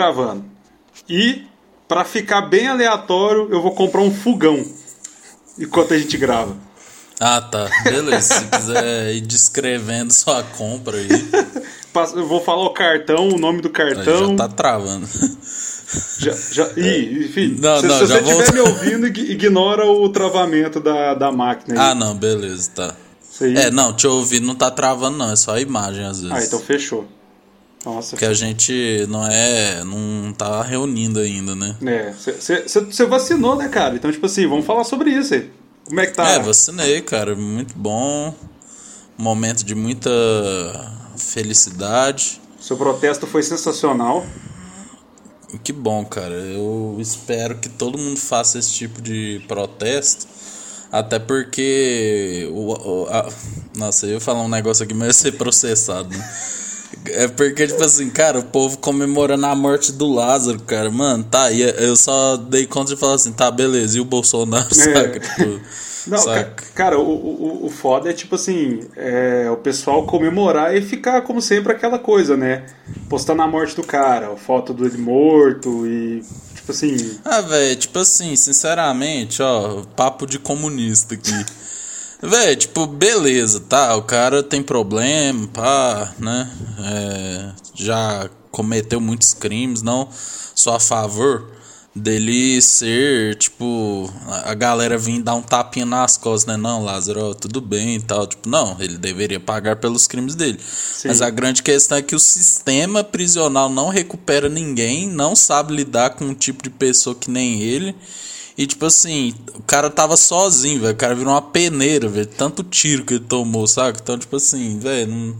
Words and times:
Gravando. 0.00 0.46
E, 1.06 1.44
pra 1.86 2.06
ficar 2.06 2.40
bem 2.40 2.66
aleatório, 2.66 3.48
eu 3.52 3.60
vou 3.60 3.72
comprar 3.74 4.00
um 4.00 4.10
fogão 4.10 4.64
enquanto 5.58 5.92
a 5.92 5.98
gente 5.98 6.16
grava. 6.16 6.56
Ah, 7.20 7.42
tá. 7.42 7.68
Beleza. 7.84 8.40
Se 8.40 8.44
quiser 8.46 9.14
ir 9.14 9.20
descrevendo 9.20 10.10
sua 10.10 10.42
compra 10.42 10.96
aí. 10.96 11.08
Eu 12.14 12.26
vou 12.26 12.40
falar 12.40 12.62
o 12.62 12.70
cartão, 12.70 13.28
o 13.28 13.36
nome 13.36 13.60
do 13.60 13.68
cartão. 13.68 14.30
Já 14.30 14.36
tá 14.36 14.48
travando. 14.48 15.08
Já, 16.18 16.32
já, 16.52 16.70
e, 16.80 17.24
enfim, 17.24 17.58
não, 17.60 17.80
se, 17.80 17.86
não, 17.88 17.98
se 17.98 18.06
você 18.06 18.18
estiver 18.20 18.52
me 18.52 18.60
ouvindo, 18.60 19.06
ignora 19.08 19.84
o 19.84 20.08
travamento 20.08 20.78
da, 20.78 21.14
da 21.14 21.32
máquina. 21.32 21.74
Aí. 21.74 21.90
Ah, 21.90 21.94
não, 21.94 22.14
beleza, 22.14 22.70
tá. 22.70 22.96
É, 23.40 23.72
não, 23.72 23.92
te 23.92 24.06
ouvir 24.06 24.38
não 24.38 24.54
tá 24.54 24.70
travando, 24.70 25.18
não, 25.18 25.32
é 25.32 25.36
só 25.36 25.56
a 25.56 25.60
imagem 25.60 26.04
às 26.04 26.22
vezes. 26.22 26.32
Ah, 26.32 26.44
então 26.46 26.60
fechou. 26.60 27.06
Nossa. 27.84 28.10
Porque 28.10 28.26
a 28.26 28.34
gente 28.34 29.06
não 29.08 29.26
é. 29.26 29.82
não 29.84 30.32
tá 30.32 30.62
reunindo 30.62 31.18
ainda, 31.18 31.54
né? 31.54 31.76
É, 31.86 32.12
você 32.12 33.06
vacinou, 33.06 33.56
né, 33.56 33.68
cara? 33.68 33.94
Então, 33.94 34.12
tipo 34.12 34.26
assim, 34.26 34.46
vamos 34.46 34.66
falar 34.66 34.84
sobre 34.84 35.10
isso 35.10 35.34
aí. 35.34 35.50
Como 35.86 36.00
é 36.00 36.06
que 36.06 36.12
tá? 36.12 36.28
É, 36.28 36.38
vacinei, 36.38 37.00
cara. 37.00 37.34
Muito 37.34 37.74
bom. 37.76 38.34
Momento 39.16 39.64
de 39.64 39.74
muita 39.74 40.10
felicidade. 41.16 42.40
Seu 42.60 42.76
protesto 42.76 43.26
foi 43.26 43.42
sensacional. 43.42 44.24
Que 45.64 45.72
bom, 45.72 46.04
cara. 46.04 46.34
Eu 46.34 46.96
espero 47.00 47.56
que 47.58 47.68
todo 47.68 47.98
mundo 47.98 48.18
faça 48.18 48.58
esse 48.58 48.72
tipo 48.72 49.00
de 49.00 49.42
protesto. 49.48 50.28
Até 50.92 51.18
porque. 51.18 52.48
O, 52.52 52.72
o, 52.72 53.06
a, 53.08 53.28
nossa, 53.76 54.06
eu 54.06 54.12
ia 54.12 54.20
falar 54.20 54.42
um 54.42 54.48
negócio 54.48 54.84
aqui, 54.84 54.92
mas 54.92 55.08
ia 55.08 55.12
ser 55.14 55.32
processado, 55.32 56.10
né? 56.16 56.59
É 57.06 57.28
porque, 57.28 57.66
tipo 57.66 57.82
assim, 57.82 58.10
cara, 58.10 58.38
o 58.38 58.44
povo 58.44 58.78
comemorando 58.78 59.46
a 59.46 59.54
morte 59.54 59.92
do 59.92 60.06
Lázaro, 60.06 60.60
cara. 60.60 60.90
Mano, 60.90 61.24
tá, 61.24 61.50
e 61.50 61.62
eu 61.62 61.96
só 61.96 62.36
dei 62.36 62.66
conta 62.66 62.94
de 62.94 63.00
falar 63.00 63.14
assim, 63.14 63.32
tá, 63.32 63.50
beleza, 63.50 63.96
e 63.98 64.00
o 64.00 64.04
Bolsonaro, 64.04 64.68
é. 64.70 64.74
saca? 64.74 65.20
Tipo, 65.20 65.60
Não, 66.06 66.18
saca? 66.18 66.64
cara, 66.74 66.98
o, 66.98 67.02
o, 67.02 67.66
o 67.66 67.70
foda 67.70 68.10
é 68.10 68.12
tipo 68.12 68.34
assim, 68.34 68.80
é, 68.96 69.50
o 69.50 69.56
pessoal 69.56 70.06
comemorar 70.06 70.76
e 70.76 70.82
ficar, 70.82 71.22
como 71.22 71.40
sempre, 71.40 71.72
aquela 71.72 71.98
coisa, 71.98 72.36
né? 72.36 72.64
Postando 73.08 73.42
a 73.42 73.46
morte 73.46 73.76
do 73.76 73.82
cara, 73.82 74.32
a 74.32 74.36
foto 74.36 74.74
dele 74.74 74.98
morto 74.98 75.86
e. 75.86 76.22
Tipo 76.54 76.72
assim. 76.72 77.18
Ah, 77.24 77.40
velho, 77.40 77.76
tipo 77.76 77.98
assim, 77.98 78.36
sinceramente, 78.36 79.42
ó, 79.42 79.82
papo 79.96 80.26
de 80.26 80.38
comunista 80.38 81.14
aqui. 81.14 81.44
Véi, 82.22 82.54
tipo, 82.56 82.86
beleza, 82.86 83.60
tá? 83.60 83.96
O 83.96 84.02
cara 84.02 84.42
tem 84.42 84.62
problema, 84.62 85.48
pá, 85.48 86.12
né? 86.18 86.50
É, 86.78 87.52
já 87.74 88.28
cometeu 88.50 89.00
muitos 89.00 89.32
crimes, 89.32 89.80
não 89.80 90.08
só 90.54 90.76
a 90.76 90.80
favor 90.80 91.50
dele 91.94 92.62
ser, 92.62 93.34
tipo, 93.34 94.08
a 94.44 94.54
galera 94.54 94.96
vir 94.96 95.22
dar 95.22 95.34
um 95.34 95.42
tapinha 95.42 95.84
nas 95.84 96.16
costas, 96.16 96.46
né? 96.46 96.56
Não, 96.56 96.84
Lázaro, 96.84 97.30
ó, 97.30 97.34
tudo 97.34 97.60
bem 97.60 97.96
e 97.96 98.00
tal. 98.00 98.26
Tipo, 98.26 98.48
não, 98.48 98.76
ele 98.78 98.96
deveria 98.96 99.40
pagar 99.40 99.76
pelos 99.76 100.06
crimes 100.06 100.34
dele. 100.34 100.58
Sim. 100.60 101.08
Mas 101.08 101.20
a 101.20 101.30
grande 101.30 101.62
questão 101.62 101.98
é 101.98 102.02
que 102.02 102.14
o 102.14 102.20
sistema 102.20 103.02
prisional 103.02 103.68
não 103.68 103.88
recupera 103.88 104.48
ninguém, 104.48 105.08
não 105.08 105.34
sabe 105.34 105.74
lidar 105.74 106.10
com 106.10 106.26
um 106.26 106.34
tipo 106.34 106.62
de 106.62 106.70
pessoa 106.70 107.14
que 107.14 107.30
nem 107.30 107.60
ele. 107.60 107.94
E 108.56 108.66
tipo 108.66 108.84
assim, 108.84 109.34
o 109.54 109.62
cara 109.62 109.88
tava 109.88 110.16
sozinho, 110.16 110.80
velho. 110.80 110.92
O 110.92 110.96
cara 110.96 111.14
virou 111.14 111.32
uma 111.32 111.42
peneira, 111.42 112.08
velho. 112.08 112.26
Tanto 112.26 112.62
tiro 112.62 113.04
que 113.04 113.14
ele 113.14 113.24
tomou, 113.24 113.66
sabe? 113.66 113.98
Então, 114.00 114.18
tipo 114.18 114.36
assim, 114.36 114.78
velho, 114.78 115.10
não, 115.10 115.36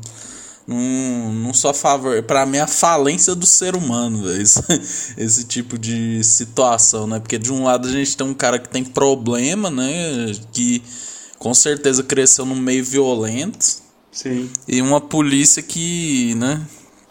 não, 0.71 1.33
não 1.33 1.55
só 1.55 1.75
favor. 1.75 2.23
Pra 2.23 2.47
mim, 2.47 2.59
é 2.59 2.61
a 2.61 2.67
falência 2.67 3.35
do 3.35 3.45
ser 3.45 3.75
humano, 3.75 4.23
velho. 4.23 4.41
Esse, 4.41 4.63
esse 5.19 5.45
tipo 5.45 5.77
de 5.77 6.23
situação, 6.23 7.07
né? 7.07 7.19
Porque 7.19 7.39
de 7.39 7.53
um 7.53 7.65
lado 7.65 7.89
a 7.89 7.91
gente 7.91 8.17
tem 8.17 8.27
um 8.27 8.35
cara 8.35 8.59
que 8.59 8.69
tem 8.69 8.85
problema, 8.85 9.71
né? 9.71 10.33
Que 10.53 10.83
com 11.39 11.53
certeza 11.53 12.03
cresceu 12.03 12.45
num 12.45 12.57
meio 12.57 12.85
violento. 12.85 13.83
Sim. 14.13 14.51
E 14.69 14.81
uma 14.81 15.01
polícia 15.01 15.63
que, 15.63 16.35
né? 16.37 16.61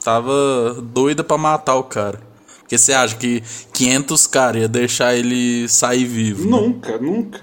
Tava 0.04 0.82
doida 0.82 1.24
para 1.24 1.38
matar 1.38 1.76
o 1.76 1.84
cara. 1.84 2.22
Porque 2.62 2.78
você 2.78 2.94
acha 2.94 3.16
que 3.16 3.44
500 3.74 4.28
caras 4.28 4.62
ia 4.62 4.68
deixar 4.68 5.16
ele 5.16 5.68
sair 5.68 6.06
vivo? 6.06 6.46
Né? 6.46 6.52
Nunca, 6.52 6.92
né? 6.94 7.00
nunca. 7.02 7.42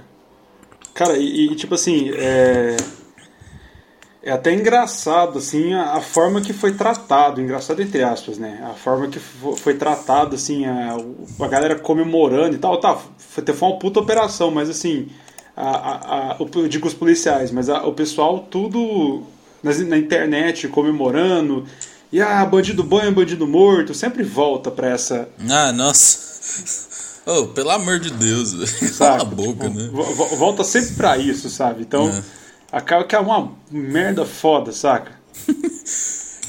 Cara, 0.94 1.18
e, 1.18 1.52
e, 1.52 1.56
tipo 1.56 1.74
assim, 1.74 2.10
é... 2.14 2.76
é 4.26 4.32
até 4.32 4.52
engraçado, 4.52 5.38
assim, 5.38 5.72
a, 5.72 5.92
a, 5.92 6.00
forma 6.00 6.40
que 6.40 6.52
foi 6.52 6.72
tratado, 6.72 7.40
engraçado 7.40 7.80
entre 7.80 8.02
aspas, 8.02 8.38
né? 8.38 8.60
A 8.68 8.74
forma 8.74 9.06
que 9.06 9.20
foi 9.20 9.74
tratado, 9.74 10.34
assim, 10.34 10.66
a, 10.66 10.96
a 11.40 11.46
galera 11.46 11.76
comemorando 11.76 12.56
e 12.56 12.58
tal, 12.58 12.80
tá, 12.80 12.98
foi, 13.16 13.44
foi 13.44 13.68
uma 13.68 13.78
puta 13.78 14.00
operação, 14.00 14.50
mas 14.50 14.68
assim, 14.68 15.06
a, 15.56 16.32
a, 16.32 16.36
eu 16.40 16.66
digo 16.66 16.88
os 16.88 16.92
policiais, 16.92 17.52
mas 17.52 17.68
o 17.68 17.92
pessoal 17.92 18.40
tudo 18.50 19.22
nas, 19.62 19.78
na 19.86 19.96
internet 19.96 20.66
comemorando 20.66 21.64
e 22.12 22.20
ah, 22.20 22.44
bandido 22.44 22.82
bom 22.82 22.98
é 22.98 23.10
bandido 23.12 23.46
morto, 23.46 23.94
sempre 23.94 24.24
volta 24.24 24.72
pra 24.72 24.88
essa. 24.88 25.28
Ah, 25.48 25.72
nossa. 25.72 26.26
Oh, 27.28 27.48
pelo 27.48 27.70
amor 27.70 27.98
de 27.98 28.12
Deus, 28.12 28.54
cala 28.96 29.22
a 29.22 29.24
boca, 29.24 29.68
né? 29.68 29.90
Volta 30.38 30.62
sempre 30.62 30.94
pra 30.94 31.18
isso, 31.18 31.50
sabe? 31.50 31.82
Então, 31.82 32.08
é. 32.08 32.22
Acaba 32.70 33.04
que 33.04 33.14
é 33.14 33.18
uma 33.18 33.52
merda 33.70 34.24
foda, 34.24 34.72
saca? 34.72 35.12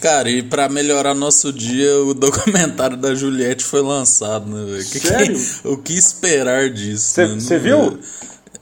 Cara, 0.02 0.30
e 0.30 0.44
pra 0.44 0.70
melhorar 0.70 1.16
nosso 1.16 1.52
dia, 1.52 1.98
o 2.04 2.14
documentário 2.14 2.96
da 2.98 3.16
Juliette 3.16 3.64
foi 3.64 3.82
lançado, 3.82 4.48
né, 4.48 4.64
velho? 4.64 4.84
Sério? 4.84 5.38
o 5.74 5.78
que 5.78 5.94
esperar 5.94 6.70
disso? 6.70 7.16
Você 7.16 7.54
né? 7.54 7.60
viu? 7.60 8.00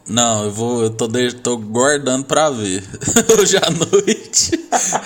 Não, 0.07 0.45
eu 0.45 0.51
vou, 0.51 0.83
eu 0.83 0.89
tô, 0.91 1.07
de, 1.07 1.33
tô 1.33 1.57
guardando 1.57 2.25
pra 2.25 2.49
ver. 2.51 2.83
Hoje 3.39 3.57
à 3.57 3.69
noite. 3.71 4.51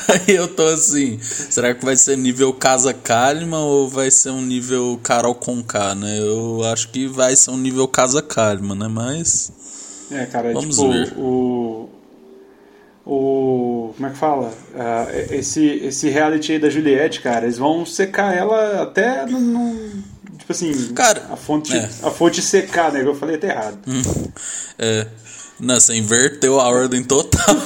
Aí 0.10 0.36
eu 0.36 0.48
tô 0.48 0.66
assim, 0.66 1.18
será 1.22 1.74
que 1.74 1.86
vai 1.86 1.96
ser 1.96 2.18
nível 2.18 2.54
Casa 2.54 2.94
Kalima 2.94 3.60
ou 3.60 3.88
vai 3.88 4.12
ser 4.12 4.30
um 4.30 4.42
nível 4.42 5.00
Carol 5.02 5.34
Conká, 5.34 5.96
né? 5.96 6.20
Eu 6.20 6.62
acho 6.66 6.90
que 6.90 7.08
vai 7.08 7.36
ser 7.36 7.52
um 7.52 7.58
nível 7.58 7.88
Casa 7.88 8.22
Kalima, 8.22 8.76
né? 8.76 8.90
Mas. 8.90 9.52
É, 10.12 10.26
cara, 10.26 10.52
vamos 10.54 10.76
tipo, 10.76 10.92
ver. 10.92 11.14
o. 11.18 11.90
O. 13.12 13.92
Como 13.96 14.08
é 14.08 14.12
que 14.12 14.18
fala? 14.18 14.54
Uh, 14.76 15.34
esse, 15.34 15.66
esse 15.66 16.10
reality 16.10 16.52
aí 16.52 16.60
da 16.60 16.70
Juliette, 16.70 17.22
cara, 17.22 17.46
eles 17.46 17.58
vão 17.58 17.84
secar 17.84 18.38
ela 18.38 18.84
até 18.84 19.26
no, 19.26 20.04
tipo 20.38 20.52
assim, 20.52 20.94
cara, 20.94 21.26
a 21.32 21.36
fonte, 21.36 21.76
é. 21.76 21.90
a 22.04 22.12
fonte 22.12 22.40
secar, 22.40 22.92
né? 22.92 23.02
Eu 23.04 23.16
falei 23.16 23.38
até 23.38 23.48
errado. 23.48 23.80
Hum, 23.88 24.04
é. 24.78 25.08
Nossa, 25.60 25.96
inverteu 25.96 26.60
a 26.60 26.70
ordem 26.70 27.04
total. 27.04 27.48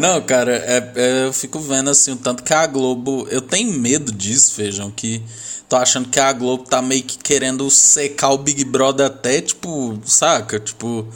Não, 0.00 0.22
cara, 0.22 0.52
é, 0.52 0.92
é, 0.94 1.26
eu 1.26 1.32
fico 1.32 1.58
vendo 1.58 1.90
assim, 1.90 2.12
o 2.12 2.16
tanto 2.16 2.44
que 2.44 2.54
a 2.54 2.64
Globo. 2.64 3.26
Eu 3.28 3.40
tenho 3.40 3.72
medo 3.72 4.12
disso, 4.12 4.54
Feijão, 4.54 4.88
que 4.88 5.20
tô 5.68 5.74
achando 5.74 6.08
que 6.08 6.20
a 6.20 6.32
Globo 6.32 6.62
tá 6.62 6.80
meio 6.80 7.02
que 7.02 7.18
querendo 7.18 7.68
secar 7.70 8.30
o 8.30 8.38
Big 8.38 8.64
Brother 8.64 9.06
até, 9.06 9.40
tipo, 9.40 9.98
saca? 10.06 10.60
Tipo, 10.60 11.08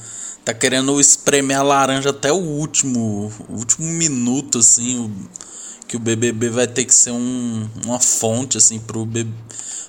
tá 0.44 0.52
querendo 0.52 1.00
espremer 1.00 1.58
a 1.58 1.62
laranja 1.62 2.10
até 2.10 2.32
o 2.32 2.36
último, 2.36 3.32
o 3.48 3.54
último 3.54 3.86
minuto, 3.86 4.58
assim. 4.58 4.98
O, 4.98 5.10
que 5.86 5.96
o 5.96 6.00
BBB 6.00 6.48
vai 6.48 6.66
ter 6.66 6.84
que 6.84 6.94
ser 6.94 7.10
um, 7.10 7.68
uma 7.84 8.00
fonte 8.00 8.56
assim 8.56 8.80
pro 8.80 9.04
BB, 9.04 9.30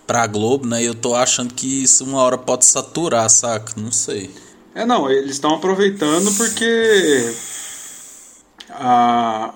pra 0.05 0.27
Globo, 0.27 0.67
né? 0.67 0.83
E 0.83 0.85
eu 0.85 0.93
tô 0.93 1.15
achando 1.15 1.53
que 1.53 1.83
isso 1.83 2.03
uma 2.03 2.21
hora 2.21 2.37
pode 2.37 2.65
saturar, 2.65 3.29
saca? 3.29 3.73
Não 3.77 3.91
sei. 3.91 4.29
É, 4.73 4.85
não, 4.85 5.09
eles 5.09 5.31
estão 5.31 5.55
aproveitando 5.55 6.31
porque 6.33 7.33
a, 8.69 9.53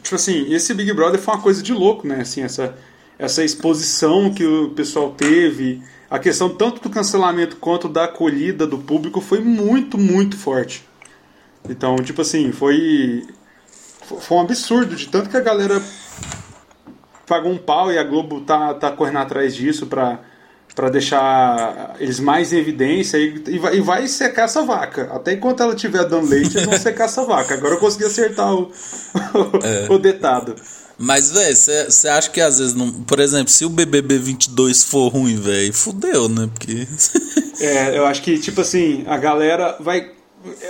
tipo 0.00 0.14
assim, 0.14 0.52
esse 0.52 0.72
Big 0.74 0.92
Brother 0.92 1.20
foi 1.20 1.34
uma 1.34 1.42
coisa 1.42 1.62
de 1.62 1.72
louco, 1.72 2.06
né? 2.06 2.20
Assim, 2.20 2.42
essa 2.42 2.76
essa 3.18 3.44
exposição 3.44 4.32
que 4.32 4.46
o 4.46 4.70
pessoal 4.70 5.10
teve, 5.10 5.82
a 6.10 6.18
questão 6.18 6.48
tanto 6.48 6.82
do 6.82 6.90
cancelamento 6.90 7.56
quanto 7.56 7.88
da 7.88 8.04
acolhida 8.04 8.66
do 8.66 8.78
público 8.78 9.20
foi 9.20 9.40
muito, 9.40 9.96
muito 9.96 10.36
forte. 10.36 10.84
Então, 11.68 11.94
tipo 11.96 12.20
assim, 12.22 12.50
foi 12.50 13.26
foi 14.18 14.36
um 14.36 14.40
absurdo, 14.40 14.96
de 14.96 15.06
tanto 15.06 15.30
que 15.30 15.36
a 15.36 15.40
galera 15.40 15.80
pagou 17.26 17.52
um 17.52 17.58
pau 17.58 17.92
e 17.92 17.98
a 17.98 18.02
Globo 18.02 18.40
tá, 18.40 18.74
tá 18.74 18.90
correndo 18.90 19.18
atrás 19.18 19.54
disso 19.54 19.86
pra, 19.86 20.18
pra 20.74 20.88
deixar 20.88 21.94
eles 22.00 22.18
mais 22.18 22.52
em 22.52 22.58
evidência 22.58 23.18
e, 23.18 23.40
e, 23.46 23.58
vai, 23.58 23.76
e 23.76 23.80
vai 23.80 24.08
secar 24.08 24.46
essa 24.46 24.62
vaca. 24.62 25.08
Até 25.12 25.34
enquanto 25.34 25.62
ela 25.62 25.74
estiver 25.74 26.04
dando 26.08 26.28
leite, 26.28 26.56
eles 26.56 26.66
vão 26.66 26.76
secar 26.76 27.04
essa 27.04 27.24
vaca. 27.24 27.54
Agora 27.54 27.74
eu 27.74 27.78
consegui 27.78 28.06
acertar 28.06 28.52
o, 28.52 28.72
é. 29.62 29.86
o 29.88 29.96
detado. 29.96 30.56
Mas, 31.02 31.32
velho, 31.32 31.56
você 31.56 32.08
acha 32.08 32.28
que 32.28 32.42
às 32.42 32.58
vezes 32.58 32.74
não. 32.74 32.92
Por 32.92 33.20
exemplo, 33.20 33.48
se 33.48 33.64
o 33.64 33.70
BBB 33.70 34.18
22 34.18 34.84
for 34.84 35.08
ruim, 35.08 35.34
velho, 35.34 35.72
fudeu, 35.72 36.28
né? 36.28 36.46
Porque. 36.52 36.86
é, 37.58 37.96
eu 37.96 38.04
acho 38.04 38.20
que, 38.20 38.38
tipo 38.38 38.60
assim, 38.60 39.02
a 39.06 39.16
galera 39.16 39.78
vai 39.80 40.12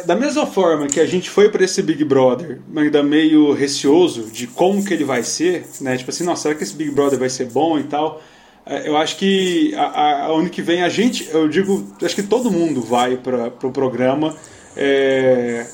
da 0.07 0.15
mesma 0.15 0.47
forma 0.47 0.87
que 0.87 1.01
a 1.01 1.07
gente 1.07 1.29
foi 1.29 1.49
para 1.49 1.65
esse 1.65 1.83
Big 1.83 2.05
Brother, 2.05 2.61
ainda 2.77 3.03
meio 3.03 3.53
receoso 3.53 4.31
de 4.31 4.47
como 4.47 4.85
que 4.85 4.95
ele 4.95 5.05
vai 5.05 5.25
ser, 5.25 5.67
né? 5.81 5.97
Tipo 5.97 6.11
assim, 6.11 6.23
nossa, 6.23 6.43
será 6.43 6.55
que 6.55 6.63
esse 6.63 6.75
Big 6.75 6.93
Brother 6.93 7.19
vai 7.19 7.29
ser 7.29 7.47
bom 7.47 7.77
e 7.77 7.85
tal? 7.85 8.23
É, 8.65 8.89
eu 8.89 8.97
acho 8.97 9.17
que 9.17 9.75
a, 9.75 9.83
a, 9.83 10.27
ano 10.27 10.49
que 10.49 10.63
vem 10.63 10.83
a 10.83 10.89
gente, 10.89 11.29
eu 11.33 11.49
digo, 11.49 11.93
acho 12.01 12.15
que 12.15 12.23
todo 12.23 12.53
mundo 12.53 12.81
vai 12.81 13.17
para 13.17 13.49
o 13.49 13.51
pro 13.51 13.73
programa, 13.73 14.37
é, 14.77 15.67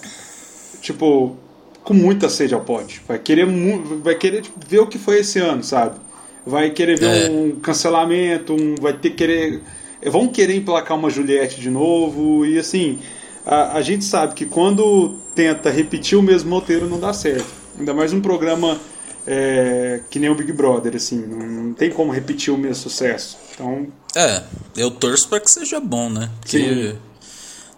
tipo, 0.80 1.36
com 1.86 1.94
muita 1.94 2.28
sede 2.28 2.52
ao 2.52 2.60
pote. 2.62 3.00
Vai 3.06 3.16
querer, 3.16 3.46
vai 4.02 4.16
querer 4.16 4.42
tipo, 4.42 4.58
ver 4.66 4.80
o 4.80 4.88
que 4.88 4.98
foi 4.98 5.20
esse 5.20 5.38
ano, 5.38 5.62
sabe? 5.62 5.94
Vai 6.44 6.70
querer 6.70 6.98
ver 6.98 7.26
é. 7.26 7.30
um 7.30 7.60
cancelamento, 7.60 8.52
um, 8.52 8.74
vai 8.74 8.92
ter 8.92 9.10
querer, 9.10 9.62
vão 10.04 10.26
querer 10.26 10.56
emplacar 10.56 10.98
uma 10.98 11.08
Juliette 11.08 11.60
de 11.60 11.70
novo 11.70 12.44
e 12.44 12.58
assim 12.58 12.98
a, 13.46 13.78
a 13.78 13.82
gente 13.82 14.04
sabe 14.04 14.34
que 14.34 14.44
quando 14.44 15.14
tenta 15.32 15.70
repetir 15.70 16.18
o 16.18 16.22
mesmo 16.22 16.52
roteiro 16.56 16.88
não 16.88 16.98
dá 16.98 17.12
certo. 17.12 17.46
Ainda 17.78 17.94
mais 17.94 18.12
um 18.12 18.20
programa 18.20 18.76
é, 19.24 20.00
que 20.10 20.18
nem 20.18 20.28
o 20.28 20.34
Big 20.34 20.52
Brother, 20.52 20.96
assim, 20.96 21.24
não, 21.24 21.38
não, 21.38 21.72
tem 21.72 21.90
como 21.90 22.10
repetir 22.10 22.52
o 22.52 22.58
mesmo 22.58 22.74
sucesso. 22.82 23.38
Então. 23.54 23.86
É, 24.16 24.42
eu 24.76 24.90
torço 24.90 25.28
para 25.28 25.38
que 25.38 25.50
seja 25.50 25.78
bom, 25.78 26.10
né? 26.10 26.30
Porque 26.40 26.58
Sim. 26.58 26.98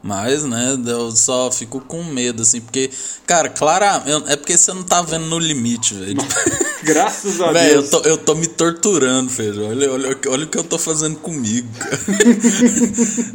Mas, 0.03 0.45
né, 0.45 0.79
eu 0.87 1.11
só 1.11 1.51
fico 1.51 1.81
com 1.81 2.05
medo, 2.05 2.43
assim, 2.43 2.61
porque, 2.61 2.91
cara, 3.27 3.49
claramente. 3.49 4.31
É 4.31 4.37
porque 4.37 4.57
você 4.57 4.73
não 4.73 4.85
tá 4.85 5.03
vendo 5.03 5.27
no 5.27 5.39
limite, 5.39 5.95
velho. 5.95 6.19
Graças 6.85 7.41
a 7.41 7.51
véio, 7.51 7.83
Deus. 7.83 7.93
Eu 7.93 8.01
tô, 8.01 8.09
eu 8.09 8.17
tô 8.17 8.35
me 8.37 8.47
torturando, 8.47 9.29
velho. 9.29 9.69
Olha, 9.69 9.93
olha, 9.93 10.19
olha 10.29 10.45
o 10.45 10.49
que 10.49 10.57
eu 10.57 10.63
tô 10.63 10.79
fazendo 10.79 11.17
comigo, 11.17 11.69
cara. 11.79 11.99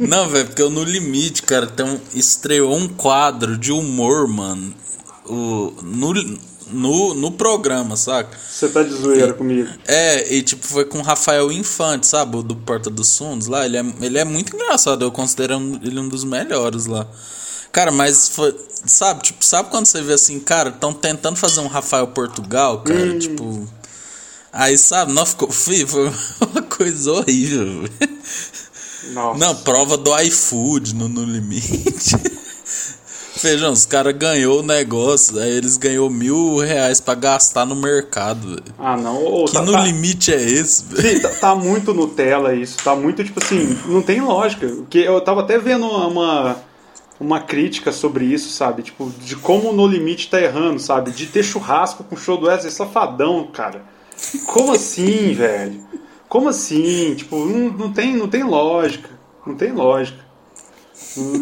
não, 0.00 0.28
velho, 0.30 0.46
porque 0.46 0.62
eu 0.62 0.70
no 0.70 0.82
limite, 0.82 1.42
cara, 1.42 1.66
tem 1.66 1.84
um, 1.84 2.00
estreou 2.14 2.74
um 2.74 2.88
quadro 2.88 3.58
de 3.58 3.70
humor, 3.70 4.26
mano. 4.26 4.74
O, 5.26 5.74
no, 5.82 6.14
no, 6.74 7.14
no 7.14 7.32
programa, 7.32 7.96
saca? 7.96 8.36
Você 8.36 8.68
tá 8.68 8.82
de 8.82 8.92
zoeira 8.92 9.30
e, 9.30 9.32
comigo. 9.32 9.68
É, 9.86 10.34
e 10.34 10.42
tipo, 10.42 10.66
foi 10.66 10.84
com 10.84 10.98
o 10.98 11.02
Rafael 11.02 11.50
Infante, 11.50 12.06
sabe? 12.06 12.36
O 12.36 12.42
do 12.42 12.56
Porta 12.56 12.90
dos 12.90 13.16
Fundos 13.16 13.46
lá. 13.46 13.64
Ele 13.64 13.76
é, 13.76 13.84
ele 14.00 14.18
é 14.18 14.24
muito 14.24 14.54
engraçado, 14.54 15.04
eu 15.04 15.10
considero 15.10 15.54
ele 15.82 15.98
um 15.98 16.08
dos 16.08 16.24
melhores 16.24 16.86
lá. 16.86 17.06
Cara, 17.74 17.90
mas 17.90 18.28
foi. 18.28 18.54
Sabe, 18.86 19.22
tipo, 19.22 19.44
sabe 19.44 19.70
quando 19.70 19.86
você 19.86 20.00
vê 20.02 20.12
assim, 20.12 20.38
cara, 20.38 20.68
estão 20.68 20.92
tentando 20.92 21.36
fazer 21.36 21.60
um 21.60 21.66
Rafael 21.66 22.06
Portugal, 22.06 22.82
cara? 22.82 23.00
Hum. 23.00 23.18
Tipo. 23.18 23.68
Aí, 24.52 24.78
sabe, 24.78 25.12
não 25.12 25.26
ficou. 25.26 25.50
Foi 25.50 25.82
uma 26.52 26.62
coisa 26.62 27.12
horrível. 27.12 27.88
Nossa. 29.12 29.38
Não, 29.38 29.56
prova 29.56 29.96
do 29.96 30.16
iFood 30.20 30.94
no, 30.94 31.08
no 31.08 31.24
limite. 31.24 32.16
Feijão, 33.44 33.72
os 33.72 33.84
caras 33.84 34.16
ganhou 34.16 34.60
o 34.60 34.62
negócio, 34.62 35.38
aí 35.38 35.50
eles 35.50 35.76
ganhou 35.76 36.08
mil 36.08 36.56
reais 36.60 36.98
pra 36.98 37.14
gastar 37.14 37.66
no 37.66 37.76
mercado. 37.76 38.48
Véio. 38.48 38.62
Ah, 38.78 38.96
não. 38.96 39.22
Ô, 39.22 39.44
que 39.44 39.52
tá, 39.52 39.60
no 39.60 39.72
tá... 39.72 39.82
limite 39.82 40.32
é 40.32 40.40
esse, 40.40 40.82
velho? 40.86 41.20
Tá, 41.20 41.28
tá, 41.28 41.54
muito 41.54 41.92
Nutella 41.92 42.54
isso. 42.54 42.78
Tá 42.82 42.96
muito, 42.96 43.22
tipo 43.22 43.38
assim, 43.44 43.78
não 43.84 44.00
tem 44.00 44.22
lógica. 44.22 44.66
Porque 44.66 44.96
eu 44.96 45.20
tava 45.20 45.42
até 45.42 45.58
vendo 45.58 45.86
uma, 45.86 46.56
uma 47.20 47.38
crítica 47.38 47.92
sobre 47.92 48.24
isso, 48.24 48.48
sabe? 48.48 48.82
Tipo, 48.82 49.12
de 49.20 49.36
como 49.36 49.74
No 49.74 49.86
Limite 49.86 50.30
tá 50.30 50.40
errando, 50.40 50.80
sabe? 50.80 51.10
De 51.10 51.26
ter 51.26 51.42
churrasco 51.42 52.02
com 52.02 52.14
o 52.14 52.18
show 52.18 52.38
do 52.38 52.46
Wesley 52.46 52.72
Safadão, 52.72 53.46
cara. 53.52 53.82
Como 54.46 54.72
assim, 54.72 55.34
velho? 55.36 55.86
Como 56.30 56.48
assim? 56.48 57.14
Tipo, 57.14 57.36
não, 57.44 57.70
não, 57.70 57.92
tem, 57.92 58.16
não 58.16 58.26
tem 58.26 58.42
lógica. 58.42 59.10
Não 59.46 59.54
tem 59.54 59.70
lógica. 59.70 60.24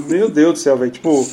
Meu 0.08 0.28
Deus 0.28 0.54
do 0.54 0.58
céu, 0.58 0.76
velho. 0.76 0.90
Tipo, 0.90 1.24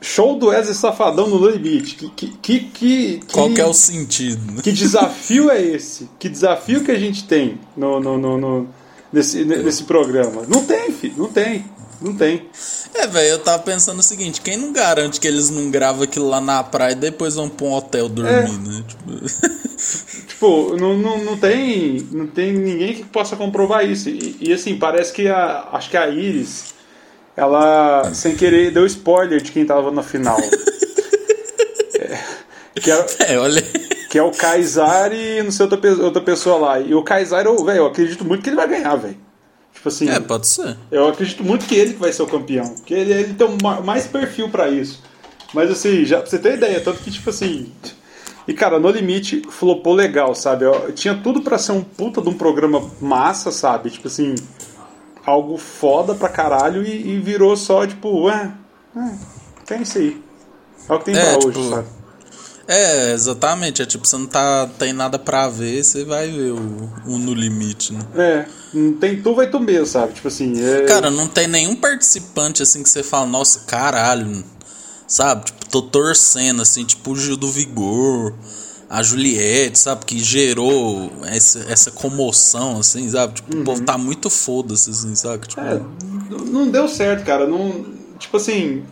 Show 0.00 0.38
do 0.38 0.46
Wesley 0.46 0.74
Safadão 0.74 1.28
no 1.28 1.38
No 1.38 1.48
Limite. 1.48 1.94
Que, 1.94 2.08
que, 2.08 2.28
que, 2.28 2.60
que, 2.60 3.20
Qual 3.32 3.50
que 3.50 3.60
é 3.60 3.66
o 3.66 3.74
sentido? 3.74 4.62
Que 4.62 4.72
desafio 4.72 5.50
é 5.50 5.60
esse? 5.60 6.08
Que 6.18 6.28
desafio 6.28 6.82
que 6.82 6.90
a 6.90 6.98
gente 6.98 7.24
tem 7.24 7.60
no, 7.76 8.00
no, 8.00 8.16
no, 8.16 8.38
no 8.38 8.68
nesse, 9.12 9.44
nesse 9.44 9.84
programa? 9.84 10.42
Não 10.48 10.64
tem, 10.64 10.90
filho. 10.90 11.14
Não 11.18 11.28
tem. 11.28 11.64
Não 12.00 12.14
tem. 12.14 12.46
É, 12.94 13.06
velho, 13.06 13.28
eu 13.28 13.38
tava 13.38 13.62
pensando 13.62 13.98
o 13.98 14.02
seguinte: 14.02 14.40
quem 14.40 14.56
não 14.56 14.72
garante 14.72 15.20
que 15.20 15.28
eles 15.28 15.50
não 15.50 15.70
gravam 15.70 16.02
aquilo 16.02 16.28
lá 16.28 16.40
na 16.40 16.64
praia 16.64 16.92
e 16.92 16.96
depois 16.96 17.34
vão 17.34 17.48
pra 17.48 17.66
um 17.66 17.72
hotel 17.74 18.08
dormir, 18.08 18.32
é. 18.32 18.68
né? 18.68 18.84
Tipo, 18.88 20.26
tipo 20.26 20.76
não, 20.78 20.96
não, 20.96 21.22
não, 21.22 21.36
tem, 21.36 22.08
não 22.10 22.26
tem 22.26 22.54
ninguém 22.54 22.94
que 22.94 23.04
possa 23.04 23.36
comprovar 23.36 23.84
isso. 23.84 24.08
E, 24.08 24.36
e 24.40 24.52
assim, 24.52 24.78
parece 24.78 25.12
que 25.12 25.28
a. 25.28 25.68
Acho 25.72 25.90
que 25.90 25.96
a 25.98 26.08
Iris 26.08 26.72
ela, 27.40 28.12
sem 28.12 28.36
querer, 28.36 28.70
deu 28.70 28.84
spoiler 28.84 29.40
de 29.40 29.50
quem 29.50 29.64
tava 29.64 29.90
na 29.90 30.02
final. 30.02 30.36
é, 31.98 32.18
que, 32.78 32.90
é, 32.90 33.06
é, 33.28 33.38
olha. 33.38 33.62
que 34.10 34.18
é 34.18 34.22
o 34.22 34.30
Kaysar 34.30 35.10
e 35.14 35.42
não 35.42 35.50
sei 35.50 35.64
outra, 35.64 35.90
outra 36.04 36.20
pessoa 36.20 36.58
lá. 36.58 36.80
E 36.80 36.94
o 36.94 37.02
Kaysar, 37.02 37.46
eu, 37.46 37.64
velho, 37.64 37.78
eu 37.78 37.86
acredito 37.86 38.26
muito 38.26 38.42
que 38.42 38.50
ele 38.50 38.56
vai 38.56 38.68
ganhar, 38.68 38.94
velho. 38.96 39.16
Tipo 39.72 39.88
assim. 39.88 40.10
É, 40.10 40.20
pode 40.20 40.46
ser. 40.46 40.76
Eu 40.90 41.08
acredito 41.08 41.42
muito 41.42 41.64
que 41.64 41.74
ele 41.74 41.94
que 41.94 41.98
vai 41.98 42.12
ser 42.12 42.22
o 42.22 42.26
campeão. 42.26 42.68
Porque 42.74 42.92
ele, 42.92 43.10
ele 43.10 43.32
tem 43.32 43.48
mais 43.82 44.06
perfil 44.06 44.50
para 44.50 44.68
isso. 44.68 45.02
Mas 45.54 45.70
assim, 45.70 46.04
já 46.04 46.18
pra 46.20 46.28
você 46.28 46.38
ter 46.38 46.56
ideia, 46.56 46.78
tanto 46.82 47.00
que, 47.02 47.10
tipo 47.10 47.30
assim. 47.30 47.72
E 48.46 48.52
cara, 48.52 48.78
no 48.78 48.90
limite, 48.90 49.42
flopou 49.48 49.94
legal, 49.94 50.34
sabe? 50.34 50.66
Eu, 50.66 50.92
tinha 50.92 51.14
tudo 51.14 51.40
para 51.40 51.56
ser 51.56 51.72
um 51.72 51.82
puta 51.82 52.20
de 52.20 52.28
um 52.28 52.34
programa 52.34 52.86
massa, 53.00 53.50
sabe? 53.50 53.88
Tipo 53.88 54.08
assim 54.08 54.34
algo 55.24 55.56
foda 55.58 56.14
pra 56.14 56.28
caralho 56.28 56.84
e, 56.84 57.14
e 57.14 57.18
virou 57.18 57.56
só, 57.56 57.86
tipo, 57.86 58.24
ué, 58.24 58.52
tem 59.66 59.82
isso 59.82 59.98
aí. 59.98 60.22
É 60.88 60.92
o 60.92 60.98
que 60.98 61.04
tem 61.06 61.16
é, 61.16 61.24
pra 61.24 61.38
tipo, 61.38 61.58
hoje, 61.58 61.70
sabe? 61.70 61.88
É, 62.66 63.12
exatamente. 63.12 63.82
É 63.82 63.86
tipo, 63.86 64.06
você 64.06 64.16
não 64.16 64.26
tá, 64.26 64.68
tem 64.78 64.92
nada 64.92 65.18
pra 65.18 65.48
ver, 65.48 65.82
você 65.82 66.04
vai 66.04 66.30
ver 66.30 66.52
o, 66.52 66.90
o 67.06 67.18
No 67.18 67.34
Limite, 67.34 67.92
né? 67.92 68.00
É, 68.16 68.46
não 68.72 68.92
tem 68.94 69.20
tu, 69.20 69.34
vai 69.34 69.50
tu 69.50 69.58
mesmo, 69.58 69.86
sabe? 69.86 70.12
Tipo 70.14 70.28
assim. 70.28 70.52
É... 70.62 70.82
Cara, 70.86 71.10
não 71.10 71.26
tem 71.26 71.48
nenhum 71.48 71.76
participante 71.76 72.62
assim 72.62 72.82
que 72.82 72.88
você 72.88 73.02
fala, 73.02 73.26
nossa, 73.26 73.60
caralho, 73.60 74.44
sabe? 75.06 75.46
Tipo, 75.46 75.68
tô 75.68 75.82
torcendo, 75.82 76.62
assim, 76.62 76.84
tipo 76.84 77.10
o 77.10 77.16
Gil 77.16 77.36
do 77.36 77.50
Vigor 77.50 78.34
a 78.90 79.04
Juliette, 79.04 79.78
sabe? 79.78 80.04
Que 80.04 80.18
gerou 80.18 81.12
essa, 81.24 81.60
essa 81.70 81.92
comoção, 81.92 82.80
assim, 82.80 83.08
sabe? 83.08 83.34
Tipo, 83.34 83.54
uhum. 83.54 83.62
o 83.62 83.64
povo 83.64 83.84
tá 83.84 83.96
muito 83.96 84.28
foda-se, 84.28 84.90
assim, 84.90 85.14
sabe? 85.14 85.46
Tipo... 85.46 85.60
É, 85.60 85.80
não 86.50 86.68
deu 86.68 86.88
certo, 86.88 87.24
cara. 87.24 87.46
Não, 87.46 87.84
tipo 88.18 88.36
assim. 88.36 88.82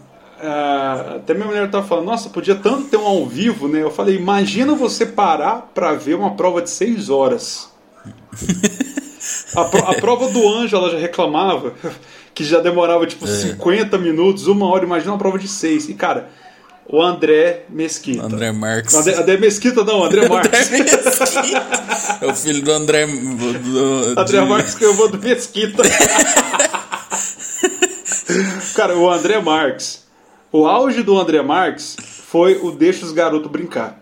Uh, 0.40 1.16
até 1.16 1.34
minha 1.34 1.46
mulher 1.46 1.68
tava 1.68 1.84
falando, 1.84 2.04
nossa, 2.04 2.30
podia 2.30 2.54
tanto 2.54 2.84
ter 2.84 2.96
um 2.96 3.04
ao 3.04 3.26
vivo, 3.26 3.66
né? 3.66 3.82
Eu 3.82 3.90
falei, 3.90 4.14
imagina 4.14 4.72
você 4.72 5.04
parar 5.04 5.72
pra 5.74 5.94
ver 5.94 6.14
uma 6.14 6.36
prova 6.36 6.62
de 6.62 6.70
seis 6.70 7.10
horas. 7.10 7.68
a, 9.56 9.64
pro, 9.64 9.84
a 9.84 9.94
prova 9.94 10.28
do 10.28 10.48
anjo, 10.48 10.76
ela 10.76 10.90
já 10.92 10.98
reclamava 10.98 11.74
que 12.32 12.44
já 12.44 12.60
demorava 12.60 13.04
tipo 13.04 13.24
é. 13.24 13.28
50 13.28 13.98
minutos, 13.98 14.46
uma 14.46 14.68
hora. 14.68 14.84
Imagina 14.84 15.10
uma 15.10 15.18
prova 15.18 15.40
de 15.40 15.48
seis. 15.48 15.88
E 15.88 15.94
cara, 15.94 16.30
o 16.88 17.02
André 17.02 17.64
Mesquita. 17.68 18.24
André 18.24 18.50
Marques. 18.50 18.94
André, 18.94 19.14
André 19.14 19.36
Mesquita 19.36 19.84
não, 19.84 20.04
André 20.04 20.26
Marques. 20.28 20.72
André 20.72 20.86
é 22.20 22.26
o 22.26 22.34
filho 22.34 22.62
do 22.62 22.72
André. 22.72 23.06
Do, 23.06 24.18
André 24.18 24.40
de... 24.40 24.46
Marques 24.46 24.74
que 24.74 24.84
eu 24.84 24.94
vou 24.94 25.10
do 25.10 25.18
Mesquita. 25.18 25.82
Cara, 28.74 28.96
o 28.96 29.10
André 29.10 29.40
Marques. 29.40 30.06
O 30.50 30.66
auge 30.66 31.02
do 31.02 31.18
André 31.18 31.42
Marques 31.42 31.96
foi 32.30 32.58
o 32.62 32.70
Deixa 32.70 33.04
os 33.04 33.12
Garotos 33.12 33.50
Brincar. 33.50 34.00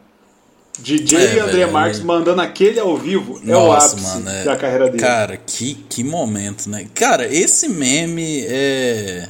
DJ 0.78 1.18
é, 1.18 1.40
André 1.40 1.52
véio, 1.52 1.72
Marques 1.72 2.00
mandando 2.00 2.42
aquele 2.42 2.78
ao 2.78 2.96
vivo 2.98 3.40
é 3.46 3.56
o 3.56 3.72
ápice 3.72 3.96
mano, 4.02 4.28
é... 4.28 4.44
da 4.44 4.56
carreira 4.56 4.86
dele. 4.90 4.98
Cara, 4.98 5.36
que, 5.36 5.74
que 5.88 6.04
momento, 6.04 6.68
né? 6.68 6.86
Cara, 6.94 7.26
esse 7.26 7.66
meme 7.68 8.44
é. 8.46 9.28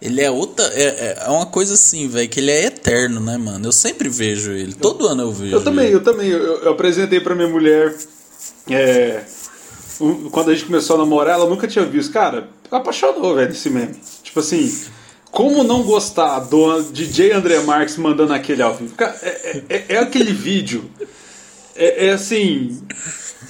Ele 0.00 0.22
é 0.22 0.30
outra. 0.30 0.64
É, 0.74 1.24
é 1.26 1.30
uma 1.30 1.46
coisa 1.46 1.74
assim, 1.74 2.08
velho, 2.08 2.28
que 2.28 2.40
ele 2.40 2.50
é 2.50 2.64
eterno, 2.64 3.20
né, 3.20 3.36
mano? 3.36 3.66
Eu 3.66 3.72
sempre 3.72 4.08
vejo 4.08 4.52
ele. 4.52 4.72
Todo 4.72 5.06
ano 5.06 5.22
eu 5.24 5.32
vejo. 5.32 5.54
Eu 5.54 5.62
também, 5.62 5.86
ele. 5.86 5.96
eu 5.96 6.02
também. 6.02 6.30
Eu, 6.30 6.62
eu 6.62 6.72
apresentei 6.72 7.20
pra 7.20 7.34
minha 7.34 7.48
mulher. 7.48 7.94
É, 8.70 9.22
quando 10.30 10.50
a 10.50 10.54
gente 10.54 10.64
começou 10.64 10.96
a 10.96 11.00
namorar, 11.00 11.34
ela 11.34 11.48
nunca 11.48 11.68
tinha 11.68 11.84
visto. 11.84 12.12
Cara, 12.12 12.48
apaixonou, 12.70 13.34
velho, 13.34 13.48
desse 13.48 13.68
meme. 13.68 13.94
Tipo 14.22 14.40
assim, 14.40 14.74
como 15.30 15.62
não 15.62 15.82
gostar 15.82 16.40
do 16.40 16.82
DJ 16.84 17.32
André 17.32 17.60
Marques 17.60 17.98
mandando 17.98 18.32
aquele 18.32 18.62
ao 18.62 18.74
vivo? 18.74 18.94
Cara, 18.94 19.14
é, 19.22 19.62
é, 19.68 19.84
é 19.90 19.98
aquele 19.98 20.32
vídeo. 20.32 20.90
É, 21.76 22.06
é 22.06 22.10
assim. 22.12 22.82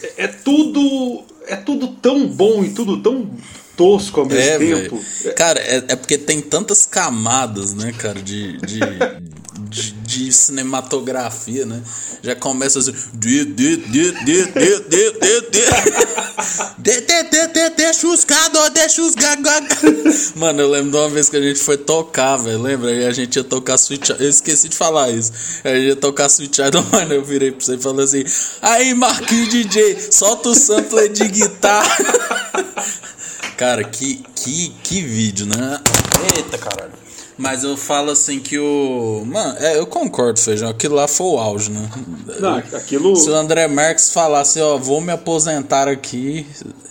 É, 0.03 0.25
é 0.25 0.27
tudo. 0.27 1.23
É 1.47 1.57
tudo 1.57 1.89
tão 1.89 2.27
bom 2.27 2.63
e 2.65 2.71
tudo 2.71 3.03
tão 3.03 3.29
tosco 3.77 4.21
ao 4.21 4.27
mesmo 4.27 4.41
é, 4.41 4.59
tempo. 4.59 5.05
Véio. 5.23 5.35
Cara, 5.35 5.61
é, 5.61 5.77
é 5.89 5.97
porque 5.97 6.19
tem 6.19 6.41
tantas 6.41 6.87
camadas, 6.87 7.73
né, 7.75 7.93
cara, 7.97 8.21
de, 8.21 8.57
de, 8.59 8.81
de, 9.69 9.93
de 9.93 10.33
cinematografia, 10.33 11.65
né? 11.65 11.83
Já 12.23 12.35
começa 12.35 12.79
assim. 12.79 12.95
De, 13.15 13.45
de, 13.45 13.77
de, 13.77 14.13
de, 14.13 14.13
de, 14.13 14.47
de, 14.53 14.83
de, 14.83 15.41
de. 15.51 16.21
De, 16.79 17.01
de, 17.01 17.23
de, 17.25 17.47
de, 17.49 17.71
deixa 17.71 18.07
os 18.07 18.25
gados, 18.25 18.71
deixa 18.71 19.03
os 19.03 19.15
gados. 19.15 20.33
Mano, 20.35 20.61
eu 20.63 20.71
lembro 20.71 20.91
de 20.91 20.97
uma 20.97 21.09
vez 21.09 21.29
que 21.29 21.37
a 21.37 21.41
gente 21.41 21.61
foi 21.61 21.77
tocar, 21.77 22.37
velho. 22.37 22.61
Lembra? 22.61 22.91
E 22.91 23.07
a 23.07 23.13
gente 23.13 23.37
ia 23.37 23.45
tocar 23.45 23.77
Sweet 23.77 24.17
Eu 24.19 24.29
esqueci 24.29 24.69
de 24.69 24.77
falar 24.77 25.11
isso. 25.11 25.33
A 25.63 25.69
gente 25.69 25.87
ia 25.87 25.97
tocar 25.97 26.27
Sweet 26.27 26.57
Child. 26.57 26.79
Mano, 26.91 27.15
eu 27.15 27.25
virei 27.25 27.53
pra 27.53 27.65
você 27.65 27.75
e 27.75 27.79
falei 27.79 28.05
assim: 28.05 28.25
Aí, 28.63 28.95
Marquinhos 28.95 29.49
DJ, 29.49 29.99
solta 30.11 30.49
o 30.49 30.55
sampler 30.55 31.11
de 31.11 31.29
guitarra. 31.29 31.97
Cara, 33.61 33.85
que, 33.85 34.23
que, 34.35 34.73
que 34.83 35.03
vídeo, 35.03 35.45
né? 35.45 35.79
Eita, 36.35 36.57
caralho. 36.57 36.93
Mas 37.37 37.63
eu 37.63 37.77
falo 37.77 38.11
assim 38.11 38.41
que 38.41 38.59
o. 38.59 39.23
Mano, 39.27 39.55
é, 39.59 39.77
eu 39.79 39.87
concordo, 39.87 40.41
Feijão. 40.41 40.71
Aquilo 40.71 40.95
lá 40.95 41.07
foi 41.07 41.27
o 41.27 41.39
auge, 41.39 41.71
né? 41.71 41.91
Não, 42.41 42.57
aquilo. 42.57 43.15
Se 43.17 43.29
o 43.29 43.35
André 43.35 43.69
Marques 43.69 44.15
falasse, 44.15 44.59
ó, 44.63 44.79
vou 44.79 45.03
me 45.03 45.13
aposentar 45.13 45.89
aqui, 45.89 46.47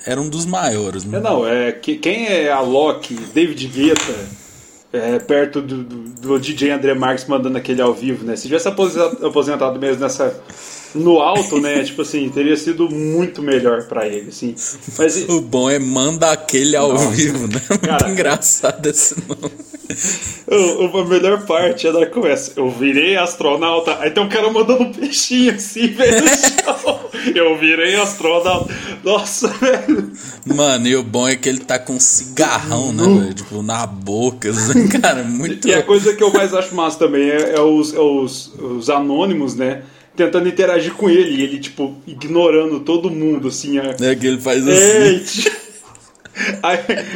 era 0.05 0.21
um 0.21 0.29
dos 0.29 0.45
maiores, 0.45 1.03
né? 1.03 1.17
É, 1.17 1.21
não, 1.21 1.47
é. 1.47 1.71
Que, 1.71 1.95
quem 1.95 2.27
é 2.27 2.51
a 2.51 2.59
Loki, 2.59 3.15
David 3.33 3.67
Guetta, 3.67 4.13
é, 4.93 5.17
perto 5.17 5.63
do, 5.63 5.83
do, 5.83 6.03
do, 6.21 6.39
DJ 6.39 6.69
André 6.69 6.93
Marques 6.93 7.25
mandando 7.25 7.57
aquele 7.57 7.81
ao 7.81 7.95
vivo, 7.95 8.23
né? 8.23 8.35
Se 8.35 8.43
tivesse 8.43 8.67
aposentado, 8.67 9.25
aposentado 9.25 9.79
mesmo 9.79 10.03
nessa 10.03 10.39
no 10.95 11.19
alto, 11.19 11.59
né? 11.59 11.81
tipo 11.85 12.01
assim, 12.01 12.29
teria 12.29 12.57
sido 12.57 12.89
muito 12.89 13.41
melhor 13.41 13.83
para 13.83 14.07
ele, 14.07 14.29
assim. 14.29 14.55
Mas 14.97 15.27
o 15.29 15.41
bom 15.41 15.69
é 15.69 15.79
manda 15.79 16.31
aquele 16.31 16.75
ao 16.75 16.93
Nossa, 16.93 17.11
vivo, 17.11 17.47
né? 17.47 17.61
Cara, 17.81 18.07
muito 18.07 18.11
engraçado 18.11 18.85
esse 18.87 19.15
nome. 19.27 19.51
O, 20.51 20.97
a 20.97 21.05
melhor 21.05 21.45
parte 21.45 21.87
é 21.87 21.91
da 21.91 22.05
começa. 22.07 22.53
Eu 22.55 22.69
virei 22.71 23.15
astronauta. 23.17 23.97
Aí 23.99 24.09
tem 24.09 24.23
um 24.23 24.29
cara 24.29 24.51
mandando 24.51 24.83
um 24.83 24.91
peixinho 24.91 25.53
assim, 25.53 25.87
velho, 25.87 26.23
no 26.23 26.27
chão. 26.27 26.99
Eu 27.35 27.57
virei 27.57 27.95
astronauta. 27.95 28.73
Nossa, 29.03 29.47
velho. 29.47 30.11
Mano, 30.45 30.87
e 30.87 30.95
o 30.95 31.03
bom 31.03 31.27
é 31.27 31.35
que 31.35 31.47
ele 31.47 31.59
tá 31.59 31.77
com 31.77 31.93
um 31.93 31.99
cigarrão, 31.99 32.91
né, 32.91 33.03
velho? 33.03 33.33
Tipo, 33.33 33.61
na 33.61 33.85
boca, 33.85 34.49
assim, 34.49 34.87
cara, 34.87 35.23
muito. 35.23 35.67
E 35.67 35.73
a 35.73 35.83
coisa 35.83 36.15
que 36.15 36.23
eu 36.23 36.33
mais 36.33 36.53
acho 36.53 36.73
massa 36.73 36.99
também 36.99 37.29
é, 37.29 37.55
é 37.55 37.61
os, 37.61 37.93
é 37.93 37.99
os, 37.99 38.53
os 38.59 38.89
anônimos, 38.89 39.55
né? 39.55 39.83
Tentando 40.19 40.49
interagir 40.49 40.93
com 40.93 41.09
ele, 41.09 41.37
e 41.37 41.43
ele, 41.43 41.59
tipo, 41.59 41.95
ignorando 42.05 42.81
todo 42.81 43.09
mundo, 43.09 43.47
assim. 43.47 43.79
É, 43.79 43.95
é 44.11 44.15
que 44.15 44.27
ele 44.27 44.39
faz 44.39 44.67
assim. 44.67 45.49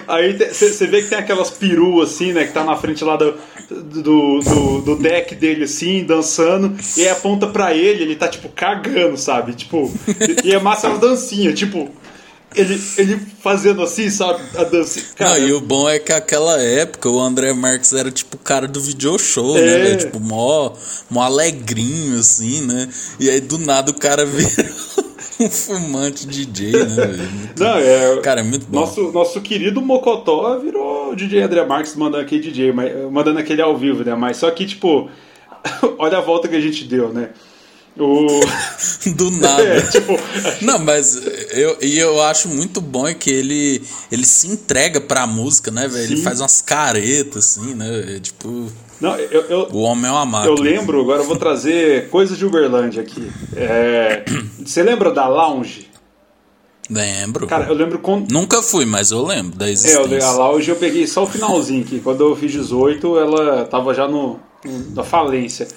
Aí 0.07 0.38
você 0.51 0.86
vê 0.86 1.01
que 1.01 1.10
tem 1.10 1.17
aquelas 1.17 1.50
peruas 1.50 2.12
assim, 2.12 2.33
né? 2.33 2.45
Que 2.45 2.51
tá 2.51 2.63
na 2.63 2.75
frente 2.75 3.05
lá 3.05 3.15
do, 3.15 3.36
do, 3.69 4.39
do, 4.41 4.81
do, 4.81 4.95
deck 4.98 5.33
dele, 5.36 5.63
assim, 5.63 6.03
dançando, 6.03 6.75
e 6.98 7.03
aí 7.03 7.10
aponta 7.10 7.48
pra 7.48 7.74
ele, 7.74 8.03
ele 8.03 8.15
tá 8.17 8.27
tipo 8.27 8.50
cagando, 8.50 9.15
sabe? 9.15 9.53
Tipo, 9.53 9.89
e 10.43 10.51
é 10.53 10.60
massa 10.60 10.89
uma 10.89 10.98
dancinha, 10.98 11.53
tipo, 11.53 11.89
ele, 12.55 12.81
ele 12.98 13.19
fazendo 13.41 13.81
assim, 13.81 14.10
sabe? 14.10 14.41
A 14.57 14.63
dança. 14.63 15.01
Cara. 15.15 15.31
Não, 15.31 15.48
e 15.48 15.53
o 15.53 15.62
bom 15.62 15.89
é 15.89 16.00
que 16.00 16.12
aquela 16.12 16.62
época 16.62 17.10
o 17.10 17.19
André 17.19 17.53
Marques 17.53 17.93
era 17.93 18.12
tipo 18.12 18.36
o 18.36 18.39
cara 18.39 18.67
do 18.67 18.81
video 18.81 19.17
show, 19.17 19.55
né, 19.55 19.62
é. 19.62 19.89
né? 19.89 19.95
Tipo, 19.98 20.19
mó, 20.19 20.72
mó 21.10 21.22
alegrinho, 21.22 22.19
assim, 22.19 22.62
né? 22.65 22.89
E 23.19 23.29
aí 23.29 23.41
do 23.41 23.57
nada 23.57 23.91
o 23.91 23.93
cara 23.93 24.25
vira 24.27 24.69
um 25.39 25.50
fumante 25.50 26.27
DJ, 26.27 26.72
né? 26.72 27.05
Muito... 27.07 27.63
Não, 27.63 27.77
é. 27.77 28.22
Cara, 28.22 28.41
é 28.41 28.43
muito 28.43 28.65
bom. 28.65 28.79
Nosso, 28.79 29.12
nosso 29.12 29.41
querido 29.41 29.81
Mocotó 29.81 30.57
virou 30.60 31.15
DJ 31.15 31.41
André 31.41 31.65
Marques 31.65 31.95
mandando 31.95 32.24
aquele 32.24 32.41
DJ, 32.41 32.72
mandando 33.12 33.39
aquele 33.39 33.62
ao 33.62 33.75
vivo, 33.75 34.03
né? 34.03 34.15
Mas 34.15 34.38
só 34.38 34.50
que, 34.51 34.65
tipo, 34.65 35.10
olha 35.98 36.17
a 36.17 36.22
volta 36.22 36.48
que 36.48 36.55
a 36.55 36.62
gente 36.62 36.86
deu, 36.86 37.10
né? 37.10 37.29
O... 37.97 38.39
Do 39.15 39.29
nada. 39.31 39.62
É, 39.62 39.81
tipo... 39.81 40.17
Não, 40.62 40.79
mas 40.79 41.15
eu, 41.51 41.77
e 41.81 41.97
eu 42.00 42.21
acho 42.23 42.50
muito 42.50 42.81
bom 42.81 43.07
é 43.07 43.13
que 43.13 43.29
ele, 43.29 43.83
ele 44.12 44.25
se 44.25 44.47
entrega 44.47 45.00
pra 45.00 45.27
música, 45.27 45.69
né, 45.69 45.88
velho? 45.88 46.13
Ele 46.13 46.21
faz 46.21 46.39
umas 46.39 46.62
caretas, 46.62 47.57
assim, 47.57 47.75
né? 47.75 48.15
É, 48.15 48.19
tipo. 48.19 48.71
Não, 49.00 49.15
eu, 49.15 49.41
eu, 49.41 49.67
o 49.71 49.81
homem 49.81 50.09
é 50.09 50.12
uma 50.12 50.25
máquina. 50.25 50.55
Eu 50.55 50.62
lembro, 50.62 51.01
agora 51.01 51.21
eu 51.21 51.25
vou 51.25 51.35
trazer 51.35 52.09
coisas 52.09 52.38
de 52.38 52.45
Uberlândia 52.45 53.01
aqui. 53.01 53.31
É, 53.55 54.23
você 54.65 54.81
lembra 54.81 55.12
da 55.12 55.27
Lounge? 55.27 55.91
Lembro. 56.89 57.47
Cara, 57.47 57.67
eu 57.67 57.75
lembro 57.75 58.00
quando. 58.00 58.31
Nunca 58.31 58.62
fui, 58.62 58.85
mas 58.85 59.12
eu 59.12 59.23
lembro 59.23 59.57
da 59.57 59.69
existência. 59.69 60.15
É, 60.15 60.23
a 60.23 60.31
Lounge 60.31 60.69
eu 60.69 60.75
peguei 60.75 61.05
só 61.05 61.23
o 61.23 61.27
finalzinho 61.27 61.83
aqui. 61.83 62.00
Quando 62.00 62.21
eu 62.21 62.35
fiz 62.35 62.51
18, 62.51 63.19
ela 63.19 63.65
tava 63.65 63.93
já 63.93 64.07
no, 64.07 64.39
no 64.65 64.95
na 64.95 65.03
falência. 65.03 65.67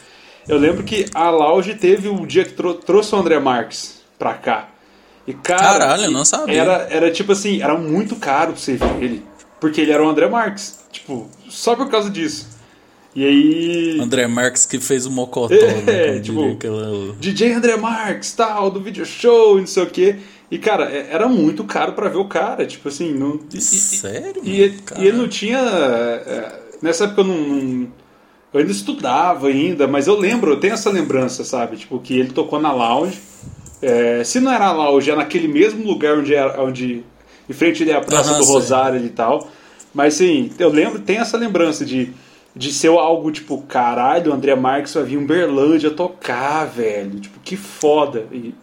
Eu 0.48 0.58
lembro 0.58 0.84
que 0.84 1.06
a 1.12 1.28
Lounge 1.30 1.74
teve 1.74 2.08
o 2.08 2.24
dia 2.24 2.44
que 2.44 2.52
trou 2.52 2.74
trouxe 2.74 3.14
o 3.14 3.18
André 3.18 3.38
Marques 3.38 4.00
pra 4.18 4.34
cá. 4.34 4.68
E 5.26 5.34
cara, 5.34 5.60
Caralho, 5.60 6.04
eu 6.04 6.10
não 6.10 6.24
sabia. 6.24 6.60
Era, 6.60 6.86
era 6.88 7.10
tipo 7.10 7.32
assim, 7.32 7.60
era 7.60 7.76
muito 7.76 8.14
caro 8.16 8.52
pra 8.52 8.60
você 8.60 8.76
ver 8.76 9.02
ele. 9.02 9.22
Porque 9.60 9.80
ele 9.80 9.90
era 9.90 10.04
o 10.04 10.08
André 10.08 10.28
Marques. 10.28 10.78
Tipo, 10.92 11.28
só 11.48 11.74
por 11.74 11.90
causa 11.90 12.08
disso. 12.08 12.46
E 13.14 13.24
aí. 13.24 13.98
André 14.00 14.26
Marques 14.26 14.66
que 14.66 14.78
fez 14.78 15.04
o 15.06 15.10
Mocotó, 15.10 15.54
é, 15.54 15.82
né? 15.82 16.20
Tipo, 16.22 16.52
aquela... 16.52 17.14
DJ 17.18 17.54
André 17.54 17.76
Marques, 17.76 18.32
tal, 18.32 18.70
do 18.70 18.80
video 18.80 19.04
show 19.04 19.56
e 19.56 19.60
não 19.60 19.66
sei 19.66 19.82
o 19.82 19.86
quê. 19.86 20.16
E, 20.50 20.58
cara, 20.58 20.84
é, 20.84 21.08
era 21.10 21.26
muito 21.26 21.64
caro 21.64 21.92
para 21.94 22.08
ver 22.08 22.18
o 22.18 22.26
cara. 22.26 22.66
Tipo 22.66 22.88
assim, 22.88 23.12
não. 23.12 23.40
E, 23.52 23.60
Sério? 23.60 24.42
E, 24.44 24.60
e, 24.60 25.06
ele 25.06 25.16
não 25.16 25.28
tinha. 25.28 25.58
É, 25.58 26.60
nessa 26.82 27.04
época 27.04 27.22
eu 27.22 27.24
não 27.24 27.88
eu 28.56 28.60
ainda 28.60 28.72
estudava 28.72 29.48
ainda, 29.48 29.86
mas 29.86 30.06
eu 30.06 30.18
lembro, 30.18 30.52
eu 30.52 30.56
tenho 30.58 30.72
essa 30.72 30.88
lembrança, 30.88 31.44
sabe? 31.44 31.76
Tipo, 31.76 31.98
que 31.98 32.18
ele 32.18 32.30
tocou 32.30 32.58
na 32.58 32.72
lounge. 32.72 33.20
É, 33.82 34.24
se 34.24 34.40
não 34.40 34.50
era 34.50 34.66
a 34.68 34.72
lounge, 34.72 35.10
é 35.10 35.14
naquele 35.14 35.46
mesmo 35.46 35.86
lugar 35.86 36.16
onde 36.16 36.34
era, 36.34 36.62
onde 36.62 37.04
em 37.48 37.52
frente 37.52 37.82
ali 37.82 37.92
a 37.92 38.00
Praça 38.00 38.32
uhum, 38.32 38.38
do 38.38 38.44
Rosário 38.46 39.04
e 39.04 39.10
tal. 39.10 39.50
Mas 39.92 40.14
sim, 40.14 40.50
eu 40.58 40.70
lembro, 40.70 41.00
tem 41.00 41.18
essa 41.18 41.36
lembrança 41.36 41.84
de, 41.84 42.14
de 42.54 42.72
ser 42.72 42.88
algo 42.88 43.30
tipo, 43.30 43.60
caralho, 43.62 44.30
o 44.30 44.34
André 44.34 44.54
Marques 44.54 44.94
vai 44.94 45.04
vir 45.04 45.18
em 45.18 45.26
Berlândia 45.26 45.90
tocar, 45.90 46.64
velho. 46.64 47.20
Tipo, 47.20 47.38
que 47.40 47.58
foda. 47.58 48.24
E 48.32 48.54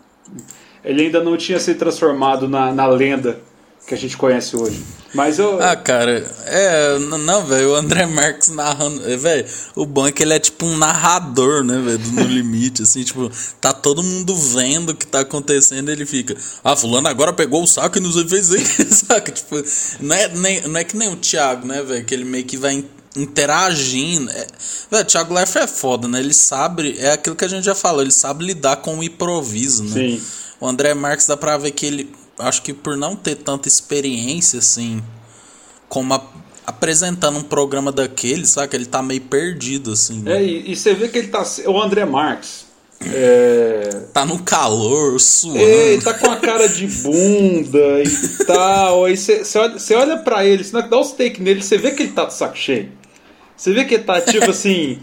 ele 0.83 1.03
ainda 1.03 1.23
não 1.23 1.37
tinha 1.37 1.59
se 1.59 1.75
transformado 1.75 2.49
na, 2.49 2.73
na 2.73 2.87
lenda 2.87 3.39
que 3.85 3.93
a 3.93 3.97
gente 3.97 4.15
conhece 4.15 4.55
hoje. 4.55 4.81
Mas 5.13 5.37
eu. 5.37 5.61
Ah, 5.61 5.75
cara, 5.75 6.25
é. 6.45 6.97
Não, 6.97 7.45
velho, 7.45 7.71
o 7.71 7.75
André 7.75 8.05
Marques 8.05 8.49
narrando. 8.49 9.07
É, 9.07 9.15
velho, 9.15 9.45
o 9.75 9.85
bom 9.85 10.07
é 10.07 10.11
que 10.11 10.23
ele 10.23 10.33
é 10.33 10.39
tipo 10.39 10.65
um 10.65 10.77
narrador, 10.77 11.63
né, 11.63 11.79
velho, 11.79 11.99
No 12.13 12.23
Limite, 12.25 12.81
assim, 12.81 13.03
tipo, 13.03 13.29
tá 13.61 13.73
todo 13.73 14.01
mundo 14.01 14.35
vendo 14.35 14.89
o 14.89 14.95
que 14.95 15.05
tá 15.05 15.19
acontecendo 15.19 15.89
ele 15.89 16.05
fica. 16.05 16.35
Ah, 16.63 16.75
Fulano 16.75 17.07
agora 17.07 17.33
pegou 17.33 17.61
o 17.61 17.67
saco 17.67 17.97
e 17.97 18.01
nos 18.01 18.19
fez 18.29 18.49
isso, 18.49 19.05
saca? 19.05 19.31
Tipo, 19.31 19.61
não 19.99 20.15
é, 20.15 20.27
nem, 20.29 20.61
não 20.67 20.79
é 20.79 20.83
que 20.83 20.97
nem 20.97 21.09
o 21.09 21.17
Thiago, 21.17 21.67
né, 21.67 21.83
velho, 21.83 22.05
que 22.05 22.13
ele 22.13 22.25
meio 22.25 22.45
que 22.45 22.57
vai 22.57 22.83
interagindo. 23.15 24.31
É, 24.31 24.47
velho, 24.89 25.03
o 25.03 25.05
Thiago 25.05 25.33
Leifert 25.33 25.65
é 25.65 25.67
foda, 25.67 26.07
né? 26.07 26.19
Ele 26.19 26.33
sabe, 26.33 26.97
é 26.97 27.11
aquilo 27.11 27.35
que 27.35 27.45
a 27.45 27.49
gente 27.49 27.65
já 27.65 27.75
falou, 27.75 28.01
ele 28.01 28.11
sabe 28.11 28.45
lidar 28.45 28.77
com 28.77 28.97
o 28.97 29.03
improviso, 29.03 29.83
né? 29.83 29.93
Sim. 29.93 30.21
O 30.59 30.67
André 30.67 30.93
Marques 30.93 31.27
dá 31.27 31.35
pra 31.35 31.57
ver 31.57 31.71
que 31.71 31.85
ele 31.85 32.22
acho 32.39 32.61
que 32.61 32.73
por 32.73 32.97
não 32.97 33.15
ter 33.15 33.35
tanta 33.35 33.67
experiência 33.67 34.59
assim, 34.59 35.01
como 35.87 36.13
a, 36.13 36.21
apresentando 36.65 37.39
um 37.39 37.43
programa 37.43 37.91
daquele, 37.91 38.45
sabe? 38.45 38.69
Que 38.69 38.75
ele 38.75 38.85
tá 38.85 39.01
meio 39.01 39.21
perdido, 39.21 39.91
assim. 39.91 40.21
Né? 40.21 40.37
É, 40.37 40.43
e, 40.43 40.71
e, 40.71 40.75
você 40.75 40.93
vê 40.93 41.07
que 41.07 41.17
ele 41.17 41.27
tá. 41.27 41.43
O 41.67 41.81
André 41.81 42.05
Marques. 42.05 42.65
É... 43.05 44.03
Tá 44.13 44.25
no 44.25 44.39
calor, 44.39 45.19
suando. 45.19 45.59
É, 45.59 45.93
ele 45.93 46.01
tá 46.01 46.13
com 46.13 46.31
a 46.31 46.37
cara 46.37 46.67
de 46.69 46.87
bunda 46.87 48.01
e 48.01 48.45
tal. 48.45 49.05
Aí 49.05 49.17
você, 49.17 49.43
olha, 49.57 49.75
olha 49.97 50.17
pra 50.17 50.45
ele, 50.45 50.63
você 50.63 50.81
dá 50.81 50.99
os 50.99 51.11
take 51.11 51.41
nele, 51.41 51.61
você 51.61 51.77
vê 51.77 51.91
que 51.91 52.03
ele 52.03 52.13
tá 52.13 52.25
de 52.25 52.33
saco 52.33 52.57
cheio. 52.57 52.91
Você 53.57 53.73
vê 53.73 53.83
que 53.83 53.95
ele 53.95 54.03
tá 54.03 54.21
tipo 54.21 54.49
assim. 54.51 54.99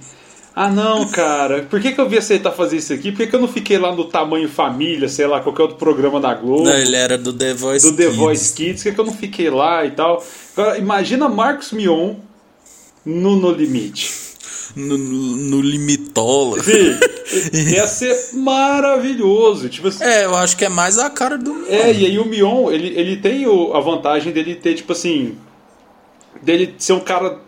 Ah, 0.54 0.68
não, 0.68 1.08
cara, 1.08 1.62
por 1.62 1.80
que, 1.80 1.92
que 1.92 2.00
eu 2.00 2.08
vi 2.08 2.18
aceitar 2.18 2.50
fazer 2.50 2.78
isso 2.78 2.92
aqui? 2.92 3.12
Por 3.12 3.18
que, 3.18 3.26
que 3.28 3.36
eu 3.36 3.40
não 3.40 3.48
fiquei 3.48 3.78
lá 3.78 3.94
no 3.94 4.04
Tamanho 4.04 4.48
Família, 4.48 5.08
sei 5.08 5.26
lá, 5.26 5.40
qualquer 5.40 5.62
outro 5.62 5.76
programa 5.76 6.20
da 6.20 6.34
Globo? 6.34 6.64
Não, 6.64 6.76
ele 6.76 6.96
era 6.96 7.16
do 7.16 7.32
The 7.32 7.54
Voice 7.54 7.86
Do 7.86 7.96
Kids. 7.96 8.10
The 8.10 8.16
Voice 8.16 8.54
Kids, 8.54 8.82
por 8.82 8.88
que, 8.88 8.94
que 8.94 9.00
eu 9.00 9.06
não 9.06 9.12
fiquei 9.12 9.48
lá 9.48 9.84
e 9.86 9.92
tal? 9.92 10.22
Agora, 10.56 10.76
imagina 10.76 11.28
Marcos 11.28 11.72
Mion 11.72 12.16
no 13.04 13.36
No 13.36 13.52
Limite. 13.52 14.10
No, 14.74 14.96
no, 14.98 15.36
no 15.36 15.60
Limitola. 15.60 16.62
Sim, 16.62 16.96
ia 17.72 17.86
ser 17.86 18.16
maravilhoso. 18.34 19.68
Tipo 19.68 19.88
assim, 19.88 20.04
é, 20.04 20.24
eu 20.24 20.34
acho 20.36 20.56
que 20.56 20.64
é 20.64 20.68
mais 20.68 20.98
a 20.98 21.10
cara 21.10 21.38
do 21.38 21.52
Mion. 21.54 21.66
É, 21.68 21.92
e 21.92 22.06
aí 22.06 22.18
o 22.18 22.24
Mion, 22.24 22.70
ele, 22.70 22.88
ele 22.96 23.16
tem 23.16 23.46
o, 23.46 23.72
a 23.72 23.80
vantagem 23.80 24.32
dele 24.32 24.54
ter, 24.54 24.74
tipo 24.74 24.92
assim. 24.92 25.36
dele 26.42 26.74
ser 26.78 26.92
um 26.92 27.00
cara 27.00 27.38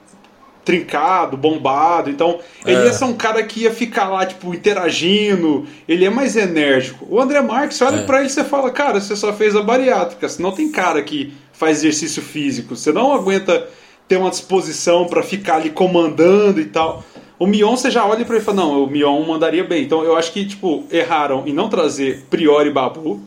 trincado, 0.65 1.37
bombado. 1.37 2.11
Então, 2.11 2.39
ele 2.65 2.83
é. 2.83 2.85
ia 2.87 2.93
ser 2.93 3.05
um 3.05 3.15
cara 3.15 3.43
que 3.43 3.61
ia 3.61 3.71
ficar 3.73 4.09
lá, 4.09 4.25
tipo, 4.25 4.55
interagindo. 4.55 5.67
Ele 5.89 6.05
é 6.05 6.11
mais 6.11 6.37
enérgico. 6.37 7.07
O 7.09 7.21
André 7.21 7.41
Marques, 7.41 7.81
olha 7.83 8.01
é. 8.01 8.05
pra 8.05 8.19
ele 8.19 8.29
e 8.29 8.31
você 8.31 8.45
fala, 8.45 8.71
cara, 8.71 9.01
você 9.01 9.17
só 9.17 9.33
fez 9.33 9.57
a 9.57 9.63
bariátrica. 9.63 10.29
Você 10.29 10.43
não 10.43 10.53
tem 10.53 10.71
cara 10.71 11.03
que 11.03 11.33
faz 11.53 11.79
exercício 11.79 12.23
físico. 12.23 12.77
Você 12.77 12.93
não 12.93 13.13
aguenta 13.13 13.69
ter 14.09 14.17
uma 14.17 14.31
disposição 14.31 15.07
para 15.07 15.23
ficar 15.23 15.57
ali 15.57 15.71
comandando 15.71 16.61
e 16.61 16.67
tal. 16.67 17.05
O 17.39 17.47
Mion 17.47 17.77
você 17.77 17.91
já 17.91 18.05
olha 18.07 18.25
pra 18.25 18.37
ele 18.37 18.43
e 18.43 18.45
fala, 18.45 18.59
não, 18.59 18.85
o 18.85 18.87
Mion 18.87 19.25
mandaria 19.25 19.65
bem. 19.65 19.83
Então 19.85 20.05
eu 20.05 20.17
acho 20.17 20.33
que, 20.33 20.47
tipo, 20.47 20.85
erraram 20.91 21.43
em 21.47 21.53
não 21.53 21.69
trazer 21.69 22.25
Priori 22.31 22.69
e 22.69 22.73
Babu. 22.73 23.21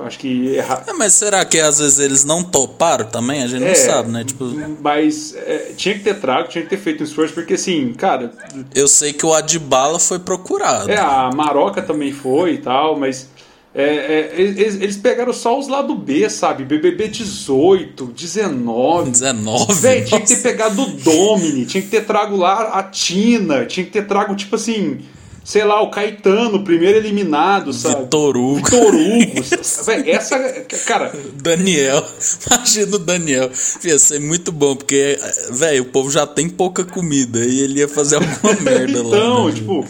Acho 0.00 0.18
que 0.18 0.54
erraram. 0.56 0.84
É, 0.86 0.92
mas 0.94 1.12
será 1.12 1.44
que 1.44 1.60
às 1.60 1.78
vezes 1.78 1.98
eles 1.98 2.24
não 2.24 2.42
toparam 2.42 3.04
também? 3.04 3.42
A 3.42 3.46
gente 3.46 3.60
não 3.60 3.68
É, 3.68 3.74
sabe, 3.74 4.10
né? 4.10 4.24
Tipo, 4.24 4.46
Mas 4.80 5.34
é, 5.36 5.72
tinha 5.76 5.94
que 5.94 6.00
ter 6.02 6.18
trago, 6.18 6.48
tinha 6.48 6.64
que 6.64 6.70
ter 6.70 6.78
feito 6.78 7.02
um 7.02 7.04
esforço, 7.04 7.34
porque 7.34 7.54
assim, 7.54 7.92
cara, 7.92 8.32
eu 8.74 8.88
sei 8.88 9.12
que 9.12 9.24
o 9.26 9.34
Adibala 9.34 9.98
foi 9.98 10.18
procurado. 10.18 10.90
é, 10.90 10.96
a 10.98 11.30
Maroca 11.34 11.82
também 11.82 12.10
foi 12.12 12.54
e 12.54 12.58
tal, 12.58 12.98
mas 12.98 13.28
é, 13.74 13.84
é, 13.84 14.34
eles, 14.40 14.80
eles 14.80 14.96
pegaram 14.96 15.32
só 15.32 15.58
os 15.58 15.68
lado 15.68 15.94
B, 15.94 16.28
sabe? 16.30 16.64
BBB 16.64 17.08
18, 17.08 18.06
19. 18.06 19.10
19. 19.10 19.74
Véi, 19.74 20.04
tinha 20.04 20.20
que 20.20 20.26
ter 20.26 20.42
pegado 20.42 20.82
o 20.82 20.86
Domini, 20.86 21.66
tinha 21.66 21.82
que 21.82 21.88
ter 21.90 22.04
trago 22.06 22.34
lá 22.36 22.78
a 22.78 22.82
Tina, 22.82 23.66
tinha 23.66 23.84
que 23.84 23.92
ter 23.92 24.06
trago, 24.06 24.34
tipo 24.34 24.56
assim, 24.56 25.00
sei 25.44 25.64
lá, 25.64 25.82
o 25.82 25.90
Caetano, 25.90 26.62
primeiro 26.64 26.98
eliminado, 26.98 27.72
sabe? 27.72 28.02
Vitor 28.04 28.36
Hugo. 28.36 28.56
Vitor 28.64 28.94
Hugo. 28.94 29.42
Essa. 30.06 30.40
Cara, 30.86 31.12
Daniel, 31.34 32.06
imagina 32.50 32.96
o 32.96 32.98
Daniel. 32.98 33.50
Ia 33.84 33.98
ser 33.98 34.20
muito 34.20 34.52
bom, 34.52 34.76
porque, 34.76 35.18
velho, 35.50 35.82
o 35.82 35.86
povo 35.86 36.10
já 36.10 36.26
tem 36.26 36.48
pouca 36.48 36.84
comida 36.84 37.44
e 37.44 37.60
ele 37.60 37.80
ia 37.80 37.88
fazer 37.88 38.16
alguma 38.16 38.54
merda 38.60 38.98
então, 39.00 39.44
lá. 39.44 39.46
né? 39.48 39.52
tipo, 39.54 39.86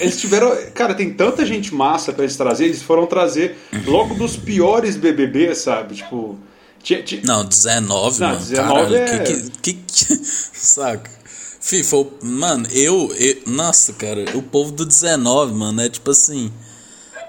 eles 0.00 0.20
tiveram. 0.20 0.56
Cara, 0.74 0.94
tem 0.94 1.12
tanta 1.12 1.44
gente 1.44 1.74
massa 1.74 2.12
pra 2.12 2.24
eles 2.24 2.36
trazer, 2.36 2.66
eles 2.66 2.82
foram 2.82 3.06
trazer 3.06 3.56
logo 3.86 4.14
dos 4.14 4.36
piores 4.36 4.96
BBB, 4.96 5.54
sabe? 5.54 5.96
Tipo. 5.96 6.38
Tinha, 6.82 7.02
tinha- 7.02 7.20
Não, 7.24 7.44
19, 7.44 8.20
Não, 8.20 8.28
mano. 8.28 8.38
19 8.38 8.72
Caralho, 8.72 8.94
é- 8.96 9.18
que, 9.18 9.50
que, 9.50 9.72
que, 9.72 9.74
que- 10.16 10.24
Saca? 10.24 11.10
O- 11.92 12.06
Mano, 12.22 12.66
eu, 12.70 13.12
eu. 13.18 13.36
Nossa, 13.46 13.92
cara, 13.92 14.24
o 14.34 14.42
povo 14.42 14.70
do 14.72 14.84
19, 14.84 15.52
mano, 15.54 15.80
é 15.82 15.88
tipo 15.88 16.10
assim. 16.10 16.52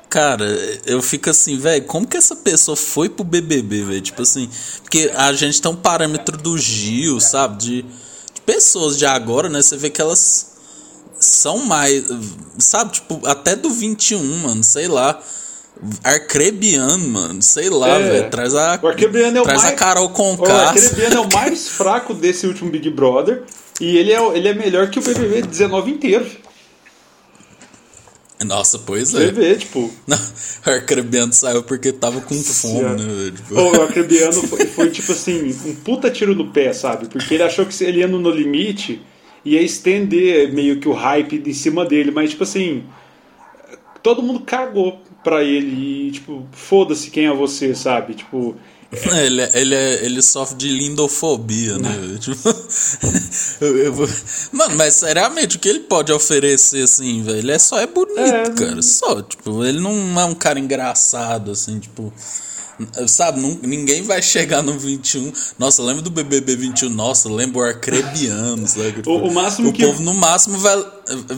Cara, 0.09 0.45
eu 0.85 1.01
fico 1.01 1.29
assim, 1.29 1.57
velho, 1.57 1.83
como 1.85 2.07
que 2.07 2.15
essa 2.15 2.35
pessoa 2.35 2.77
foi 2.77 3.09
pro 3.09 3.25
BBB, 3.25 3.83
velho? 3.83 4.01
Tipo 4.01 4.21
assim, 4.21 4.49
porque 4.81 5.11
a 5.13 5.33
gente 5.33 5.61
tem 5.61 5.69
um 5.69 5.75
parâmetro 5.75 6.37
do 6.37 6.57
Gil, 6.57 7.19
sabe? 7.19 7.57
De, 7.57 7.81
de 7.81 8.41
pessoas 8.45 8.97
de 8.97 9.05
agora, 9.05 9.49
né? 9.49 9.61
Você 9.61 9.75
vê 9.75 9.89
que 9.89 9.99
elas 9.99 10.51
são 11.19 11.57
mais, 11.65 12.05
sabe? 12.57 12.93
Tipo, 12.93 13.19
até 13.27 13.55
do 13.55 13.69
21, 13.69 14.23
mano, 14.37 14.63
sei 14.63 14.87
lá. 14.87 15.19
Arcrebiano, 16.03 17.07
mano, 17.09 17.41
sei 17.41 17.69
lá, 17.69 17.89
É. 17.99 18.09
velho. 18.11 18.29
Traz 18.29 18.55
a, 18.55 18.79
O 18.81 18.87
Arcrebiano 18.87 19.37
é 19.37 19.41
o 19.41 19.43
traz 19.43 19.61
mais- 19.63 19.73
a 19.73 19.75
Carol 19.75 20.05
O 20.05 20.09
Conká. 20.09 20.69
Arcrebiano 20.69 21.15
é 21.15 21.19
o 21.19 21.29
mais 21.33 21.67
fraco 21.69 22.13
desse 22.13 22.47
último 22.47 22.69
Big 22.71 22.89
Brother. 22.89 23.43
E 23.79 23.97
ele 23.97 24.11
é, 24.11 24.37
ele 24.37 24.47
é 24.47 24.53
melhor 24.53 24.89
que 24.89 24.99
o 24.99 25.01
BBB 25.01 25.43
19 25.43 25.91
inteiro. 25.91 26.25
Nossa, 28.45 28.77
pois 28.79 29.13
é. 29.15 29.31
vê, 29.31 29.55
tipo. 29.55 29.91
Não, 30.05 30.17
o 30.17 30.69
Arcrebiano 30.69 31.33
saiu 31.33 31.63
porque 31.63 31.91
tava 31.91 32.21
com 32.21 32.35
fome, 32.35 32.43
Senhora. 32.43 32.95
né? 32.95 33.31
Tipo, 33.35 33.55
O 33.55 33.81
Arcrebiano 33.81 34.33
foi, 34.33 34.65
foi, 34.65 34.91
tipo 34.91 35.11
assim, 35.11 35.55
um 35.65 35.75
puta 35.75 36.09
tiro 36.11 36.35
no 36.35 36.51
pé, 36.51 36.71
sabe? 36.71 37.07
Porque 37.07 37.33
ele 37.33 37.43
achou 37.43 37.65
que 37.65 37.73
se 37.73 37.83
ele 37.85 37.99
ia 37.99 38.07
no 38.07 38.19
No 38.19 38.29
Limite 38.29 39.01
ia 39.43 39.61
estender 39.61 40.53
meio 40.53 40.79
que 40.79 40.87
o 40.89 40.93
hype 40.93 41.41
em 41.45 41.53
cima 41.53 41.85
dele, 41.85 42.11
mas 42.11 42.31
tipo 42.31 42.43
assim. 42.43 42.83
Todo 44.03 44.21
mundo 44.21 44.41
cagou 44.41 45.01
pra 45.23 45.43
ele 45.43 46.07
e, 46.07 46.11
tipo, 46.11 46.47
foda-se 46.51 47.09
quem 47.09 47.25
é 47.25 47.33
você, 47.33 47.73
sabe? 47.73 48.13
Tipo. 48.13 48.55
Ele, 48.91 49.41
é- 49.41 49.51
ele, 49.53 49.75
é- 49.75 50.05
ele 50.05 50.21
sofre 50.21 50.57
de 50.57 50.69
lindofobia, 50.69 51.77
né? 51.77 51.89
Tipo, 52.19 52.55
eu- 53.61 53.77
eu 53.77 53.93
vou- 53.93 54.09
Mano, 54.51 54.75
mas 54.75 54.93
seriamente, 54.95 55.57
o 55.57 55.59
que 55.59 55.67
ele 55.69 55.81
pode 55.81 56.11
oferecer, 56.11 56.83
assim, 56.83 57.21
velho? 57.23 57.37
Ele 57.37 57.51
é 57.51 57.59
só 57.59 57.79
é 57.79 57.87
bonito, 57.87 58.19
É, 58.19 58.49
cara. 58.51 58.81
Só, 58.81 59.21
tipo, 59.21 59.63
ele 59.65 59.79
não 59.79 60.19
é 60.19 60.25
um 60.25 60.33
cara 60.35 60.59
engraçado, 60.59 61.51
assim, 61.51 61.79
tipo. 61.79 62.13
Sabe, 63.07 63.39
nun- 63.39 63.57
ninguém 63.63 64.03
vai 64.03 64.21
chegar 64.21 64.61
no 64.61 64.77
21. 64.77 65.33
Nossa, 65.57 65.81
lembra 65.81 66.03
do 66.03 66.11
BBB 66.11 66.55
21? 66.55 66.89
Nossa, 66.89 67.27
lembra 67.27 67.57
o 67.59 67.63
Arcrebiano, 67.63 68.67
sabe? 68.67 68.91
Tipo, 69.01 69.09
O- 69.13 69.27
o 69.29 69.33
máximo 69.33 69.69
o 69.69 69.73
que- 69.73 69.83
povo, 69.83 70.01
no 70.03 70.13
máximo, 70.13 70.59
vai, 70.59 70.85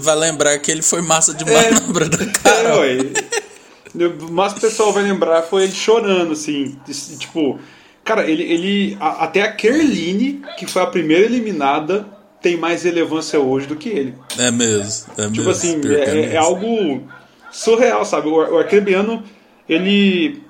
vai 0.02 0.16
lembrar 0.18 0.60
que 0.60 0.70
ele 0.70 0.82
foi 0.82 1.02
massa 1.02 1.34
de 1.34 1.46
manobra 1.46 2.10
da 2.10 2.22
É, 2.24 2.28
cara. 2.28 2.80
ué. 2.82 2.98
Que 3.98 4.04
o 4.06 4.60
pessoal 4.62 4.94
vai 4.94 5.04
lembrar 5.04 5.42
foi 5.44 5.64
ele 5.64 5.72
chorando, 5.74 6.34
assim. 6.34 6.76
Tipo, 7.18 7.60
cara, 8.04 8.30
ele. 8.30 8.44
ele 8.44 8.98
a- 9.00 9.24
até 9.26 9.42
a 9.42 9.52
Kerline, 9.52 10.42
que 10.58 10.66
foi 10.68 10.82
a 10.82 10.88
primeira 10.88 11.26
eliminada, 11.26 12.06
tem 12.42 12.56
mais 12.58 12.84
relevância 12.84 13.40
hoje 13.40 13.68
do 13.68 13.76
que 13.76 13.90
ele. 13.90 14.14
É 14.38 14.52
mesmo. 14.52 15.12
É 15.18 15.24
Tipo 15.24 15.32
mesmo, 15.38 15.50
assim, 15.52 15.82
que 15.82 15.88
é, 15.96 16.04
é 16.04 16.14
mesmo. 16.14 16.40
algo 16.40 17.04
surreal, 17.52 18.06
sabe? 18.06 18.28
O, 18.28 18.34
o 18.36 18.58
Arcrebiano, 18.60 19.24
ele. 19.68 20.42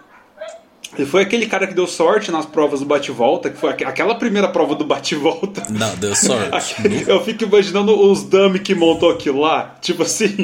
Ele 0.97 1.06
foi 1.06 1.21
aquele 1.21 1.45
cara 1.45 1.67
que 1.67 1.73
deu 1.75 1.86
sorte 1.86 2.32
nas 2.32 2.47
provas 2.47 2.80
do 2.80 2.86
bate-volta, 2.86 3.49
que 3.49 3.58
foi 3.58 3.69
aqu- 3.69 3.86
aquela 3.86 4.15
primeira 4.15 4.47
prova 4.47 4.73
do 4.73 4.84
bate-volta. 4.84 5.63
Não, 5.69 5.95
deu 5.97 6.15
sorte. 6.15 6.75
Eu 7.08 7.23
fico 7.23 7.43
imaginando 7.43 7.95
os 8.10 8.23
dummy 8.23 8.58
que 8.60 8.73
montou 8.73 9.12
aquilo 9.12 9.39
lá. 9.41 9.78
Tipo 9.82 10.02
assim. 10.04 10.36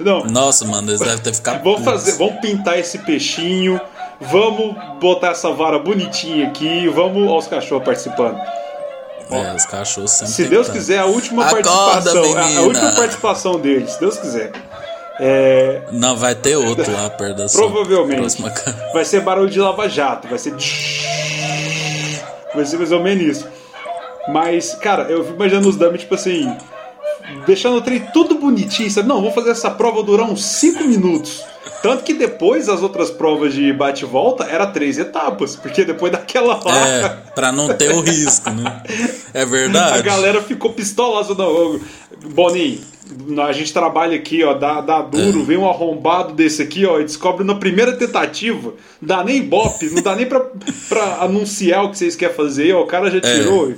Não, 0.00 0.24
Nossa, 0.24 0.64
mano, 0.64 0.90
eles 0.90 1.00
devem 1.00 1.18
ter 1.18 1.34
ficado. 1.34 1.62
Vamos 1.62 1.84
fazer, 1.84 2.12
vamos 2.12 2.40
pintar 2.40 2.78
esse 2.78 2.98
peixinho, 2.98 3.80
vamos 4.20 4.74
botar 5.00 5.30
essa 5.32 5.50
vara 5.50 5.78
bonitinha 5.78 6.48
aqui, 6.48 6.88
vamos 6.88 7.28
aos 7.30 7.46
cachorros 7.46 7.84
participando. 7.84 8.38
É, 9.30 9.54
os 9.54 9.64
cachorros 9.66 10.10
sempre. 10.12 10.34
Se 10.34 10.44
Deus 10.44 10.68
quiser, 10.68 10.98
a 11.00 11.06
última 11.06 11.44
Acorda, 11.46 11.68
participação, 11.68 12.36
a- 12.38 12.58
a, 12.58 12.60
última 12.62 12.92
participação 12.92 13.58
deles, 13.60 13.90
se 13.92 14.00
Deus 14.00 14.16
quiser. 14.18 14.52
É, 15.18 15.80
Não, 15.92 16.14
vai 16.14 16.34
ter 16.34 16.56
outro 16.56 16.92
lá 16.92 17.08
perto 17.08 17.36
da 17.38 17.48
sua 17.48 17.62
provavelmente 17.62 18.36
vai 18.92 19.02
ser 19.04 19.22
barulho 19.22 19.48
de 19.48 19.58
lava-jato, 19.58 20.28
vai 20.28 20.38
ser 20.38 20.54
vai 22.54 22.64
ser 22.64 22.76
mais 22.76 22.92
ou 22.92 23.02
menos 23.02 23.38
isso. 23.38 23.48
Mas, 24.28 24.74
cara, 24.74 25.04
eu 25.04 25.22
fico 25.24 25.36
imaginando 25.36 25.68
os 25.68 25.76
dummies, 25.76 26.00
tipo 26.02 26.14
assim, 26.14 26.54
deixando 27.46 27.76
o 27.76 27.80
trem 27.80 28.00
tudo 28.12 28.36
bonitinho, 28.36 28.90
sabe? 28.90 29.08
Não, 29.08 29.20
vou 29.20 29.32
fazer 29.32 29.50
essa 29.50 29.70
prova 29.70 30.02
durar 30.02 30.28
uns 30.28 30.44
5 30.44 30.84
minutos. 30.84 31.42
Tanto 31.82 32.04
que 32.04 32.14
depois 32.14 32.68
as 32.68 32.82
outras 32.82 33.10
provas 33.10 33.52
de 33.52 33.72
bate 33.72 34.04
e 34.04 34.08
volta 34.08 34.44
era 34.44 34.66
três 34.66 34.98
etapas, 34.98 35.54
porque 35.56 35.84
depois 35.84 36.10
daquela 36.10 36.60
lá 36.64 36.88
É, 36.88 37.08
pra 37.34 37.52
não 37.52 37.74
ter 37.74 37.92
o 37.92 38.00
risco, 38.00 38.50
né? 38.50 38.82
É 39.34 39.44
verdade. 39.44 39.98
a 39.98 40.02
galera 40.02 40.42
ficou 40.42 40.72
pistola. 40.72 41.26
Não, 41.36 41.78
Boninho, 42.30 42.80
a 43.46 43.52
gente 43.52 43.72
trabalha 43.72 44.16
aqui, 44.16 44.42
ó, 44.42 44.54
dá, 44.54 44.80
dá 44.80 45.00
duro, 45.02 45.44
vem 45.44 45.56
um 45.56 45.68
arrombado 45.68 46.32
desse 46.32 46.62
aqui, 46.62 46.84
ó, 46.86 46.98
e 46.98 47.04
descobre 47.04 47.44
na 47.44 47.54
primeira 47.54 47.92
tentativa, 47.92 48.72
dá 49.00 49.22
nem 49.22 49.42
bope, 49.42 49.90
não 49.90 50.02
dá 50.02 50.16
nem 50.16 50.26
pra, 50.26 50.40
pra 50.88 51.18
anunciar 51.20 51.84
o 51.84 51.90
que 51.90 51.98
vocês 51.98 52.16
querem 52.16 52.34
fazer, 52.34 52.72
ó, 52.74 52.82
o 52.82 52.86
cara 52.86 53.10
já 53.10 53.20
tirou. 53.20 53.74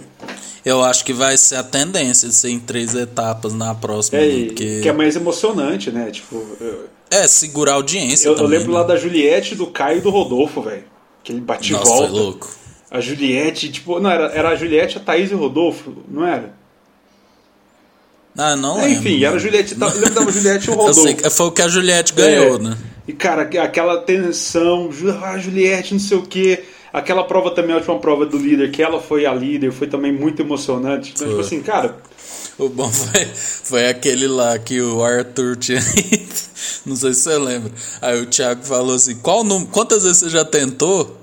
Eu 0.65 0.83
acho 0.85 1.05
que 1.05 1.13
vai 1.13 1.37
ser 1.37 1.57
a 1.57 1.63
tendência 1.63 2.29
de 2.29 2.35
ser 2.35 2.51
em 2.51 2.59
três 2.59 2.95
etapas 2.95 3.53
na 3.55 3.75
próxima. 3.75 4.19
É, 4.19 4.27
né? 4.27 4.45
porque... 4.47 4.81
que 4.83 4.89
é 4.89 4.93
mais 4.93 5.17
emocionante, 5.17 5.91
né? 5.91 6.11
Tipo, 6.11 6.45
eu, 6.61 6.89
É, 7.11 7.27
segurar 7.27 7.73
a 7.73 7.75
audiência 7.77 8.29
eu- 8.29 8.33
eu 8.33 8.39
também. 8.39 8.59
lembro 8.59 8.73
né? 8.75 8.79
lá 8.81 8.85
da 8.85 8.97
Juliette, 8.97 9.55
do 9.55 9.67
Caio 9.69 9.99
e 9.99 10.01
do 10.01 10.11
Rodolfo, 10.11 10.61
velho. 10.63 10.85
Que 11.25 11.33
ele 11.33 11.41
bate 11.41 11.73
Nossa, 11.73 11.85
volta. 11.85 12.09
foi 12.09 12.19
louco. 12.21 12.51
A 12.91 13.01
Juliette, 13.01 13.71
tipo, 13.71 14.01
não, 14.01 14.11
era, 14.11 14.27
era 14.33 14.49
a 14.51 14.55
Juliette, 14.57 14.97
a 14.97 15.01
Thaís 15.01 15.31
e 15.31 15.35
o 15.35 15.39
Rodolfo, 15.39 15.93
não 16.09 16.27
era? 16.27 16.55
Ah, 18.37 18.57
não 18.57 18.79
É, 18.81 18.85
lembro. 18.87 19.01
Enfim, 19.01 19.25
era 19.25 19.37
a 19.37 19.39
Juliette, 19.39 19.75
tá, 19.75 19.87
eu 19.89 20.01
lembro 20.01 20.25
da 20.25 20.31
Juliette 20.31 20.67
e 20.67 20.71
o 20.71 20.73
Eu 20.75 20.79
Rodolfo. 20.79 21.03
sei 21.03 21.31
foi 21.31 21.47
o 21.47 21.51
que 21.51 21.63
a 21.63 21.69
Juliette 21.69 22.13
ganhou, 22.15 22.57
É. 22.57 22.59
né? 22.59 22.79
E, 23.07 23.13
cara, 23.13 23.43
aquela 23.43 23.99
tensão, 24.03 24.91
ah, 25.23 25.39
Juliette, 25.39 25.93
não 25.95 26.01
sei 26.01 26.17
o 26.19 26.23
quê. 26.23 26.63
Aquela 26.93 27.25
prova 27.25 27.51
também, 27.51 27.73
a 27.73 27.77
última 27.77 27.99
prova 27.99 28.25
do 28.27 28.39
líder, 28.39 28.71
que 28.71 28.83
ela 28.83 29.01
foi 29.01 29.27
a 29.27 29.35
líder, 29.35 29.73
foi 29.73 29.87
também 29.87 30.13
muito 30.13 30.41
emocionante. 30.43 31.13
Então, 31.15 31.29
tipo 31.29 31.41
assim, 31.41 31.61
cara, 31.63 31.97
O 32.59 32.69
bom 32.69 32.91
foi, 32.91 33.25
foi 33.27 33.89
aquele 33.89 34.27
lá 34.27 34.59
que 34.59 34.81
o 34.81 35.03
Arthur 35.05 35.57
tinha. 35.57 35.81
Não 36.85 36.97
sei 36.97 37.15
se 37.15 37.21
você 37.23 37.39
lembra. 37.39 37.71
Aí 38.03 38.21
o 38.21 38.27
Thiago 38.27 38.65
falou 38.65 38.95
assim: 38.97 39.17
Qual 39.17 39.45
número, 39.45 39.71
quantas 39.71 40.03
vezes 40.03 40.19
você 40.19 40.29
já 40.31 40.45
tentou? 40.45 41.17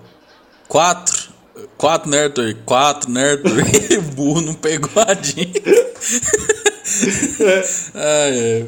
Quatro. 0.67 1.33
Quatro, 1.77 2.09
né, 2.09 2.25
Arthur? 2.25 2.55
Quatro, 2.65 3.11
né, 3.11 3.31
Arthur? 3.31 4.01
Burro 4.15 4.41
não 4.41 4.53
pegou 4.53 4.89
a 4.95 5.13
dica. 5.13 5.71
Ai, 7.93 8.37
é. 8.39 8.65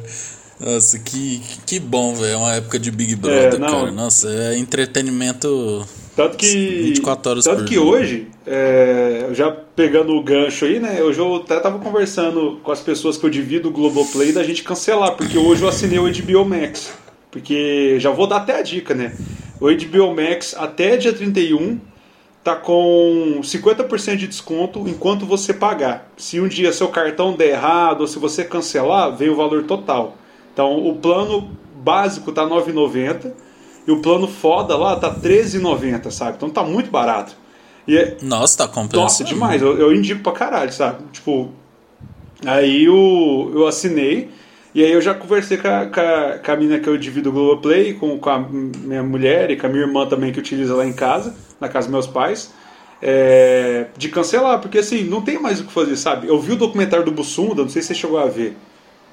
Nossa, 0.60 0.98
que, 1.00 1.42
que 1.66 1.80
bom, 1.80 2.16
velho. 2.16 2.34
É 2.34 2.38
uma 2.38 2.56
época 2.56 2.80
de 2.80 2.90
Big 2.92 3.16
Brother, 3.16 3.54
É, 3.56 3.60
cara. 3.60 3.92
Nossa, 3.92 4.30
é 4.30 4.58
entretenimento. 4.58 5.86
tanto 6.16 6.38
que. 6.38 6.48
24 6.84 7.32
horas 7.32 7.44
tanto 7.46 7.64
que 7.64 7.72
dia. 7.72 7.82
hoje, 7.82 8.28
é, 8.46 9.28
já 9.34 9.52
pegando 9.52 10.14
o 10.14 10.24
gancho 10.24 10.66
aí, 10.66 10.80
né? 10.80 11.02
Hoje 11.04 11.20
eu 11.20 11.36
até 11.36 11.60
tava 11.60 11.78
conversando 11.80 12.60
com 12.64 12.72
as 12.72 12.80
pessoas 12.80 13.18
que 13.18 13.26
eu 13.26 13.30
divido 13.30 13.70
o 13.70 13.72
Globoplay 13.72 14.32
da 14.32 14.44
gente 14.44 14.64
cancelar, 14.64 15.16
porque 15.16 15.38
hoje 15.38 15.62
eu 15.62 15.70
assinei 15.70 16.00
o 16.00 16.12
HBO 16.12 16.46
Max. 16.46 16.92
Porque 17.30 17.98
já 18.00 18.10
vou 18.10 18.26
dar 18.26 18.38
até 18.38 18.58
a 18.58 18.62
dica, 18.64 18.96
né? 18.96 19.16
O 19.60 19.68
HBO 19.68 20.16
Max 20.16 20.56
até 20.58 20.98
dia 20.98 21.14
31 21.14 21.80
tá 22.44 22.56
com 22.56 23.42
50% 23.44 24.16
de 24.16 24.28
desconto 24.28 24.88
enquanto 24.88 25.26
você 25.26 25.54
pagar. 25.54 26.10
Se 26.16 26.40
um 26.40 26.48
dia 26.48 26.72
seu 26.72 26.88
cartão 26.88 27.34
der 27.36 27.50
errado 27.50 28.02
ou 28.02 28.08
se 28.08 28.18
você 28.18 28.44
cancelar, 28.46 29.16
vem 29.16 29.30
o 29.30 29.36
valor 29.36 29.64
total. 29.64 30.18
Então 30.58 30.88
o 30.88 30.96
plano 30.96 31.52
básico 31.84 32.32
tá 32.32 32.44
9,90 32.44 33.32
e 33.86 33.92
o 33.92 34.02
plano 34.02 34.28
foda 34.28 34.76
lá 34.76 34.96
tá 34.96 35.14
13,90, 35.14 36.10
sabe? 36.10 36.38
Então 36.38 36.50
tá 36.50 36.64
muito 36.64 36.90
barato. 36.90 37.36
E 37.88 37.96
é, 37.96 38.18
Nossa, 38.24 38.58
tá 38.58 38.68
compensando. 38.68 39.04
nossa, 39.04 39.24
demais. 39.24 39.62
Eu, 39.62 39.78
eu 39.78 39.94
indico 39.94 40.24
pra 40.24 40.32
caralho, 40.32 40.74
sabe? 40.74 41.04
Tipo, 41.14 41.52
aí 42.44 42.86
eu, 42.86 43.52
eu 43.54 43.68
assinei 43.68 44.32
e 44.74 44.84
aí 44.84 44.92
eu 44.92 45.00
já 45.00 45.14
conversei 45.14 45.58
com 45.58 45.68
a, 45.68 45.86
com 45.86 46.00
a, 46.00 46.40
com 46.44 46.52
a 46.52 46.56
mina 46.56 46.80
que 46.80 46.90
eu 46.90 46.98
divido 46.98 47.30
o 47.30 47.34
Globoplay, 47.34 47.94
com, 47.94 48.18
com 48.18 48.30
a 48.32 48.40
minha 48.40 49.04
mulher 49.04 49.52
e 49.52 49.58
com 49.58 49.68
a 49.68 49.70
minha 49.70 49.84
irmã 49.84 50.08
também 50.08 50.32
que 50.32 50.40
utiliza 50.40 50.74
lá 50.74 50.88
em 50.88 50.94
casa, 50.94 51.36
na 51.62 51.70
casa 51.70 51.86
dos 51.86 51.94
meus 51.94 52.08
pais, 52.08 52.52
é, 53.00 53.86
de 53.96 54.10
cancelar, 54.10 54.60
porque 54.60 54.80
assim, 54.80 55.04
não 55.04 55.22
tem 55.22 55.40
mais 55.40 55.60
o 55.60 55.66
que 55.66 55.72
fazer, 55.72 55.96
sabe? 55.98 56.28
Eu 56.28 56.42
vi 56.42 56.54
o 56.54 56.56
documentário 56.56 57.06
do 57.06 57.12
Bussunda, 57.12 57.62
não 57.62 57.70
sei 57.70 57.84
se 57.84 57.90
você 57.90 57.94
chegou 57.94 58.18
a 58.18 58.26
ver, 58.26 58.58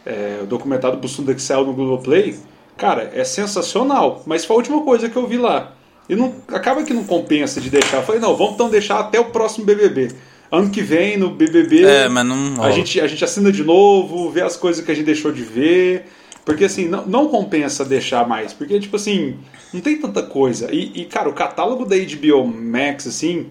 é, 0.05 0.41
o 0.43 0.47
documentário 0.47 0.99
do 0.99 1.41
saiu 1.41 1.65
no 1.65 1.73
Globoplay, 1.73 2.37
cara, 2.77 3.11
é 3.15 3.25
sensacional, 3.25 4.23
mas 4.27 4.45
foi 4.45 4.55
a 4.55 4.59
última 4.59 4.83
coisa 4.83 5.09
que 5.09 5.17
eu 5.17 5.27
vi 5.27 5.39
lá. 5.39 5.73
E 6.09 6.15
não, 6.15 6.35
acaba 6.49 6.83
que 6.83 6.93
não 6.93 7.05
compensa 7.05 7.61
de 7.61 7.71
deixar. 7.71 7.99
Eu 7.99 8.03
falei, 8.03 8.21
não, 8.21 8.37
vamos 8.37 8.55
então 8.55 8.69
deixar 8.69 8.99
até 9.01 9.19
o 9.19 9.27
próximo 9.27 9.65
BBB. 9.65 10.13
Ano 10.53 10.71
que 10.71 10.83
vem, 10.83 11.17
no 11.17 11.31
BBB, 11.31 11.85
É, 11.85 12.09
mas 12.09 12.27
não. 12.27 12.63
a 12.63 12.71
gente, 12.71 13.01
a 13.01 13.07
gente 13.07 13.25
assina 13.25 13.51
de 13.51 13.65
novo, 13.65 14.31
vê 14.31 14.43
as 14.43 14.57
coisas 14.57 14.85
que 14.85 14.91
a 14.93 14.95
gente 14.95 15.07
deixou 15.07 15.33
de 15.33 15.43
ver. 15.43 16.05
Porque 16.45 16.65
assim, 16.65 16.87
não, 16.87 17.07
não 17.07 17.29
compensa 17.29 17.85
deixar 17.85 18.29
mais. 18.29 18.53
Porque, 18.53 18.79
tipo 18.79 18.97
assim, 18.97 19.39
não 19.73 19.81
tem 19.81 19.99
tanta 19.99 20.23
coisa. 20.23 20.69
E, 20.71 20.93
e, 20.95 21.05
cara, 21.07 21.29
o 21.29 21.33
catálogo 21.33 21.87
da 21.87 21.97
HBO 21.97 22.47
Max, 22.47 23.07
assim, 23.07 23.47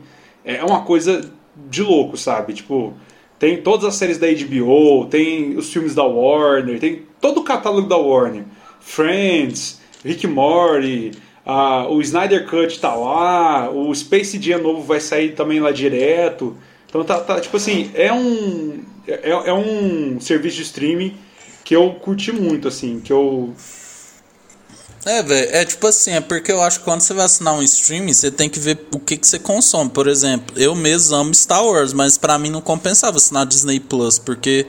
é 0.46 0.64
uma 0.64 0.84
coisa 0.84 1.30
de 1.70 1.82
louco, 1.82 2.16
sabe? 2.16 2.54
Tipo, 2.54 2.94
tem 3.44 3.58
todas 3.58 3.84
as 3.84 3.96
séries 3.96 4.18
da 4.18 4.28
HBO, 4.28 5.06
tem 5.08 5.58
os 5.58 5.70
filmes 5.70 5.94
da 5.94 6.04
Warner, 6.04 6.80
tem 6.80 7.02
todo 7.20 7.42
o 7.42 7.44
catálogo 7.44 7.90
da 7.90 7.98
Warner. 7.98 8.46
Friends, 8.80 9.82
Rick 10.02 10.26
Morty, 10.26 11.12
ah, 11.46 11.86
o 11.90 12.00
Snyder 12.00 12.48
Cut 12.48 12.80
tá 12.80 12.96
lá, 12.96 13.70
o 13.70 13.94
Space 13.94 14.42
Jam 14.42 14.60
novo 14.60 14.82
vai 14.84 15.02
sair 15.02 15.34
também 15.34 15.60
lá 15.60 15.72
direto. 15.74 16.56
Então 16.88 17.04
tá, 17.04 17.20
tá 17.20 17.42
tipo 17.42 17.58
assim, 17.58 17.92
é 17.94 18.14
um 18.14 18.80
é, 19.06 19.30
é 19.30 19.54
um 19.54 20.22
serviço 20.22 20.56
de 20.56 20.64
streaming 20.64 21.14
que 21.66 21.76
eu 21.76 21.90
curti 21.96 22.32
muito 22.32 22.70
assim, 22.70 23.02
que 23.02 23.12
eu 23.12 23.54
É, 25.06 25.22
velho, 25.22 25.50
é 25.54 25.66
tipo 25.66 25.86
assim, 25.86 26.12
é 26.12 26.22
porque 26.22 26.52
eu 26.52 26.62
acho 26.62 26.80
que 26.80 26.86
quando 26.86 27.02
você 27.02 27.14
vai 27.14 27.26
assinar 27.26 27.54
um 27.54 27.62
streaming, 27.62 28.14
você 28.14 28.32
tem 28.32 28.50
que 28.50 28.58
ver 28.60 28.88
o 28.94 29.00
que, 29.00 29.18
que 29.18 29.28
você 29.28 29.38
consome. 29.38 29.90
Por 29.90 30.08
exemplo, 30.08 30.58
eu 30.58 30.74
mesmo 30.76 31.16
amo 31.16 31.34
Star 31.36 31.64
Wars, 31.66 31.92
mas 31.92 32.18
pra 32.18 32.40
mim 32.40 32.50
não 32.50 32.62
compensava 32.62 33.18
assinar 33.18 33.46
Disney 33.46 33.82
Plus, 33.82 34.18
porque, 34.18 34.66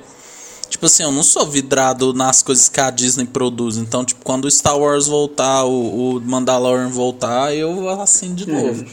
tipo 0.68 0.86
assim, 0.86 1.04
eu 1.04 1.12
não 1.12 1.22
sou 1.22 1.46
vidrado 1.46 2.12
nas 2.12 2.42
coisas 2.42 2.68
que 2.68 2.80
a 2.80 2.90
Disney 2.90 3.26
produz. 3.26 3.76
Então, 3.76 4.04
tipo, 4.04 4.24
quando 4.24 4.46
o 4.46 4.50
Star 4.50 4.76
Wars 4.76 5.06
voltar, 5.06 5.64
o, 5.66 6.16
o 6.16 6.20
Mandalorian 6.20 6.88
voltar, 6.88 7.54
eu 7.54 7.88
assino 8.00 8.34
de 8.34 8.48
novo. 8.50 8.84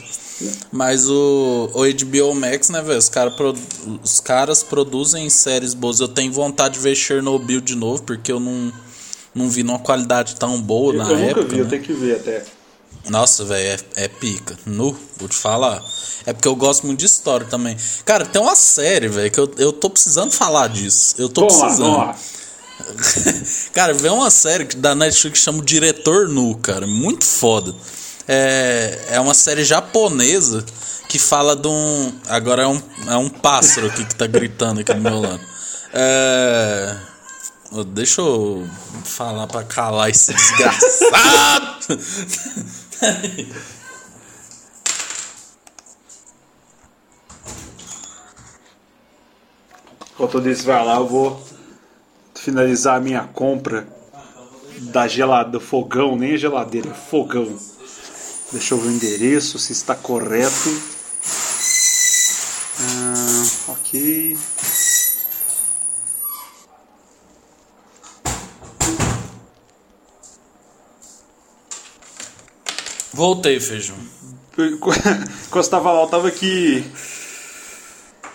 Mas 0.72 1.08
o, 1.10 1.70
o 1.74 1.82
HBO 1.84 2.36
Max, 2.36 2.70
né, 2.70 2.82
velho? 2.84 2.98
Os, 3.00 3.10
cara, 3.10 3.32
pro- 3.32 3.56
os 4.04 4.20
caras 4.20 4.62
produzem 4.64 5.28
séries 5.30 5.74
boas. 5.74 6.00
Eu 6.00 6.08
tenho 6.08 6.32
vontade 6.32 6.76
de 6.76 6.80
ver 6.82 6.96
Chernobyl 6.96 7.62
de 7.62 7.76
novo, 7.76 8.02
porque 8.04 8.32
eu 8.32 8.40
não, 8.40 8.72
não 9.34 9.50
vi 9.50 9.64
numa 9.64 9.80
qualidade 9.80 10.36
tão 10.36 10.62
boa 10.62 10.94
eu 10.94 10.98
na 10.98 11.06
nunca 11.06 11.22
época. 11.22 11.48
vi, 11.48 11.58
eu 11.60 11.64
né? 11.66 11.70
tenho 11.70 11.84
que 11.84 11.94
ver 11.94 12.16
até. 12.18 12.44
Nossa, 13.10 13.44
velho, 13.46 13.84
é, 13.96 14.04
é 14.04 14.08
pica. 14.08 14.58
Nu, 14.66 14.98
vou 15.18 15.28
te 15.28 15.36
falar. 15.36 15.84
É 16.26 16.34
porque 16.34 16.48
eu 16.48 16.56
gosto 16.56 16.86
muito 16.86 17.00
de 17.00 17.06
história 17.06 17.48
também. 17.48 17.76
Cara, 18.06 18.26
tem 18.26 18.42
uma 18.42 18.56
série, 18.56 19.08
velho, 19.08 19.32
que 19.32 19.40
eu, 19.40 19.52
eu 19.58 19.74
tô 19.74 19.90
precisando 19.90 20.32
falar 20.32 20.68
disso. 20.68 21.16
Eu 21.18 21.28
tô 21.28 21.48
precisando. 21.48 21.98
lá. 21.98 22.16
cara, 23.74 23.94
vem 23.94 24.12
uma 24.12 24.30
série 24.30 24.66
da 24.76 24.94
Netflix 24.94 25.40
que 25.40 25.46
chama 25.46 25.60
o 25.60 25.66
Diretor 25.66 26.28
Nu, 26.28 26.56
cara. 26.58 26.86
Muito 26.86 27.26
foda. 27.26 27.74
É, 28.28 29.00
é 29.10 29.20
uma 29.20 29.34
série 29.34 29.64
japonesa 29.64 30.64
que 31.10 31.18
fala 31.18 31.56
de 31.56 31.68
um. 31.68 32.14
Agora 32.28 32.64
é 32.64 32.68
um, 32.68 32.82
é 33.08 33.18
um 33.18 33.30
pássaro 33.30 33.88
aqui 33.88 34.06
que 34.06 34.16
tá 34.16 34.28
gritando 34.28 34.82
aqui 34.82 34.94
do 34.94 35.02
meu 35.02 35.20
lado. 35.20 35.42
É. 35.94 37.11
Deixa 37.72 38.20
eu 38.20 38.68
falar 39.06 39.48
pra 39.48 39.64
calar 39.64 40.10
esse 40.10 40.34
desgraçado. 40.34 41.98
Enquanto 50.14 50.50
isso 50.50 50.66
vai 50.66 50.86
lá, 50.86 50.98
eu 50.98 51.08
vou 51.08 51.42
finalizar 52.36 52.98
a 52.98 53.00
minha 53.00 53.24
compra 53.24 53.88
da 54.82 55.08
gelada, 55.08 55.52
do 55.52 55.62
fogão, 55.62 56.18
nem 56.18 56.34
a 56.34 56.38
geladeira, 56.38 56.90
é 56.90 56.94
fogão. 56.94 57.58
Deixa 58.52 58.74
eu 58.74 58.80
ver 58.80 58.90
o 58.90 58.92
endereço, 58.92 59.58
se 59.58 59.72
está 59.72 59.96
correto. 59.96 60.70
Ah, 62.82 63.44
ok. 63.70 64.38
Voltei, 73.14 73.60
feijão. 73.60 73.96
Quando 74.80 75.56
eu 75.56 75.62
estava 75.62 75.92
lá, 75.92 76.00
eu 76.02 76.06
estava 76.06 76.28
aqui 76.28 76.86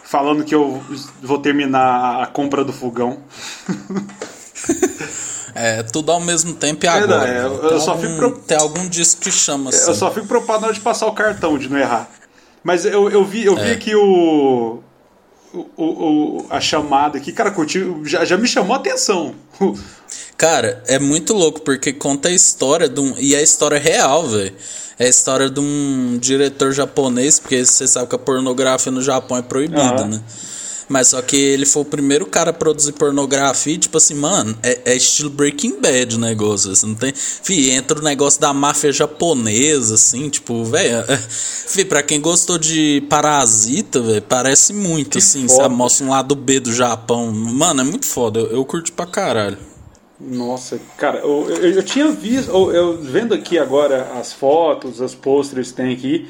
falando 0.05 0.45
que 0.45 0.55
eu 0.55 0.83
vou 1.23 1.39
terminar 1.39 2.23
a 2.23 2.27
compra 2.27 2.65
do 2.65 2.73
fogão. 2.73 3.19
É, 5.59 5.83
tudo 5.83 6.12
ao 6.12 6.21
mesmo 6.21 6.53
tempo 6.55 6.85
e 6.85 6.89
agora. 6.89 7.27
é, 7.27 7.43
velho. 7.45 7.55
eu 7.55 7.69
tem, 7.71 7.81
só 7.81 7.93
algum, 7.93 8.03
fico 8.03 8.17
pro- 8.19 8.39
tem 8.41 8.59
algum 8.59 8.87
disco 8.91 9.23
que 9.23 9.33
chama 9.33 9.71
assim. 9.71 9.89
Eu 9.89 9.95
só 9.95 10.11
fico 10.12 10.27
preocupado 10.27 10.61
na 10.61 10.67
hora 10.67 10.75
de 10.75 10.81
passar 10.83 11.07
o 11.07 11.12
cartão, 11.12 11.57
de 11.57 11.71
não 11.71 11.79
errar. 11.79 12.11
Mas 12.62 12.85
eu, 12.85 13.09
eu 13.09 13.25
vi, 13.25 13.47
eu 13.47 13.57
vi 13.57 13.71
É. 13.71 13.73
aqui 13.73 13.95
o, 13.95 14.81
o, 15.77 15.85
o- 15.85 16.47
a 16.51 16.61
chamada 16.61 17.19
aqui, 17.19 17.33
cara, 17.33 17.51
curtiu, 17.51 18.03
já, 18.05 18.25
já 18.25 18.37
me 18.37 18.47
chamou 18.49 18.75
a 18.75 18.79
atenção. 18.79 19.35
Cara, 20.37 20.83
é 20.87 20.99
muito 20.99 21.33
louco 21.33 21.62
porque 21.62 21.92
conta 21.92 22.29
a 22.29 22.33
história 22.33 22.88
de 22.88 23.01
um. 23.01 23.14
E 23.19 23.35
é 23.35 23.38
a 23.38 23.42
história 23.42 23.79
real, 23.79 24.27
velho. 24.27 24.55
É 24.99 25.07
a 25.07 25.09
história 25.09 25.49
de 25.51 25.61
um 25.61 26.19
diretor 26.21 26.73
japonês, 26.73 27.38
porque 27.38 27.64
você 27.64 27.87
sabe 27.87 28.09
que 28.09 28.14
a 28.14 28.19
pornografia 28.19 28.90
no 28.92 29.03
Japão 29.03 29.37
é 29.37 29.42
proibida, 29.42 29.83
Aham. 29.83 30.07
né? 30.09 30.23
Mas 30.88 31.09
só 31.09 31.20
que 31.20 31.37
ele 31.37 31.66
foi 31.66 31.83
o 31.83 31.85
primeiro 31.85 32.27
cara 32.27 32.51
a 32.51 32.53
produzir 32.53 32.92
pornografia 32.92 33.75
e, 33.75 33.79
tipo 33.79 33.96
assim, 33.96 34.14
mano, 34.14 34.57
é, 34.62 34.92
é 34.92 34.96
estilo 34.96 35.31
Breaking 35.31 35.81
Bad 35.81 36.14
o 36.14 36.18
negócio. 36.18 36.70
Assim, 36.70 36.87
não 36.88 36.94
tem. 36.94 37.12
Fih, 37.14 37.70
entra 37.70 37.99
o 37.99 38.03
negócio 38.03 38.40
da 38.40 38.53
máfia 38.53 38.92
japonesa, 38.92 39.94
assim, 39.94 40.29
tipo, 40.29 40.64
velho. 40.64 41.05
Fih, 41.66 41.85
pra 41.85 42.03
quem 42.03 42.20
gostou 42.20 42.57
de 42.57 43.03
Parasita, 43.09 44.01
velho, 44.01 44.22
parece 44.22 44.72
muito, 44.72 45.11
Que 45.12 45.18
assim, 45.18 45.49
foda. 45.49 45.62
sabe? 45.64 45.75
Mostra 45.75 46.07
um 46.07 46.11
lado 46.11 46.37
B 46.37 46.61
do 46.61 46.72
Japão. 46.72 47.33
Mano, 47.33 47.81
é 47.81 47.85
muito 47.85 48.07
foda. 48.07 48.38
Eu, 48.38 48.46
eu 48.53 48.64
curto 48.64 48.92
pra 48.92 49.07
caralho. 49.07 49.59
Nossa, 50.18 50.81
cara, 50.96 51.18
eu, 51.18 51.46
eu, 51.51 51.72
eu 51.72 51.83
tinha 51.83 52.11
visto, 52.11 52.51
eu, 52.51 52.72
eu 52.72 53.03
vendo 53.03 53.35
aqui 53.35 53.59
agora 53.59 54.12
as 54.18 54.33
fotos, 54.33 54.99
os 54.99 55.14
posters 55.14 55.70
que 55.70 55.77
tem 55.77 55.92
aqui, 55.92 56.27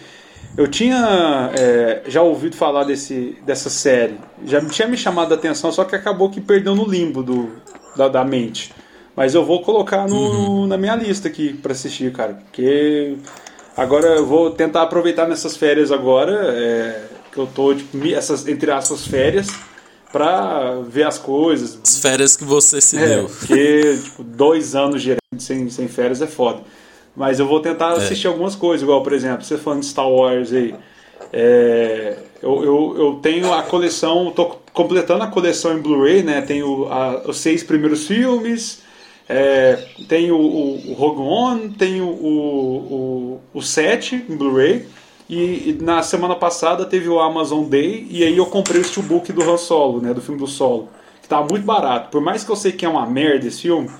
eu 0.56 0.66
tinha 0.66 1.50
é, 1.54 2.02
já 2.06 2.22
ouvido 2.22 2.56
falar 2.56 2.84
desse, 2.84 3.36
dessa 3.44 3.68
série, 3.70 4.18
já 4.44 4.64
tinha 4.66 4.88
me 4.88 4.96
chamado 4.96 5.32
a 5.32 5.36
atenção, 5.36 5.70
só 5.70 5.84
que 5.84 5.94
acabou 5.94 6.30
que 6.30 6.40
perdeu 6.40 6.74
no 6.74 6.84
limbo 6.88 7.22
do, 7.22 7.50
da, 7.96 8.08
da 8.08 8.24
mente. 8.24 8.72
Mas 9.14 9.34
eu 9.34 9.44
vou 9.44 9.62
colocar 9.62 10.06
no, 10.06 10.66
na 10.66 10.76
minha 10.76 10.94
lista 10.94 11.28
aqui 11.28 11.54
pra 11.54 11.72
assistir, 11.72 12.12
cara, 12.12 12.34
porque 12.34 13.16
agora 13.76 14.06
eu 14.08 14.26
vou 14.26 14.50
tentar 14.50 14.82
aproveitar 14.82 15.26
nessas 15.26 15.56
férias 15.56 15.90
agora, 15.90 16.32
é, 16.54 17.04
que 17.32 17.38
eu 17.38 17.46
tô, 17.46 17.74
tipo, 17.74 18.06
essas, 18.08 18.46
entre 18.46 18.70
aspas, 18.70 19.06
férias, 19.06 19.48
pra 20.12 20.80
ver 20.88 21.06
as 21.06 21.18
coisas, 21.18 21.78
As 21.82 21.98
férias 21.98 22.36
que 22.36 22.44
você 22.44 22.80
se 22.80 22.96
é, 22.96 23.06
deu. 23.06 23.24
porque 23.26 23.98
tipo, 24.02 24.22
dois 24.22 24.74
anos 24.74 25.02
gerando 25.02 25.18
sem, 25.38 25.68
sem 25.68 25.88
férias 25.88 26.22
é 26.22 26.26
foda. 26.26 26.60
Mas 27.16 27.40
eu 27.40 27.46
vou 27.46 27.60
tentar 27.60 27.92
assistir 27.94 28.26
algumas 28.26 28.54
coisas, 28.54 28.82
igual, 28.82 29.02
por 29.02 29.12
exemplo, 29.12 29.44
você 29.44 29.56
falando 29.58 29.80
de 29.80 29.86
Star 29.86 30.08
Wars 30.10 30.52
aí. 30.52 30.74
é, 31.32 32.18
eu, 32.42 32.64
eu, 32.64 32.94
eu 32.98 33.14
tenho 33.22 33.52
a 33.52 33.62
coleção, 33.62 34.30
tô 34.34 34.46
completando 34.72 35.24
a 35.24 35.28
coleção 35.28 35.76
em 35.76 35.80
Blu-ray, 35.82 36.22
né? 36.22 36.42
Tenho 36.42 36.86
a- 36.92 37.22
os 37.26 37.38
seis 37.38 37.62
primeiros 37.64 38.06
filmes, 38.06 38.82
é, 39.28 39.78
tenho 40.08 40.36
o, 40.36 40.90
o 40.90 40.94
Rogue 40.94 41.20
One, 41.22 41.70
tenho 41.70 42.04
o, 42.06 43.40
o, 43.54 43.58
o 43.58 43.62
7 43.62 44.24
em 44.28 44.36
Blu-ray. 44.36 44.86
E, 45.28 45.70
e 45.70 45.78
na 45.82 46.02
semana 46.02 46.36
passada 46.36 46.84
teve 46.86 47.08
o 47.08 47.18
Amazon 47.18 47.64
Day 47.64 48.06
e 48.08 48.22
aí 48.22 48.36
eu 48.36 48.46
comprei 48.46 48.80
o 48.80 48.84
steelbook 48.84 49.32
do 49.32 49.42
Han 49.42 49.56
Solo, 49.56 50.00
né, 50.00 50.14
do 50.14 50.20
filme 50.20 50.38
do 50.38 50.46
Solo, 50.46 50.88
que 51.20 51.28
tava 51.28 51.48
muito 51.48 51.64
barato. 51.64 52.10
Por 52.10 52.20
mais 52.20 52.44
que 52.44 52.50
eu 52.50 52.54
sei 52.56 52.70
que 52.70 52.84
é 52.86 52.88
uma 52.88 53.04
merda 53.06 53.46
esse 53.48 53.62
filme, 53.62 53.90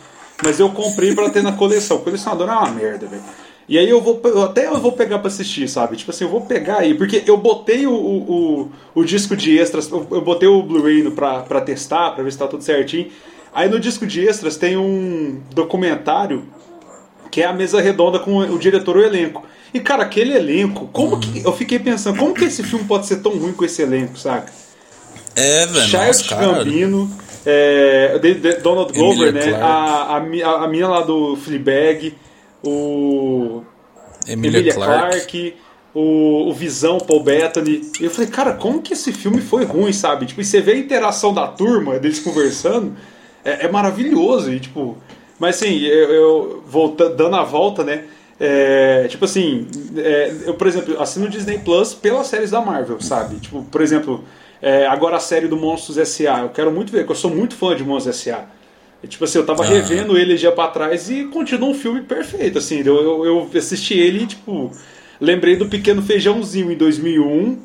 mas 0.42 0.60
eu 0.60 0.70
comprei 0.70 1.14
pra 1.14 1.30
ter 1.30 1.42
na 1.42 1.52
coleção. 1.52 1.98
O 1.98 2.00
colecionador 2.00 2.48
é 2.48 2.52
uma 2.52 2.70
merda, 2.70 3.06
velho. 3.06 3.22
E 3.68 3.76
aí 3.78 3.88
eu 3.88 4.00
vou 4.00 4.20
até 4.44 4.66
eu 4.68 4.78
vou 4.78 4.92
pegar 4.92 5.18
pra 5.18 5.26
assistir, 5.28 5.68
sabe? 5.68 5.96
Tipo 5.96 6.12
assim, 6.12 6.24
eu 6.24 6.30
vou 6.30 6.42
pegar 6.42 6.78
aí, 6.78 6.94
porque 6.94 7.24
eu 7.26 7.36
botei 7.36 7.84
o, 7.86 7.92
o, 7.92 8.62
o, 8.62 8.72
o 8.94 9.04
disco 9.04 9.36
de 9.36 9.58
extras, 9.58 9.90
eu 9.90 10.20
botei 10.20 10.48
o 10.48 10.62
Blu-ray 10.62 11.10
pra, 11.10 11.40
pra 11.40 11.60
testar, 11.60 12.12
pra 12.12 12.22
ver 12.22 12.30
se 12.30 12.38
tá 12.38 12.46
tudo 12.46 12.62
certinho. 12.62 13.10
Aí 13.52 13.68
no 13.68 13.80
disco 13.80 14.06
de 14.06 14.24
extras 14.24 14.56
tem 14.56 14.76
um 14.76 15.40
documentário 15.52 16.44
que 17.30 17.42
é 17.42 17.46
a 17.46 17.52
mesa 17.52 17.80
redonda 17.80 18.18
com 18.18 18.38
o 18.38 18.58
diretor 18.58 18.96
e 18.96 19.00
o 19.00 19.04
elenco. 19.04 19.44
E 19.74 19.80
cara, 19.80 20.04
aquele 20.04 20.34
elenco, 20.34 20.88
como 20.92 21.18
que. 21.18 21.44
Eu 21.44 21.52
fiquei 21.52 21.78
pensando, 21.78 22.18
como 22.18 22.34
que 22.34 22.44
esse 22.44 22.62
filme 22.62 22.84
pode 22.84 23.06
ser 23.06 23.16
tão 23.16 23.36
ruim 23.36 23.52
com 23.52 23.64
esse 23.64 23.82
elenco, 23.82 24.16
saca? 24.16 24.52
É, 25.34 25.66
velho. 25.66 25.88
Charles 25.88 26.22
Gambino, 26.22 27.10
é, 27.46 28.18
Donald 28.62 28.92
Glover, 28.92 29.28
Emilia 29.28 29.52
né? 29.52 29.62
A, 29.62 30.16
a, 30.16 30.64
a 30.64 30.68
minha 30.68 30.88
lá 30.88 31.00
do 31.02 31.36
Fleabag, 31.36 32.14
o. 32.62 33.62
Emilia, 34.28 34.58
Emilia 34.58 34.74
Clarke. 34.74 35.10
Clarke 35.10 35.66
o, 35.96 36.50
o 36.50 36.52
Visão, 36.52 36.98
Paul 36.98 37.22
Bettany. 37.22 37.90
E 37.98 38.04
eu 38.04 38.10
falei, 38.10 38.28
cara, 38.28 38.52
como 38.52 38.82
que 38.82 38.92
esse 38.92 39.12
filme 39.12 39.40
foi 39.40 39.64
ruim, 39.64 39.94
sabe? 39.94 40.26
Tipo, 40.26 40.42
e 40.42 40.44
você 40.44 40.60
vê 40.60 40.72
a 40.72 40.76
interação 40.76 41.32
da 41.32 41.46
turma, 41.46 41.98
deles 41.98 42.18
conversando, 42.20 42.94
é, 43.42 43.64
é 43.64 43.70
maravilhoso. 43.70 44.52
E, 44.52 44.60
tipo, 44.60 44.98
mas 45.38 45.56
assim, 45.56 45.80
eu, 45.80 46.10
eu 46.10 46.64
volta, 46.66 47.08
dando 47.08 47.36
a 47.36 47.44
volta, 47.44 47.82
né? 47.82 48.04
É, 48.38 49.06
tipo 49.08 49.24
assim, 49.24 49.66
é, 49.96 50.34
eu, 50.44 50.52
por 50.52 50.66
exemplo, 50.66 51.00
assino 51.00 51.24
o 51.24 51.30
Disney 51.30 51.58
Plus 51.58 51.94
pelas 51.94 52.26
séries 52.26 52.50
da 52.50 52.60
Marvel, 52.60 53.00
sabe? 53.00 53.36
Tipo, 53.36 53.62
por 53.62 53.80
exemplo, 53.80 54.22
é, 54.60 54.86
agora 54.86 55.16
a 55.16 55.20
série 55.20 55.48
do 55.48 55.56
Monstros 55.56 55.98
S.A. 55.98 56.40
Eu 56.40 56.48
quero 56.50 56.70
muito 56.70 56.90
ver, 56.90 56.98
porque 56.98 57.12
eu 57.12 57.16
sou 57.16 57.30
muito 57.30 57.54
fã 57.54 57.74
de 57.74 57.84
Monstros 57.84 58.16
S.A. 58.16 58.44
E, 59.02 59.06
tipo 59.06 59.24
assim, 59.24 59.38
eu 59.38 59.46
tava 59.46 59.62
ah. 59.62 59.66
revendo 59.66 60.16
ele 60.16 60.36
dia 60.36 60.52
pra 60.52 60.68
trás 60.68 61.10
e 61.10 61.24
continua 61.24 61.68
um 61.68 61.74
filme 61.74 62.00
perfeito, 62.02 62.58
assim. 62.58 62.82
Eu, 62.84 63.24
eu, 63.24 63.24
eu 63.24 63.50
assisti 63.58 63.94
ele 63.94 64.24
e, 64.24 64.26
tipo, 64.26 64.70
lembrei 65.20 65.56
do 65.56 65.66
Pequeno 65.66 66.02
Feijãozinho 66.02 66.72
em 66.72 66.76
2001, 66.76 67.58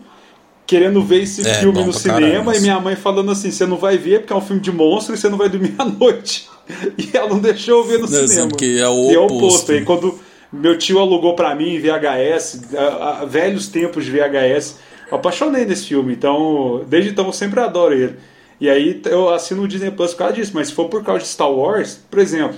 querendo 0.67 1.01
ver 1.01 1.23
esse 1.23 1.47
é, 1.47 1.55
filme 1.55 1.83
no 1.83 1.93
cinema 1.93 2.21
caramba. 2.21 2.57
e 2.57 2.61
minha 2.61 2.79
mãe 2.79 2.95
falando 2.95 3.31
assim: 3.31 3.51
você 3.51 3.65
não 3.65 3.77
vai 3.77 3.97
ver 3.97 4.19
porque 4.19 4.33
é 4.33 4.35
um 4.35 4.41
filme 4.41 4.61
de 4.61 4.71
monstro 4.71 5.15
e 5.15 5.17
você 5.17 5.29
não 5.29 5.37
vai 5.37 5.49
dormir 5.49 5.73
à 5.77 5.85
noite. 5.85 6.49
E 6.97 7.15
ela 7.15 7.29
não 7.29 7.39
deixou 7.39 7.79
eu 7.79 7.83
ver 7.83 7.99
no 7.99 8.09
não, 8.09 8.27
cinema. 8.27 8.51
Que 8.51 8.79
é 8.79 8.87
o 8.87 9.11
e 9.11 9.17
oposto. 9.17 9.17
é 9.17 9.17
o 9.17 9.25
oposto. 9.25 9.71
Aí 9.71 9.83
quando 9.83 10.19
meu 10.51 10.77
tio 10.77 10.99
alugou 10.99 11.35
para 11.35 11.55
mim 11.55 11.79
VHS, 11.79 12.61
a, 12.75 13.21
a, 13.21 13.25
velhos 13.25 13.67
tempos 13.67 14.05
de 14.05 14.11
VHS, 14.11 14.77
eu 15.11 15.17
apaixonei 15.17 15.65
nesse 15.65 15.87
filme. 15.87 16.13
Então, 16.13 16.83
desde 16.87 17.11
então 17.11 17.25
eu 17.27 17.33
sempre 17.33 17.59
adoro 17.59 17.93
ele. 17.93 18.15
E 18.59 18.69
aí 18.69 19.01
eu 19.05 19.29
assino 19.29 19.63
o 19.63 19.67
Disney 19.67 19.91
Plus 19.91 20.11
por 20.11 20.19
causa 20.19 20.33
disso, 20.35 20.51
mas 20.53 20.67
se 20.67 20.73
for 20.73 20.87
por 20.87 21.03
causa 21.03 21.23
de 21.23 21.27
Star 21.27 21.51
Wars, 21.51 21.99
por 22.09 22.19
exemplo, 22.19 22.57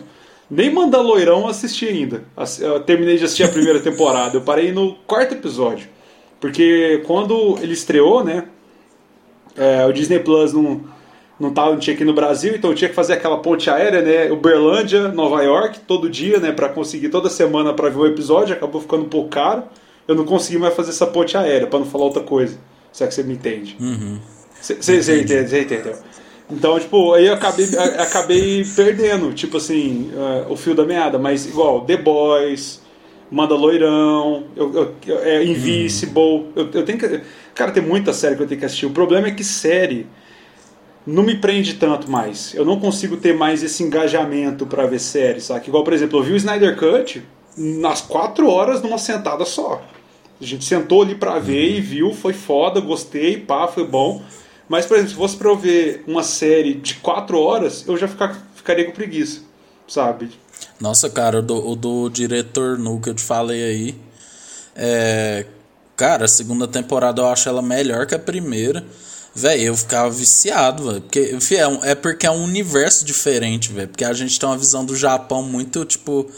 nem 0.49 0.69
Mandalorião 0.69 1.41
eu 1.41 1.47
assisti 1.47 1.87
ainda. 1.87 2.23
Eu 2.59 2.81
terminei 2.81 3.17
de 3.17 3.23
assistir 3.23 3.43
a 3.43 3.47
primeira 3.47 3.79
temporada. 3.81 4.37
Eu 4.37 4.41
parei 4.41 4.71
no 4.71 4.95
quarto 5.07 5.33
episódio. 5.33 5.87
Porque 6.39 7.01
quando 7.07 7.57
ele 7.61 7.73
estreou, 7.73 8.23
né? 8.23 8.45
É, 9.55 9.85
o 9.85 9.93
Disney 9.93 10.19
Plus 10.19 10.51
não, 10.51 10.81
não, 11.39 11.53
tava, 11.53 11.71
não 11.71 11.79
tinha 11.79 11.95
aqui 11.95 12.03
no 12.03 12.13
Brasil, 12.13 12.55
então 12.55 12.71
eu 12.71 12.75
tinha 12.75 12.89
que 12.89 12.95
fazer 12.95 13.13
aquela 13.13 13.37
ponte 13.37 13.69
aérea, 13.69 14.01
né? 14.01 14.31
Uberlândia, 14.31 15.07
Nova 15.07 15.41
York, 15.41 15.79
todo 15.87 16.09
dia, 16.09 16.39
né? 16.39 16.51
Para 16.51 16.67
conseguir 16.67 17.09
toda 17.09 17.29
semana 17.29 17.73
para 17.73 17.89
ver 17.89 17.97
o 17.97 18.05
episódio. 18.05 18.53
Acabou 18.53 18.81
ficando 18.81 19.03
um 19.03 19.09
pouco 19.09 19.29
caro. 19.29 19.63
Eu 20.07 20.15
não 20.15 20.25
consegui 20.25 20.57
mais 20.57 20.73
fazer 20.73 20.89
essa 20.89 21.07
ponte 21.07 21.37
aérea, 21.37 21.67
para 21.67 21.79
não 21.79 21.85
falar 21.85 22.05
outra 22.05 22.23
coisa. 22.23 22.57
Se 22.91 23.03
é 23.03 23.07
que 23.07 23.13
você 23.13 23.23
me 23.23 23.33
entende. 23.33 23.75
Você 24.61 24.73
uhum. 24.73 25.19
entende, 25.19 25.49
você 25.49 25.61
entendeu? 25.61 25.95
Então, 26.49 26.79
tipo, 26.79 27.13
aí 27.13 27.27
eu 27.27 27.33
acabei, 27.33 27.65
acabei 27.97 28.65
perdendo, 28.75 29.33
tipo 29.33 29.57
assim, 29.57 30.11
uh, 30.13 30.51
o 30.51 30.55
fio 30.55 30.75
da 30.75 30.85
meada. 30.85 31.17
Mas 31.17 31.47
igual, 31.47 31.81
The 31.81 31.97
Boys, 31.97 32.81
Mandaloirão, 33.31 34.45
eu, 34.55 34.95
eu, 35.07 35.19
é 35.19 35.43
Invisible. 35.43 36.21
Hum. 36.21 36.51
Eu, 36.55 36.69
eu 36.71 36.85
tenho 36.85 36.99
que. 36.99 37.21
Cara, 37.55 37.71
tem 37.71 37.81
muita 37.81 38.13
série 38.13 38.35
que 38.35 38.43
eu 38.43 38.47
tenho 38.47 38.59
que 38.59 38.65
assistir. 38.65 38.85
O 38.85 38.91
problema 38.91 39.27
é 39.27 39.31
que 39.31 39.43
série 39.43 40.05
não 41.05 41.23
me 41.23 41.35
prende 41.35 41.75
tanto 41.75 42.09
mais. 42.09 42.53
Eu 42.53 42.65
não 42.65 42.79
consigo 42.79 43.17
ter 43.17 43.33
mais 43.35 43.63
esse 43.63 43.83
engajamento 43.83 44.65
para 44.65 44.85
ver 44.85 44.99
série, 44.99 45.41
sabe? 45.41 45.67
Igual, 45.67 45.83
por 45.83 45.93
exemplo, 45.93 46.19
eu 46.19 46.23
vi 46.23 46.33
o 46.33 46.37
Snyder 46.37 46.77
Cut 46.77 47.23
nas 47.57 48.01
quatro 48.01 48.49
horas 48.49 48.81
numa 48.81 48.97
sentada 48.97 49.45
só. 49.45 49.81
A 50.39 50.43
gente 50.45 50.65
sentou 50.65 51.01
ali 51.01 51.15
pra 51.15 51.39
ver 51.39 51.77
e 51.77 51.81
viu, 51.81 52.13
foi 52.13 52.33
foda, 52.33 52.81
gostei, 52.81 53.37
pá, 53.37 53.67
foi 53.67 53.85
bom. 53.85 54.21
Mas, 54.67 54.85
por 54.85 54.95
exemplo, 54.95 55.11
se 55.11 55.17
fosse 55.17 55.37
pra 55.37 55.49
eu 55.49 55.57
ver 55.57 56.03
uma 56.07 56.23
série 56.23 56.73
de 56.73 56.95
quatro 56.95 57.39
horas, 57.39 57.85
eu 57.87 57.97
já 57.97 58.07
ficar, 58.07 58.35
ficaria 58.55 58.85
com 58.85 58.91
preguiça, 58.91 59.41
sabe? 59.87 60.31
Nossa, 60.79 61.09
cara, 61.09 61.39
o 61.39 61.41
do, 61.41 61.67
o 61.69 61.75
do 61.75 62.09
diretor 62.09 62.77
Nu 62.77 62.99
que 62.99 63.09
eu 63.09 63.13
te 63.13 63.23
falei 63.23 63.63
aí. 63.63 63.95
É. 64.75 65.45
Cara, 65.95 66.25
a 66.25 66.27
segunda 66.27 66.67
temporada 66.67 67.21
eu 67.21 67.27
acho 67.27 67.47
ela 67.47 67.61
melhor 67.61 68.07
que 68.07 68.15
a 68.15 68.19
primeira. 68.19 68.83
Véi, 69.35 69.61
eu 69.63 69.75
ficava 69.75 70.09
viciado, 70.09 70.87
velho. 70.89 71.01
Porque, 71.01 71.31
enfim, 71.33 71.55
é, 71.55 71.91
é 71.91 71.95
porque 71.95 72.25
é 72.25 72.31
um 72.31 72.43
universo 72.43 73.05
diferente, 73.05 73.71
velho. 73.71 73.87
Porque 73.87 74.03
a 74.03 74.13
gente 74.13 74.39
tem 74.39 74.47
uma 74.47 74.57
visão 74.57 74.85
do 74.85 74.95
Japão 74.95 75.43
muito, 75.43 75.85
tipo. 75.85 76.29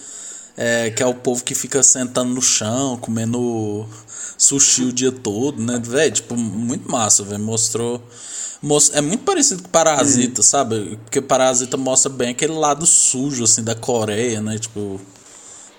É, 0.57 0.89
que 0.89 1.03
é 1.03 1.05
o 1.05 1.13
povo 1.13 1.43
que 1.43 1.53
fica 1.53 1.83
sentando 1.83 2.33
no 2.33 2.41
chão, 2.41 2.97
comendo 2.97 3.85
sushi 4.37 4.83
o 4.83 4.93
dia 4.93 5.11
todo, 5.11 5.61
né? 5.61 5.81
Velho, 5.83 6.13
tipo, 6.13 6.35
muito 6.37 6.89
massa, 6.89 7.23
velho. 7.23 7.43
Mostrou 7.43 8.01
é 8.93 9.01
muito 9.01 9.23
parecido 9.23 9.63
com 9.63 9.69
Parasita, 9.69 10.41
hum. 10.41 10.43
sabe? 10.43 10.97
Porque 11.03 11.21
Parasita 11.21 11.77
mostra 11.77 12.11
bem 12.11 12.29
aquele 12.29 12.53
lado 12.53 12.85
sujo, 12.85 13.43
assim, 13.43 13.63
da 13.63 13.75
Coreia, 13.75 14.41
né? 14.41 14.57
Tipo, 14.57 14.99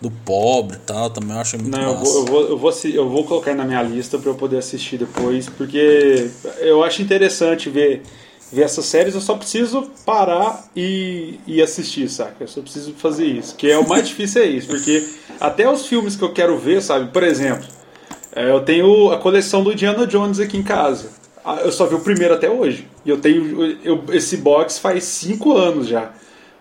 do 0.01 0.11
pobre 0.11 0.77
e 0.77 0.81
tal. 0.81 1.11
Também 1.11 1.33
eu 1.35 1.41
acho 1.41 1.59
muito 1.59 1.77
Não, 1.77 1.93
eu 1.93 1.97
vou, 1.97 2.15
eu, 2.15 2.25
vou, 2.25 2.41
eu, 2.43 2.59
vou, 2.59 2.73
eu 2.85 3.09
vou 3.09 3.25
colocar 3.25 3.55
na 3.55 3.65
minha 3.65 3.83
lista 3.83 4.19
para 4.19 4.31
eu 4.31 4.35
poder 4.35 4.59
assistir 4.59 4.99
depois, 4.99 5.49
porque 5.49 6.31
eu 6.61 6.85
acho 6.85 7.03
interessante 7.03 7.69
ver, 7.69 8.03
ver 8.52 8.62
essas 8.62 8.85
séries. 8.87 9.14
Eu 9.14 9.20
só 9.20 9.35
preciso 9.35 9.90
parar 10.04 10.68
e, 10.74 11.38
e 11.46 11.62
assistir, 11.62 12.09
saca? 12.09 12.37
Eu 12.40 12.48
só 12.48 12.61
preciso 12.61 12.92
fazer 12.94 13.26
isso. 13.26 13.54
Que 13.56 13.70
é 13.70 13.78
o 13.78 13.88
mais 13.88 14.09
difícil 14.09 14.42
é 14.42 14.46
isso, 14.46 14.68
porque 14.68 15.06
até 15.40 15.70
os 15.70 15.87
filmes 15.87 16.16
que 16.16 16.22
eu 16.22 16.32
quero 16.32 16.59
ver, 16.59 16.82
sabe? 16.82 17.11
Por 17.12 17.22
exemplo, 17.22 17.66
é, 18.35 18.50
eu 18.50 18.61
tenho 18.61 19.11
a 19.11 19.18
coleção 19.18 19.62
do 19.62 19.72
Indiana 19.72 20.06
Jones 20.06 20.38
aqui 20.40 20.56
em 20.56 20.62
casa. 20.62 21.11
Ah, 21.44 21.61
eu 21.62 21.70
só 21.70 21.87
vi 21.87 21.94
o 21.94 22.00
primeiro 22.00 22.35
até 22.35 22.50
hoje. 22.50 22.88
E 23.04 23.11
eu 23.11 23.18
tenho 23.18 23.78
eu, 23.85 24.02
esse 24.12 24.37
box 24.37 24.78
faz 24.78 25.04
cinco 25.04 25.56
anos 25.56 25.87
já. 25.87 26.11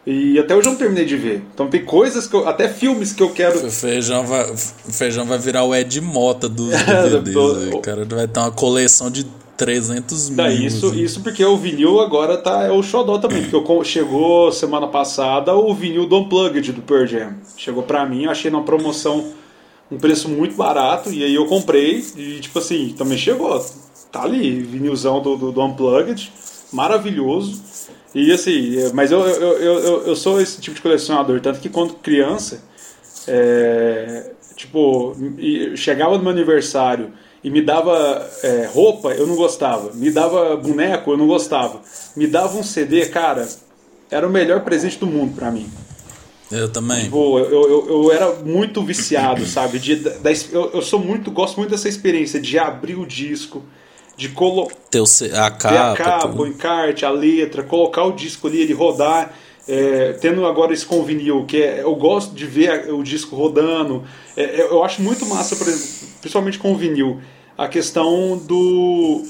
E 0.06 0.38
até 0.38 0.56
hoje 0.56 0.68
eu 0.68 0.74
não 0.74 0.78
terminei 0.78 1.04
de 1.04 1.18
ver. 1.18 1.42
Então 1.52 1.68
tem 1.68 1.84
coisas 1.84 2.28
que 2.28 2.36
eu, 2.36 2.48
até 2.48 2.70
filmes 2.70 3.12
que 3.12 3.24
eu 3.24 3.32
quero. 3.32 3.66
O 3.66 3.72
feijão 3.72 4.24
vai, 4.24 4.56
feijão 4.56 5.26
vai 5.26 5.40
virar 5.40 5.64
o 5.64 5.74
Ed 5.74 6.00
Mota 6.00 6.48
dos 6.48 6.70
DVDs. 6.86 7.74
o 7.74 7.80
cara 7.80 8.06
vai 8.06 8.28
ter 8.28 8.40
uma 8.40 8.52
coleção 8.52 9.10
de 9.10 9.26
300 9.58 10.30
mil. 10.30 10.48
isso, 10.48 10.88
assim. 10.88 11.02
isso 11.02 11.22
porque 11.22 11.44
o 11.44 11.58
vinil 11.58 12.00
agora 12.00 12.38
tá 12.38 12.64
é 12.64 12.72
o 12.72 12.84
xodó 12.84 13.18
também. 13.18 13.44
Porque 13.44 13.86
chegou 13.86 14.52
semana 14.52 14.88
passada 14.88 15.56
o 15.56 15.74
vinil 15.74 16.06
do 16.06 16.18
Unplugged 16.18 16.72
do 16.72 16.82
Pearl 16.82 17.06
Jam. 17.06 17.36
Chegou 17.58 17.84
pra 17.84 18.06
mim, 18.06 18.24
eu 18.24 18.32
achei 18.32 18.52
numa 18.52 18.64
promoção 18.64 19.34
um 19.92 19.98
preço 19.98 20.28
muito 20.28 20.56
barato. 20.56 21.12
E 21.12 21.24
aí 21.24 21.34
eu 21.36 21.46
comprei 21.46 22.06
e 22.16 22.40
tipo 22.40 22.60
assim, 22.60 22.94
também 22.98 23.18
chegou 23.18 23.64
tá 24.12 24.24
ali, 24.24 24.62
vinilzão 24.62 25.22
do, 25.22 25.36
do, 25.36 25.52
do 25.52 25.64
Unplugged, 25.64 26.32
maravilhoso. 26.72 27.62
E 28.14 28.32
assim, 28.32 28.76
mas 28.94 29.12
eu, 29.12 29.20
eu, 29.20 29.54
eu, 29.60 30.08
eu, 30.08 30.16
sou 30.16 30.40
esse 30.40 30.62
tipo 30.62 30.76
de 30.76 30.82
colecionador, 30.82 31.42
tanto 31.42 31.60
que 31.60 31.68
quando 31.68 31.96
criança, 31.96 32.64
é, 33.28 34.32
tipo, 34.56 35.14
chegava 35.76 36.18
no 36.18 36.24
meu 36.24 36.32
aniversário 36.32 37.12
e 37.46 37.50
me 37.52 37.62
dava 37.62 38.28
é, 38.42 38.66
roupa, 38.74 39.10
eu 39.12 39.28
não 39.28 39.36
gostava. 39.36 39.92
Me 39.94 40.10
dava 40.10 40.58
boneco, 40.58 41.12
eu 41.12 41.18
não 41.18 41.28
gostava. 41.28 41.80
Me 42.16 42.26
dava 42.26 42.58
um 42.58 42.64
CD, 42.64 43.06
cara, 43.06 43.48
era 44.10 44.28
o 44.28 44.32
melhor 44.32 44.62
presente 44.62 44.98
do 44.98 45.06
mundo 45.06 45.36
para 45.36 45.52
mim. 45.52 45.70
Eu 46.52 46.70
também. 46.70 47.04
Tipo, 47.04 47.38
eu, 47.38 47.70
eu, 47.70 47.88
eu, 47.88 48.12
era 48.12 48.34
muito 48.44 48.82
viciado, 48.82 49.46
sabe? 49.46 49.78
De, 49.78 49.96
da, 49.96 50.32
eu, 50.52 50.72
eu 50.74 50.82
sou 50.82 51.00
muito, 51.00 51.30
gosto 51.30 51.58
muito 51.58 51.70
dessa 51.70 51.88
experiência 51.88 52.40
de 52.42 52.58
abrir 52.58 52.96
o 52.96 53.06
disco, 53.06 53.62
de 54.18 54.30
colocar 54.30 54.76
a 55.36 55.52
capa, 55.52 55.92
a 55.92 55.96
capa 55.96 56.42
o 56.42 56.48
encarte, 56.48 57.06
a 57.06 57.12
letra, 57.12 57.62
colocar 57.62 58.06
o 58.06 58.14
disco 58.14 58.48
ali, 58.48 58.62
ele 58.62 58.74
rodar. 58.74 59.32
É, 59.68 60.14
tendo 60.14 60.46
agora 60.46 60.74
esse 60.74 60.86
com 60.86 61.04
vinil, 61.04 61.46
que 61.46 61.58
é, 61.58 61.82
eu 61.82 61.96
gosto 61.96 62.34
de 62.34 62.46
ver 62.46 62.92
o 62.92 63.04
disco 63.04 63.36
rodando. 63.36 64.04
É, 64.36 64.44
é, 64.44 64.62
eu 64.62 64.84
acho 64.84 65.00
muito 65.02 65.28
massa, 65.28 65.56
por 65.56 65.68
exemplo, 65.68 66.08
principalmente 66.22 66.58
com 66.58 66.72
o 66.72 66.78
vinil, 66.78 67.22
a 67.58 67.68
questão 67.68 68.38
do. 68.38 69.24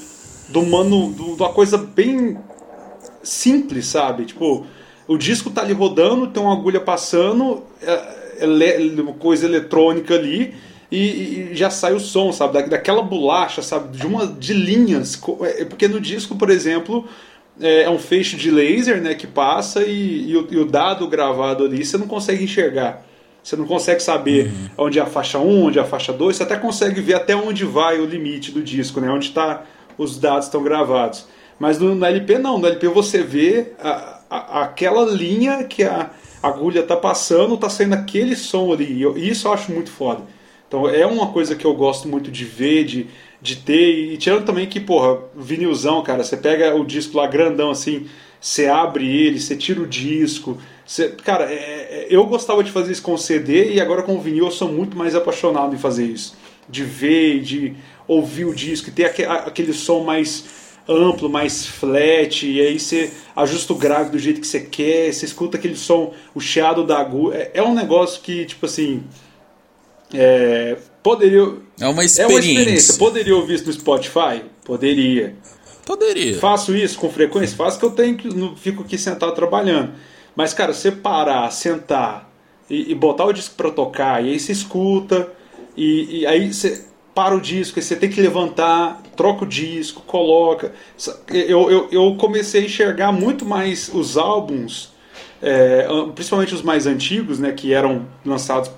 do 0.50 0.66
mano. 0.66 1.12
Do, 1.12 1.36
uma 1.36 1.54
coisa 1.54 1.78
bem 1.78 2.38
simples, 3.24 3.88
sabe? 3.88 4.26
Tipo, 4.26 4.66
o 5.08 5.18
disco 5.18 5.50
tá 5.50 5.62
ali 5.62 5.74
rodando, 5.74 6.28
tem 6.28 6.42
uma 6.42 6.54
agulha 6.54 6.80
passando, 6.80 7.64
é, 7.82 7.92
é, 8.40 9.14
coisa 9.20 9.46
eletrônica 9.46 10.14
ali 10.14 10.54
e, 10.92 11.52
e, 11.52 11.56
já 11.56 11.70
sai 11.70 11.94
o 11.94 12.00
som, 12.00 12.32
sabe? 12.32 12.54
Da, 12.54 12.62
daquela 12.62 13.02
bolacha, 13.02 13.62
sabe? 13.62 13.98
De 13.98 14.06
uma 14.06 14.28
de 14.28 14.54
linhas. 14.54 15.20
É, 15.42 15.66
porque 15.66 15.88
no 15.88 16.00
disco, 16.00 16.36
por 16.36 16.50
exemplo, 16.50 17.06
é, 17.60 17.84
é 17.84 17.90
um 17.90 18.00
feixe 18.00 18.36
de 18.36 18.52
laser 18.52 19.02
né, 19.02 19.14
que 19.16 19.28
passa 19.28 19.84
e, 19.84 20.30
e, 20.30 20.38
o, 20.38 20.48
e, 20.50 20.58
o, 20.58 20.66
dado 20.66 21.08
gravado 21.08 21.66
ali 21.66 21.84
você 21.86 21.98
não 21.98 22.08
consegue 22.08 22.44
enxergar. 22.44 23.06
Você 23.46 23.56
não 23.56 23.68
consegue 23.68 24.02
saber 24.02 24.48
uhum. 24.48 24.86
onde 24.88 24.98
é 24.98 25.04
a 25.04 25.06
faixa 25.06 25.38
1, 25.38 25.66
onde 25.66 25.78
é 25.78 25.82
a 25.84 25.86
faixa 25.86 26.12
2, 26.12 26.36
você 26.36 26.42
até 26.42 26.56
consegue 26.56 27.00
ver 27.00 27.14
até 27.14 27.36
onde 27.36 27.64
vai 27.64 28.00
o 28.00 28.06
limite 28.06 28.52
do 28.52 28.60
disco, 28.60 29.00
né? 29.00 29.08
Onde 29.08 29.30
tá, 29.30 29.64
os 30.00 30.18
dados 30.18 30.46
estão 30.46 30.64
gravados. 30.64 31.28
Mas 31.60 31.78
no, 31.78 31.94
no, 31.94 32.04
LP 32.04 32.40
não, 32.40 32.58
no 32.58 32.66
LP 32.66 32.88
você 32.88 33.22
vê 33.22 33.74
a, 33.80 34.20
a, 34.32 34.64
aquela 34.64 35.06
linha 35.06 35.64
que 35.64 35.84
a 35.84 36.10
agulha 36.42 36.82
tá 36.82 36.98
passando, 36.98 37.56
tá 37.56 37.70
saindo 37.70 37.94
aquele 37.94 38.36
som 38.36 38.74
ali. 38.74 39.04
E 39.16 39.30
isso 39.30 39.48
eu 39.48 39.54
acho 39.54 39.72
muito 39.72 39.92
foda. 39.92 40.24
Então 40.68 40.90
é 40.90 41.06
uma 41.06 41.28
coisa 41.28 41.56
que 41.56 41.66
eu 41.66 41.76
gosto 41.76 42.08
muito 42.08 42.32
de 42.32 42.46
ver, 42.46 42.84
de, 42.84 43.08
de 43.40 43.58
ter. 43.58 44.12
E 44.12 44.18
tirando 44.18 44.44
também 44.44 44.66
que, 44.66 44.80
porra, 44.80 45.20
vinilzão, 45.36 46.02
cara, 46.02 46.24
você 46.24 46.36
pega 46.36 46.76
o 46.76 46.84
disco 46.84 47.16
lá 47.16 47.28
grandão 47.28 47.70
assim, 47.70 48.08
você 48.42 48.66
abre 48.66 49.08
ele, 49.08 49.40
você 49.40 49.56
tira 49.56 49.80
o 49.80 49.86
disco. 49.86 50.58
Você, 50.86 51.10
cara, 51.10 51.52
é, 51.52 51.56
é, 51.56 52.08
eu 52.10 52.26
gostava 52.26 52.64
de 52.64 52.72
fazer 52.72 52.92
isso 52.92 53.02
com 53.02 53.18
CD 53.18 53.74
e 53.74 53.82
agora 53.82 54.04
com 54.04 54.16
o 54.16 54.22
vinil 54.22 54.46
eu 54.46 54.52
sou 54.52 54.72
muito 54.72 54.96
mais 54.96 55.16
apaixonado 55.16 55.74
em 55.74 55.80
fazer 55.80 56.06
isso. 56.06 56.36
De 56.70 56.84
ver, 56.84 57.42
de 57.42 57.76
ouvir 58.08 58.46
o 58.46 58.54
disco, 58.54 58.92
ter 58.92 59.06
aquele, 59.06 59.30
aquele 59.30 59.74
som 59.74 60.04
mais 60.04 60.46
amplo, 60.88 61.28
mais 61.28 61.66
flat, 61.66 62.46
e 62.46 62.62
aí 62.62 62.80
você 62.80 63.12
ajusta 63.36 63.74
o 63.74 63.76
grave 63.76 64.12
do 64.12 64.20
jeito 64.20 64.40
que 64.40 64.48
você 64.48 64.62
quer, 64.62 65.12
você 65.12 65.26
escuta 65.26 65.58
aquele 65.58 65.76
som, 65.76 66.14
o 66.36 66.40
chiado 66.40 66.84
da 66.84 67.00
agulha. 67.00 67.36
É, 67.36 67.52
é 67.56 67.64
um 67.64 67.74
negócio 67.74 68.22
que, 68.22 68.46
tipo 68.46 68.66
assim. 68.68 69.04
É, 70.14 70.78
poderia. 71.02 71.58
É 71.80 71.88
uma 71.88 72.04
experiência. 72.04 72.22
É 72.22 72.28
uma 72.28 72.40
experiência. 72.40 72.94
Poderia 72.96 73.36
ouvir 73.36 73.56
isso 73.56 73.66
no 73.66 73.74
Spotify? 73.74 74.44
Poderia. 74.64 75.36
Poderia. 75.84 76.38
Faço 76.38 76.76
isso 76.76 76.98
com 77.00 77.12
frequência? 77.12 77.58
Faço 77.58 77.80
que 77.80 77.86
eu 77.86 77.92
tenho 77.92 78.16
que. 78.16 78.28
Não 78.28 78.56
fico 78.56 78.84
aqui 78.84 78.98
sentado 78.98 79.34
trabalhando. 79.34 79.94
Mas, 80.36 80.54
cara, 80.54 80.74
você 80.74 80.92
parar, 80.92 81.50
sentar 81.52 82.30
e, 82.70 82.92
e 82.92 82.96
botar 82.96 83.26
o 83.26 83.34
disco 83.34 83.56
pra 83.56 83.72
tocar, 83.72 84.24
e 84.24 84.32
aí 84.32 84.40
você 84.40 84.52
escuta, 84.52 85.32
e, 85.78 86.22
e 86.22 86.28
aí 86.28 86.54
você 86.54 86.86
para 87.16 87.34
o 87.34 87.40
disco, 87.40 87.82
você 87.82 87.96
tem 87.96 88.10
que 88.10 88.20
levantar, 88.20 89.02
troca 89.16 89.46
o 89.46 89.48
disco, 89.48 90.02
coloca. 90.02 90.74
Eu, 91.30 91.72
eu, 91.72 91.88
eu 91.90 92.16
comecei 92.18 92.62
a 92.62 92.66
enxergar 92.66 93.14
muito 93.14 93.46
mais 93.46 93.90
os 93.94 94.18
álbuns, 94.18 94.94
é, 95.42 95.88
principalmente 96.14 96.54
os 96.54 96.62
mais 96.62 96.86
antigos, 96.86 97.40
né, 97.40 97.54
que 97.54 97.74
eram 97.74 98.06
lançados 98.26 98.70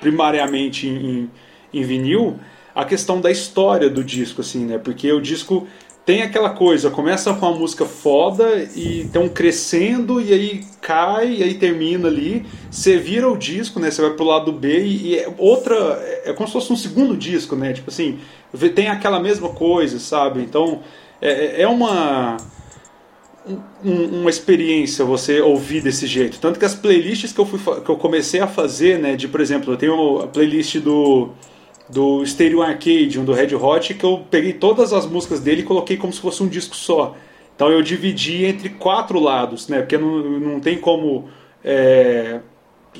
primariamente 0.00 0.88
em, 0.88 1.30
em, 1.74 1.82
vinil, 1.82 2.40
a 2.74 2.86
questão 2.86 3.20
da 3.20 3.30
história 3.30 3.90
do 3.90 4.02
disco, 4.02 4.40
assim, 4.40 4.64
né? 4.64 4.78
Porque 4.78 5.12
o 5.12 5.20
disco 5.20 5.68
tem 6.04 6.20
aquela 6.20 6.50
coisa, 6.50 6.90
começa 6.90 7.32
com 7.32 7.46
uma 7.46 7.58
música 7.58 7.86
foda 7.86 8.68
e 8.76 9.08
um 9.16 9.28
crescendo 9.28 10.20
e 10.20 10.34
aí 10.34 10.64
cai 10.80 11.36
e 11.36 11.42
aí 11.42 11.54
termina 11.54 12.08
ali. 12.08 12.44
Você 12.70 12.98
vira 12.98 13.30
o 13.30 13.38
disco, 13.38 13.80
né? 13.80 13.90
Você 13.90 14.02
vai 14.02 14.10
pro 14.10 14.24
lado 14.24 14.52
B 14.52 14.84
e, 14.84 15.08
e 15.08 15.18
é 15.18 15.32
outra. 15.38 15.74
É 16.24 16.34
como 16.34 16.46
se 16.46 16.52
fosse 16.52 16.70
um 16.70 16.76
segundo 16.76 17.16
disco, 17.16 17.56
né? 17.56 17.72
Tipo 17.72 17.90
assim, 17.90 18.18
tem 18.74 18.88
aquela 18.88 19.18
mesma 19.18 19.48
coisa, 19.48 19.98
sabe? 19.98 20.42
Então 20.42 20.82
é, 21.22 21.30
é, 21.30 21.62
é 21.62 21.68
uma. 21.68 22.36
Um, 23.82 24.20
uma 24.20 24.30
experiência 24.30 25.04
você 25.04 25.40
ouvir 25.40 25.82
desse 25.82 26.06
jeito. 26.06 26.38
Tanto 26.38 26.58
que 26.58 26.64
as 26.64 26.74
playlists 26.74 27.30
que 27.30 27.38
eu, 27.38 27.44
fui, 27.44 27.58
que 27.82 27.90
eu 27.90 27.96
comecei 27.96 28.40
a 28.40 28.46
fazer, 28.46 28.98
né? 28.98 29.16
De, 29.16 29.28
por 29.28 29.40
exemplo, 29.40 29.72
eu 29.72 29.76
tenho 29.76 30.20
a 30.20 30.26
playlist 30.26 30.78
do 30.78 31.30
do 31.88 32.24
Stereo 32.24 32.62
Arcade, 32.62 33.18
um 33.18 33.24
do 33.24 33.32
Red 33.32 33.54
Hot, 33.54 33.94
que 33.94 34.04
eu 34.04 34.24
peguei 34.30 34.52
todas 34.52 34.92
as 34.92 35.06
músicas 35.06 35.40
dele 35.40 35.62
e 35.62 35.64
coloquei 35.64 35.96
como 35.96 36.12
se 36.12 36.20
fosse 36.20 36.42
um 36.42 36.48
disco 36.48 36.74
só. 36.74 37.16
Então 37.54 37.70
eu 37.70 37.82
dividi 37.82 38.44
entre 38.44 38.68
quatro 38.70 39.20
lados, 39.20 39.68
né? 39.68 39.80
Porque 39.80 39.96
não, 39.96 40.22
não 40.40 40.60
tem 40.60 40.78
como. 40.78 41.28
É, 41.62 42.40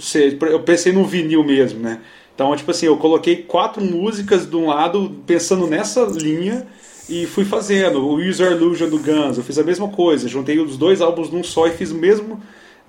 ser, 0.01 0.39
eu 0.43 0.61
pensei 0.61 0.93
no 0.93 1.05
vinil 1.05 1.43
mesmo, 1.45 1.81
né? 1.81 2.01
Então, 2.35 2.55
tipo 2.57 2.71
assim, 2.71 2.87
eu 2.87 2.97
coloquei 2.97 3.37
quatro 3.37 3.83
músicas 3.83 4.45
de 4.49 4.57
um 4.57 4.67
lado, 4.67 5.23
pensando 5.27 5.67
nessa 5.67 6.05
linha, 6.05 6.67
e 7.09 7.27
fui 7.27 7.45
fazendo. 7.45 8.05
O 8.05 8.17
User 8.17 8.53
Illusion 8.53 8.89
do 8.89 8.99
Guns, 8.99 9.39
eu 9.39 9.45
fiz 9.45 9.59
a 9.59 9.63
mesma 9.63 9.89
coisa. 9.89 10.29
Juntei 10.29 10.59
os 10.59 10.77
dois 10.77 11.01
álbuns 11.01 11.31
num 11.31 11.45
só 11.45 11.67
e 11.67 11.71
fiz 11.71 11.91
o 11.91 11.95
mesmo, 11.95 12.41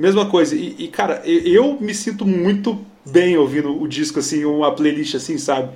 mesma 0.02 0.26
coisa. 0.26 0.56
E, 0.56 0.76
e 0.80 0.88
cara, 0.88 1.22
eu 1.26 1.78
me 1.80 1.94
sinto 1.94 2.26
muito 2.26 2.80
bem 3.06 3.38
ouvindo 3.38 3.82
o 3.82 3.88
disco 3.88 4.20
assim, 4.20 4.46
uma 4.46 4.72
playlist 4.72 5.16
assim, 5.16 5.38
sabe? 5.38 5.70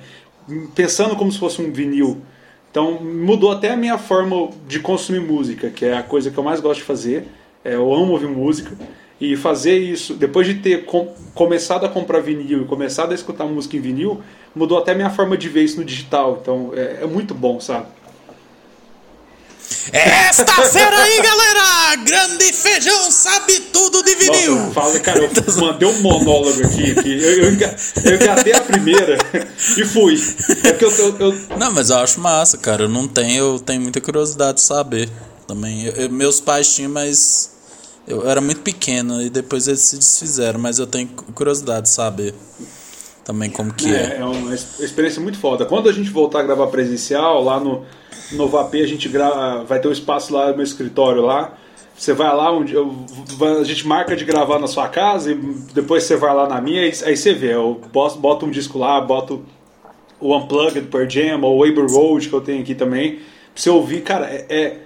Pensando 0.74 1.16
como 1.16 1.30
se 1.30 1.38
fosse 1.38 1.62
um 1.62 1.72
vinil. 1.72 2.20
Então 2.70 3.00
mudou 3.02 3.50
até 3.50 3.72
a 3.72 3.76
minha 3.76 3.98
forma 3.98 4.50
de 4.66 4.78
consumir 4.80 5.20
música, 5.20 5.70
que 5.70 5.84
é 5.84 5.96
a 5.96 6.02
coisa 6.02 6.30
que 6.30 6.38
eu 6.38 6.44
mais 6.44 6.60
gosto 6.60 6.80
de 6.80 6.86
fazer. 6.86 7.26
É, 7.64 7.74
eu 7.74 7.92
amo 7.92 8.12
ouvir 8.12 8.28
música. 8.28 8.76
E 9.20 9.36
fazer 9.36 9.76
isso, 9.76 10.14
depois 10.14 10.46
de 10.46 10.54
ter 10.54 10.86
com, 10.86 11.14
começado 11.34 11.84
a 11.84 11.90
comprar 11.90 12.20
vinil 12.20 12.62
e 12.62 12.64
começado 12.64 13.12
a 13.12 13.14
escutar 13.14 13.44
música 13.44 13.76
em 13.76 13.80
vinil, 13.80 14.22
mudou 14.54 14.78
até 14.78 14.92
a 14.92 14.94
minha 14.94 15.10
forma 15.10 15.36
de 15.36 15.46
ver 15.46 15.62
isso 15.62 15.78
no 15.78 15.84
digital. 15.84 16.38
Então 16.40 16.72
é, 16.74 17.00
é 17.02 17.06
muito 17.06 17.34
bom, 17.34 17.60
sabe? 17.60 17.86
Esta 19.92 20.62
fera 20.64 21.02
aí, 21.02 21.22
galera! 21.22 21.96
Grande 22.04 22.52
feijão 22.52 23.10
sabe 23.10 23.60
tudo 23.72 24.02
de 24.02 24.14
vinil! 24.14 24.56
Nossa, 24.56 24.72
fala, 24.72 25.00
cara, 25.00 25.18
eu 25.20 25.30
mandei 25.60 25.88
um 25.88 26.00
monólogo 26.00 26.64
aqui. 26.64 26.94
que 26.94 27.22
eu, 27.22 27.30
eu, 27.30 27.44
eu 27.44 28.14
engatei 28.14 28.52
a 28.52 28.60
primeira 28.60 29.18
e 29.76 29.84
fui. 29.84 30.16
É 30.64 30.72
que 30.72 30.84
eu, 30.84 30.90
eu, 30.90 31.16
eu, 31.18 31.58
Não, 31.58 31.72
mas 31.72 31.90
eu 31.90 31.98
acho 31.98 32.20
massa, 32.20 32.58
cara. 32.58 32.84
Eu 32.84 32.88
não 32.88 33.08
tenho, 33.08 33.54
eu 33.54 33.58
tenho 33.58 33.80
muita 33.80 34.00
curiosidade 34.00 34.58
de 34.58 34.64
saber 34.64 35.08
também. 35.46 35.84
Eu, 35.86 36.10
meus 36.10 36.40
pais 36.40 36.74
tinham, 36.74 36.90
mas 36.90 37.50
eu 38.06 38.28
era 38.28 38.40
muito 38.40 38.62
pequeno 38.62 39.22
e 39.22 39.30
depois 39.30 39.68
eles 39.68 39.80
se 39.80 39.96
desfizeram, 39.96 40.58
mas 40.58 40.78
eu 40.78 40.86
tenho 40.86 41.08
curiosidade 41.08 41.82
de 41.82 41.90
saber 41.90 42.34
também 43.24 43.50
como 43.50 43.72
que 43.72 43.94
é. 43.94 44.16
É, 44.16 44.16
é 44.18 44.24
uma 44.24 44.54
experiência 44.54 45.20
muito 45.20 45.38
foda. 45.38 45.64
Quando 45.64 45.88
a 45.88 45.92
gente 45.92 46.10
voltar 46.10 46.40
a 46.40 46.42
gravar 46.42 46.66
presencial 46.68 47.42
lá 47.42 47.60
no 47.60 47.84
no 48.32 48.48
Vapê 48.48 48.82
a 48.82 48.86
gente 48.86 49.08
grava, 49.08 49.64
vai 49.64 49.80
ter 49.80 49.88
um 49.88 49.92
espaço 49.92 50.32
lá 50.32 50.50
no 50.50 50.56
meu 50.56 50.64
escritório 50.64 51.22
lá. 51.22 51.54
Você 51.96 52.14
vai 52.14 52.34
lá, 52.34 52.50
onde 52.50 52.72
eu, 52.72 53.04
a 53.60 53.64
gente 53.64 53.86
marca 53.86 54.16
de 54.16 54.24
gravar 54.24 54.58
na 54.58 54.66
sua 54.66 54.88
casa 54.88 55.32
e 55.32 55.34
depois 55.74 56.04
você 56.04 56.16
vai 56.16 56.34
lá 56.34 56.48
na 56.48 56.58
minha, 56.58 56.82
aí, 56.82 56.92
aí 57.04 57.16
você 57.16 57.34
vê. 57.34 57.54
Eu 57.54 57.78
boto, 57.92 58.46
um 58.46 58.50
disco 58.50 58.78
lá, 58.78 58.98
boto 59.00 59.44
o 60.18 60.34
Unplugged 60.34 60.86
per 60.86 61.08
Jam 61.10 61.42
ou 61.42 61.58
o 61.58 61.64
Abbey 61.64 61.86
Road 61.86 62.26
que 62.26 62.34
eu 62.34 62.40
tenho 62.40 62.62
aqui 62.62 62.74
também. 62.74 63.16
Pra 63.16 63.62
você 63.62 63.68
ouvir, 63.68 64.00
cara, 64.00 64.26
é, 64.26 64.46
é, 64.48 64.76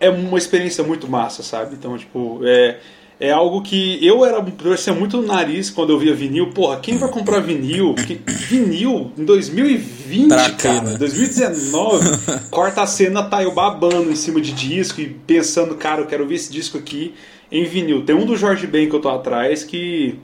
é 0.00 0.10
uma 0.10 0.38
experiência 0.38 0.82
muito 0.82 1.06
massa, 1.06 1.42
sabe? 1.42 1.74
Então, 1.74 1.98
tipo, 1.98 2.40
é, 2.44 2.78
é 3.18 3.30
algo 3.30 3.62
que 3.62 4.04
eu 4.04 4.24
era 4.24 4.42
torcia 4.42 4.92
muito 4.92 5.18
no 5.18 5.26
nariz 5.26 5.70
quando 5.70 5.90
eu 5.90 5.98
via 5.98 6.14
vinil. 6.14 6.50
Porra, 6.50 6.80
quem 6.80 6.98
vai 6.98 7.08
comprar 7.08 7.40
vinil? 7.40 7.94
Que, 7.94 8.20
vinil 8.26 9.12
em 9.16 9.24
2020, 9.24 10.28
pra 10.28 10.50
cara, 10.50 10.80
né? 10.82 10.98
2019. 10.98 12.08
corta 12.50 12.82
a 12.82 12.86
cena, 12.86 13.22
tá 13.22 13.42
eu 13.42 13.52
babando 13.52 14.10
em 14.10 14.16
cima 14.16 14.40
de 14.40 14.52
disco 14.52 15.00
e 15.00 15.08
pensando, 15.08 15.74
cara, 15.76 16.00
eu 16.00 16.06
quero 16.06 16.26
ver 16.26 16.34
esse 16.34 16.52
disco 16.52 16.76
aqui 16.76 17.14
em 17.50 17.64
vinil. 17.64 18.04
Tem 18.04 18.16
um 18.16 18.26
do 18.26 18.36
Jorge 18.36 18.66
Ben 18.66 18.88
que 18.88 18.96
eu 18.96 19.00
tô 19.00 19.08
atrás 19.08 19.62
que 19.62 20.18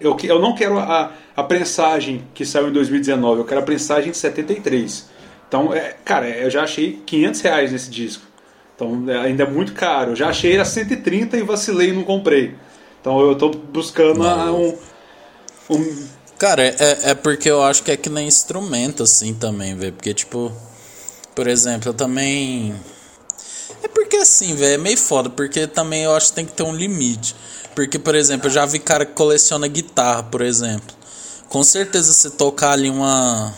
eu, 0.00 0.16
eu 0.24 0.40
não 0.40 0.54
quero 0.54 0.78
a, 0.78 1.12
a 1.36 1.42
prensagem 1.42 2.22
que 2.34 2.44
saiu 2.44 2.68
em 2.68 2.72
2019, 2.72 3.40
eu 3.40 3.44
quero 3.44 3.60
a 3.60 3.64
prensagem 3.64 4.10
de 4.10 4.16
73. 4.16 5.08
Então, 5.48 5.72
é, 5.72 5.94
cara, 6.04 6.28
eu 6.28 6.50
já 6.50 6.64
achei 6.64 7.00
500 7.06 7.40
reais 7.40 7.72
nesse 7.72 7.90
disco. 7.90 8.24
Então 8.76 9.04
é, 9.08 9.18
ainda 9.18 9.42
é 9.42 9.50
muito 9.50 9.72
caro. 9.72 10.12
Eu 10.12 10.16
já 10.16 10.28
achei 10.28 10.58
a 10.60 10.64
130 10.64 11.36
e 11.36 11.42
vacilei 11.42 11.88
e 11.88 11.92
não 11.92 12.04
comprei. 12.04 12.54
Então 13.00 13.18
eu 13.20 13.32
estou 13.32 13.50
buscando 13.50 14.22
um, 14.22 14.78
um. 15.70 16.08
Cara, 16.38 16.62
é, 16.62 17.10
é 17.10 17.14
porque 17.14 17.50
eu 17.50 17.62
acho 17.62 17.82
que 17.82 17.90
é 17.90 17.96
que 17.96 18.10
nem 18.10 18.28
instrumento 18.28 19.02
assim 19.02 19.32
também, 19.32 19.74
velho. 19.74 19.94
Porque, 19.94 20.12
tipo, 20.12 20.52
por 21.34 21.48
exemplo, 21.48 21.88
eu 21.88 21.94
também. 21.94 22.74
É 23.82 23.88
porque 23.88 24.16
assim, 24.16 24.54
velho, 24.54 24.74
é 24.74 24.78
meio 24.78 24.98
foda, 24.98 25.30
porque 25.30 25.66
também 25.66 26.04
eu 26.04 26.14
acho 26.14 26.28
que 26.28 26.34
tem 26.34 26.44
que 26.44 26.52
ter 26.52 26.62
um 26.62 26.74
limite. 26.74 27.34
Porque, 27.74 27.98
por 27.98 28.14
exemplo, 28.14 28.48
eu 28.48 28.50
já 28.50 28.66
vi 28.66 28.78
cara 28.78 29.06
que 29.06 29.12
coleciona 29.12 29.66
guitarra, 29.68 30.22
por 30.24 30.42
exemplo. 30.42 30.94
Com 31.48 31.62
certeza 31.62 32.12
você 32.12 32.30
tocar 32.30 32.72
ali 32.72 32.90
uma. 32.90 33.54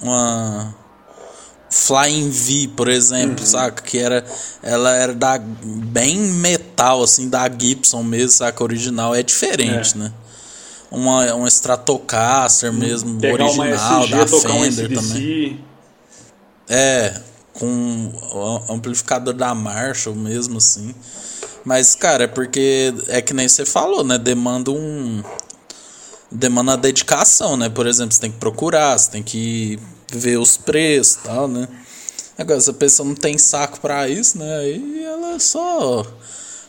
Uma 0.00 0.74
Flying 1.70 2.30
V, 2.30 2.70
por 2.74 2.88
exemplo, 2.88 3.40
uhum. 3.40 3.46
saca? 3.46 3.82
Que 3.82 3.98
era. 3.98 4.24
Ela 4.62 4.94
era 4.96 5.14
da. 5.14 5.38
bem 5.38 6.18
metal, 6.18 7.02
assim, 7.02 7.28
da 7.28 7.48
Gibson 7.48 8.02
mesmo, 8.02 8.30
saca? 8.30 8.62
Original 8.62 9.14
é 9.14 9.22
diferente, 9.22 9.94
é. 9.94 9.98
né? 9.98 10.12
Uma, 10.90 11.34
uma 11.34 11.48
Stratocaster 11.48 12.72
mesmo, 12.72 13.20
Pegar 13.20 13.44
original, 13.44 14.04
SG, 14.04 14.10
da 14.10 14.26
Fender 14.26 14.90
um 14.90 14.94
também. 14.94 15.64
É, 16.66 17.20
com 17.52 18.12
amplificador 18.70 19.34
da 19.34 19.54
Marshall 19.54 20.14
mesmo, 20.14 20.56
assim. 20.58 20.94
Mas, 21.64 21.94
cara, 21.94 22.24
é 22.24 22.26
porque 22.26 22.94
é 23.08 23.20
que 23.20 23.34
nem 23.34 23.46
você 23.46 23.66
falou, 23.66 24.02
né? 24.02 24.16
Demanda 24.16 24.70
um. 24.70 25.22
Demanda 26.30 26.76
dedicação, 26.76 27.56
né? 27.58 27.68
Por 27.68 27.86
exemplo, 27.86 28.14
você 28.14 28.20
tem 28.20 28.30
que 28.30 28.38
procurar, 28.38 28.98
você 28.98 29.10
tem 29.10 29.22
que 29.22 29.78
ver 30.12 30.38
os 30.38 30.56
preços 30.56 31.14
e 31.16 31.18
tal, 31.20 31.48
né? 31.48 31.68
Agora, 32.36 32.60
se 32.60 32.70
a 32.70 32.74
pessoa 32.74 33.08
não 33.08 33.16
tem 33.16 33.36
saco 33.36 33.80
para 33.80 34.08
isso, 34.08 34.38
né? 34.38 34.58
Aí 34.58 35.04
ela 35.04 35.38
só 35.40 36.06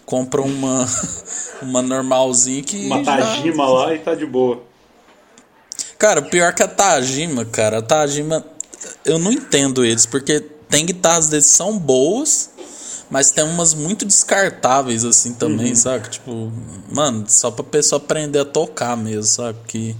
compra 0.05 0.41
uma 0.41 0.87
uma 1.61 1.81
normalzinha 1.81 2.63
que. 2.63 2.85
Uma 2.85 3.03
Tajima 3.03 3.63
já... 3.63 3.69
lá 3.69 3.93
e 3.93 3.99
tá 3.99 4.15
de 4.15 4.25
boa. 4.25 4.63
Cara, 5.97 6.21
pior 6.21 6.53
que 6.53 6.63
a 6.63 6.67
Tajima, 6.67 7.45
cara. 7.45 7.79
A 7.79 7.81
Tajima, 7.81 8.45
eu 9.05 9.19
não 9.19 9.31
entendo 9.31 9.83
eles, 9.83 10.05
porque 10.05 10.39
tem 10.69 10.85
guitarras 10.85 11.27
deles 11.27 11.45
que 11.47 11.51
são 11.51 11.77
boas, 11.77 12.51
mas 13.09 13.31
tem 13.31 13.43
umas 13.43 13.73
muito 13.73 14.05
descartáveis, 14.05 15.03
assim, 15.03 15.33
também, 15.33 15.69
uhum. 15.69 15.75
sabe? 15.75 16.09
Tipo, 16.09 16.51
mano, 16.89 17.25
só 17.27 17.51
pra 17.51 17.63
pessoa 17.63 18.01
aprender 18.01 18.39
a 18.39 18.45
tocar 18.45 18.95
mesmo, 18.95 19.23
sabe? 19.23 19.59
Que 19.67 19.95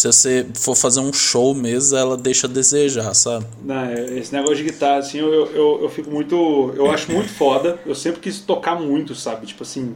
se 0.00 0.06
você 0.06 0.46
for 0.54 0.74
fazer 0.74 1.00
um 1.00 1.12
show 1.12 1.54
mesmo, 1.54 1.96
ela 1.96 2.16
deixa 2.16 2.46
a 2.46 2.50
desejar, 2.50 3.12
sabe? 3.14 3.46
Não, 3.62 3.84
é, 3.84 4.18
esse 4.18 4.32
negócio 4.32 4.56
de 4.56 4.64
guitarra, 4.64 4.96
assim, 4.96 5.18
eu, 5.18 5.30
eu, 5.30 5.78
eu 5.82 5.88
fico 5.90 6.10
muito. 6.10 6.72
Eu 6.74 6.90
acho 6.90 7.12
muito 7.12 7.28
foda. 7.28 7.78
Eu 7.84 7.94
sempre 7.94 8.20
quis 8.20 8.38
tocar 8.38 8.80
muito, 8.80 9.14
sabe? 9.14 9.46
Tipo 9.46 9.62
assim. 9.62 9.94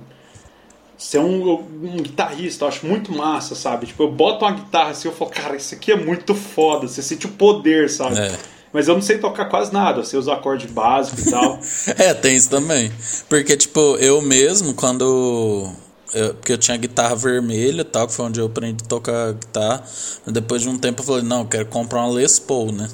Ser 0.97 1.19
um, 1.19 1.55
um 1.55 1.97
guitarrista, 1.97 2.65
eu 2.65 2.69
acho 2.69 2.87
muito 2.87 3.13
massa, 3.13 3.55
sabe? 3.55 3.87
Tipo, 3.87 4.05
eu 4.05 4.13
boto 4.13 4.45
uma 4.45 4.53
guitarra 4.53 4.91
assim, 4.91 5.09
eu 5.09 5.15
falo, 5.15 5.31
cara, 5.31 5.57
isso 5.57 5.75
aqui 5.75 5.91
é 5.91 5.97
muito 5.97 6.35
foda. 6.35 6.87
Você 6.87 7.03
sente 7.03 7.27
o 7.27 7.31
poder, 7.31 7.91
sabe? 7.91 8.17
É. 8.19 8.39
Mas 8.73 8.87
eu 8.87 8.95
não 8.95 9.03
sei 9.03 9.19
tocar 9.19 9.47
quase 9.47 9.73
nada, 9.73 10.01
eu 10.01 10.05
sei 10.05 10.19
os 10.19 10.29
acordes 10.29 10.71
básicos 10.71 11.27
e 11.27 11.31
tal. 11.31 11.59
é, 11.99 12.15
tem 12.15 12.37
isso 12.37 12.49
também. 12.49 12.93
Porque, 13.29 13.57
tipo, 13.57 13.97
eu 13.97 14.23
mesmo, 14.23 14.73
quando 14.73 15.73
eu, 16.15 16.35
porque 16.35 16.53
eu 16.53 16.59
tinha 16.59 16.77
guitarra 16.77 17.15
vermelha 17.15 17.85
tal, 17.85 18.07
que 18.07 18.15
foi 18.15 18.27
onde 18.27 18.41
eu 18.41 18.47
aprendi 18.47 18.83
a 18.85 18.89
tocar 18.89 19.33
guitarra. 19.33 19.85
Depois 20.27 20.63
de 20.63 20.69
um 20.69 20.79
tempo 20.79 21.03
eu 21.03 21.07
falei, 21.07 21.23
não, 21.23 21.41
eu 21.41 21.47
quero 21.47 21.67
comprar 21.67 22.05
uma 22.05 22.15
Les 22.15 22.39
Paul, 22.39 22.73
né? 22.73 22.89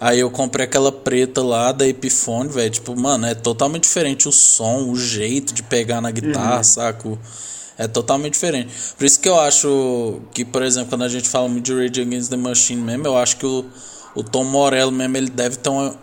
Aí 0.00 0.20
eu 0.20 0.30
comprei 0.30 0.66
aquela 0.66 0.92
preta 0.92 1.42
lá 1.42 1.72
da 1.72 1.86
Epiphone, 1.86 2.48
velho. 2.48 2.70
Tipo, 2.70 2.94
mano, 2.98 3.26
é 3.26 3.34
totalmente 3.34 3.84
diferente 3.84 4.28
o 4.28 4.32
som, 4.32 4.90
o 4.90 4.96
jeito 4.96 5.54
de 5.54 5.62
pegar 5.62 6.00
na 6.00 6.10
guitarra, 6.10 6.58
uhum. 6.58 6.64
saco? 6.64 7.18
É 7.78 7.88
totalmente 7.88 8.34
diferente. 8.34 8.72
Por 8.96 9.04
isso 9.04 9.18
que 9.18 9.28
eu 9.28 9.38
acho 9.40 10.20
que, 10.32 10.44
por 10.44 10.62
exemplo, 10.62 10.90
quando 10.90 11.04
a 11.04 11.08
gente 11.08 11.28
fala 11.28 11.48
de 11.48 11.72
Rage 11.72 12.00
Against 12.02 12.30
the 12.30 12.36
Machine 12.36 12.82
mesmo, 12.82 13.06
eu 13.06 13.16
acho 13.16 13.36
que 13.36 13.46
o 13.46 13.64
o 14.14 14.22
Tom 14.22 14.44
Morello 14.44 14.92
mesmo, 14.92 15.16
ele 15.16 15.30
deve 15.30 15.56
ter 15.56 15.68
uma. 15.68 15.96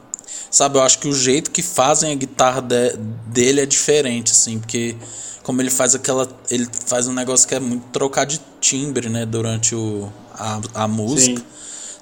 Sabe, 0.50 0.78
eu 0.78 0.82
acho 0.82 1.00
que 1.00 1.08
o 1.08 1.14
jeito 1.14 1.50
que 1.50 1.62
fazem 1.62 2.12
a 2.12 2.16
guitarra 2.16 2.62
de, 2.62 2.98
dele 3.28 3.62
é 3.62 3.66
diferente, 3.66 4.34
assim, 4.34 4.60
porque 4.60 4.96
como 5.44 5.62
ele 5.62 5.70
faz 5.70 5.96
aquela. 5.96 6.28
Ele 6.50 6.68
faz 6.86 7.08
um 7.08 7.14
negócio 7.14 7.48
que 7.48 7.56
é 7.56 7.60
muito 7.60 7.86
trocar 7.92 8.26
de 8.26 8.42
timbre, 8.60 9.10
né, 9.10 9.26
durante 9.26 9.76
o, 9.76 10.12
a, 10.34 10.62
a 10.74 10.88
música. 10.88 11.40
Sim. 11.40 11.46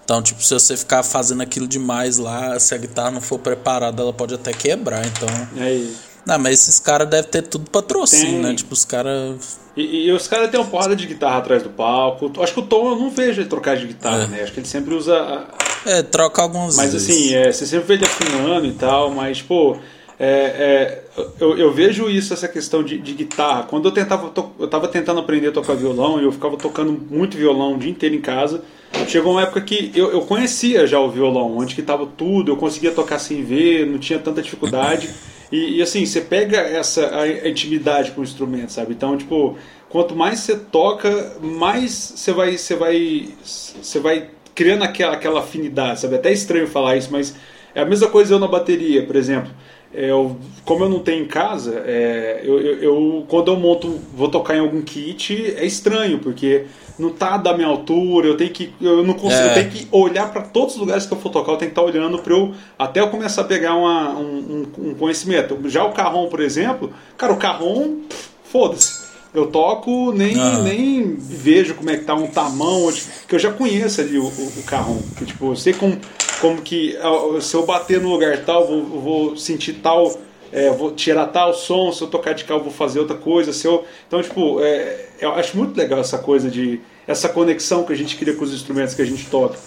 Então, 0.03 0.21
tipo, 0.21 0.43
se 0.43 0.53
você 0.53 0.75
ficar 0.75 1.03
fazendo 1.03 1.41
aquilo 1.41 1.67
demais 1.67 2.17
lá, 2.17 2.57
se 2.59 2.73
a 2.73 2.77
guitarra 2.77 3.11
não 3.11 3.21
for 3.21 3.37
preparada, 3.37 4.01
ela 4.01 4.13
pode 4.13 4.33
até 4.33 4.51
quebrar. 4.51 5.05
Então. 5.05 5.29
É 5.63 5.73
isso. 5.73 6.09
Não, 6.25 6.37
mas 6.37 6.59
esses 6.59 6.79
caras 6.79 7.07
devem 7.07 7.29
ter 7.29 7.43
tudo 7.43 7.69
patrocínio, 7.69 8.41
Tem. 8.41 8.41
né? 8.41 8.55
Tipo, 8.55 8.73
os 8.73 8.85
caras. 8.85 9.59
E, 9.75 10.07
e, 10.07 10.11
os 10.11 10.27
caras 10.27 10.49
têm 10.49 10.59
uma 10.59 10.69
porrada 10.69 10.95
de 10.95 11.05
guitarra 11.07 11.37
atrás 11.37 11.63
do 11.63 11.69
palco. 11.69 12.31
Acho 12.41 12.53
que 12.53 12.59
o 12.59 12.63
Tom 12.63 12.89
eu 12.89 12.95
não 12.95 13.09
vejo 13.09 13.41
ele 13.41 13.49
trocar 13.49 13.77
de 13.77 13.87
guitarra, 13.87 14.23
é. 14.23 14.27
né? 14.27 14.43
Acho 14.43 14.51
que 14.51 14.59
ele 14.59 14.67
sempre 14.67 14.93
usa 14.93 15.47
é, 15.85 16.01
troca 16.01 16.41
alguns 16.41 16.75
Mas 16.75 16.93
vezes. 16.93 17.09
assim, 17.09 17.33
é, 17.33 17.51
você 17.51 17.65
sempre 17.65 17.87
vê 17.87 17.93
ele 17.95 18.05
afinando 18.05 18.65
e 18.65 18.73
tal, 18.73 19.11
mas, 19.11 19.41
pô, 19.41 19.77
é, 20.19 20.25
é, 20.25 21.03
eu, 21.39 21.57
eu, 21.57 21.71
vejo 21.71 22.09
isso, 22.09 22.33
essa 22.33 22.47
questão 22.47 22.83
de, 22.83 22.97
de 22.97 23.13
guitarra. 23.13 23.63
Quando 23.63 23.87
eu 23.87 23.91
tentava, 23.93 24.29
to, 24.29 24.51
eu 24.59 24.67
tava 24.67 24.89
tentando 24.89 25.21
aprender 25.21 25.47
a 25.47 25.51
tocar 25.53 25.75
violão 25.75 26.19
e 26.19 26.25
eu 26.25 26.31
ficava 26.33 26.57
tocando 26.57 26.91
muito 27.09 27.37
violão 27.37 27.75
o 27.75 27.77
dia 27.77 27.89
inteiro 27.89 28.15
em 28.15 28.19
casa. 28.19 28.61
Chegou 29.07 29.31
uma 29.31 29.43
época 29.43 29.61
que 29.61 29.93
eu, 29.95 30.11
eu 30.11 30.21
conhecia 30.21 30.85
já 30.85 30.99
o 30.99 31.09
violão, 31.09 31.57
onde 31.57 31.73
que 31.73 31.81
tava 31.81 32.05
tudo, 32.05 32.51
eu 32.51 32.57
conseguia 32.57 32.91
tocar 32.91 33.17
sem 33.17 33.43
ver, 33.43 33.85
não 33.85 33.97
tinha 33.97 34.19
tanta 34.19 34.41
dificuldade. 34.41 35.09
E, 35.49 35.77
e 35.77 35.81
assim, 35.81 36.05
você 36.05 36.19
pega 36.19 36.57
essa 36.57 37.07
a, 37.07 37.21
a 37.21 37.49
intimidade 37.49 38.11
com 38.11 38.19
o 38.19 38.23
instrumento, 38.23 38.73
sabe? 38.73 38.93
Então, 38.93 39.17
tipo, 39.17 39.57
quanto 39.89 40.15
mais 40.15 40.41
você 40.41 40.55
toca, 40.57 41.37
mais 41.41 41.91
você 41.93 42.33
vai, 42.33 42.57
você 42.57 42.75
vai, 42.75 43.29
você 43.41 43.99
vai 43.99 44.29
criando 44.53 44.83
aquela, 44.83 45.13
aquela 45.13 45.39
afinidade, 45.39 46.01
sabe? 46.01 46.15
É 46.15 46.17
até 46.17 46.31
estranho 46.31 46.67
falar 46.67 46.97
isso, 46.97 47.09
mas 47.09 47.35
é 47.73 47.81
a 47.81 47.85
mesma 47.85 48.09
coisa 48.09 48.33
eu 48.33 48.39
na 48.39 48.47
bateria, 48.47 49.05
por 49.05 49.15
exemplo. 49.15 49.51
É, 49.93 50.11
eu, 50.11 50.37
como 50.63 50.83
eu 50.83 50.89
não 50.89 50.99
tenho 50.99 51.23
em 51.23 51.27
casa, 51.27 51.83
é, 51.85 52.41
eu, 52.43 52.59
eu, 52.59 52.83
eu, 52.83 53.25
quando 53.27 53.51
eu 53.51 53.59
monto, 53.59 53.99
vou 54.13 54.29
tocar 54.29 54.55
em 54.55 54.59
algum 54.59 54.81
kit, 54.81 55.55
é 55.57 55.65
estranho, 55.65 56.19
porque 56.19 56.65
não 56.97 57.09
tá 57.09 57.37
da 57.37 57.55
minha 57.55 57.67
altura, 57.67 58.27
eu 58.27 58.37
tenho 58.37 58.51
que, 58.51 58.71
eu 58.79 59.03
não 59.03 59.15
consigo, 59.15 59.41
é. 59.41 59.49
eu 59.49 59.53
tenho 59.55 59.71
que 59.71 59.87
olhar 59.91 60.31
para 60.31 60.43
todos 60.43 60.75
os 60.75 60.79
lugares 60.79 61.05
que 61.07 61.13
eu 61.13 61.17
for 61.17 61.31
tocar, 61.31 61.53
eu 61.53 61.57
tenho 61.57 61.71
que 61.71 61.79
estar 61.79 61.81
tá 61.81 61.87
olhando 61.87 62.19
para 62.19 62.33
eu, 62.33 62.53
até 62.77 62.99
eu 62.99 63.09
começar 63.09 63.41
a 63.41 63.45
pegar 63.45 63.73
uma, 63.73 64.11
um, 64.11 64.67
um, 64.77 64.93
conhecimento. 64.93 65.57
Já 65.69 65.83
o 65.83 65.91
carrom, 65.91 66.27
por 66.27 66.39
exemplo, 66.39 66.93
cara, 67.17 67.33
o 67.33 67.37
carrom, 67.37 68.01
foda-se 68.43 69.09
eu 69.33 69.47
toco, 69.47 70.11
nem, 70.11 70.39
ah. 70.39 70.59
nem 70.63 71.15
vejo 71.15 71.75
como 71.75 71.89
é 71.89 71.97
que 71.97 72.03
tá 72.03 72.15
um 72.15 72.27
tamanho, 72.27 72.93
que 73.27 73.35
eu 73.35 73.39
já 73.39 73.51
conheço 73.51 74.01
ali 74.01 74.17
o, 74.17 74.25
o, 74.25 74.53
o 74.57 74.63
carrão. 74.63 74.99
Que, 75.17 75.25
tipo, 75.25 75.51
eu 75.51 75.55
sei 75.55 75.73
como, 75.73 75.97
como 76.39 76.61
que 76.61 76.97
se 77.41 77.55
eu 77.55 77.65
bater 77.65 78.01
no 78.01 78.09
lugar 78.09 78.43
tal, 78.45 78.67
vou, 78.67 78.83
vou 78.83 79.37
sentir 79.37 79.73
tal, 79.73 80.19
é, 80.51 80.69
vou 80.69 80.91
tirar 80.91 81.27
tal 81.27 81.53
som, 81.53 81.91
se 81.91 82.01
eu 82.01 82.07
tocar 82.07 82.33
de 82.33 82.43
cá 82.43 82.53
eu 82.55 82.63
vou 82.63 82.71
fazer 82.71 82.99
outra 82.99 83.17
coisa. 83.17 83.53
Se 83.53 83.67
eu, 83.67 83.85
então, 84.07 84.21
tipo, 84.21 84.61
é, 84.61 85.05
eu 85.19 85.33
acho 85.33 85.57
muito 85.57 85.77
legal 85.77 85.99
essa 85.99 86.17
coisa 86.17 86.49
de. 86.49 86.79
essa 87.07 87.29
conexão 87.29 87.83
que 87.83 87.93
a 87.93 87.95
gente 87.95 88.15
cria 88.15 88.33
com 88.33 88.43
os 88.43 88.53
instrumentos 88.53 88.95
que 88.95 89.01
a 89.01 89.05
gente 89.05 89.25
toca. 89.25 89.57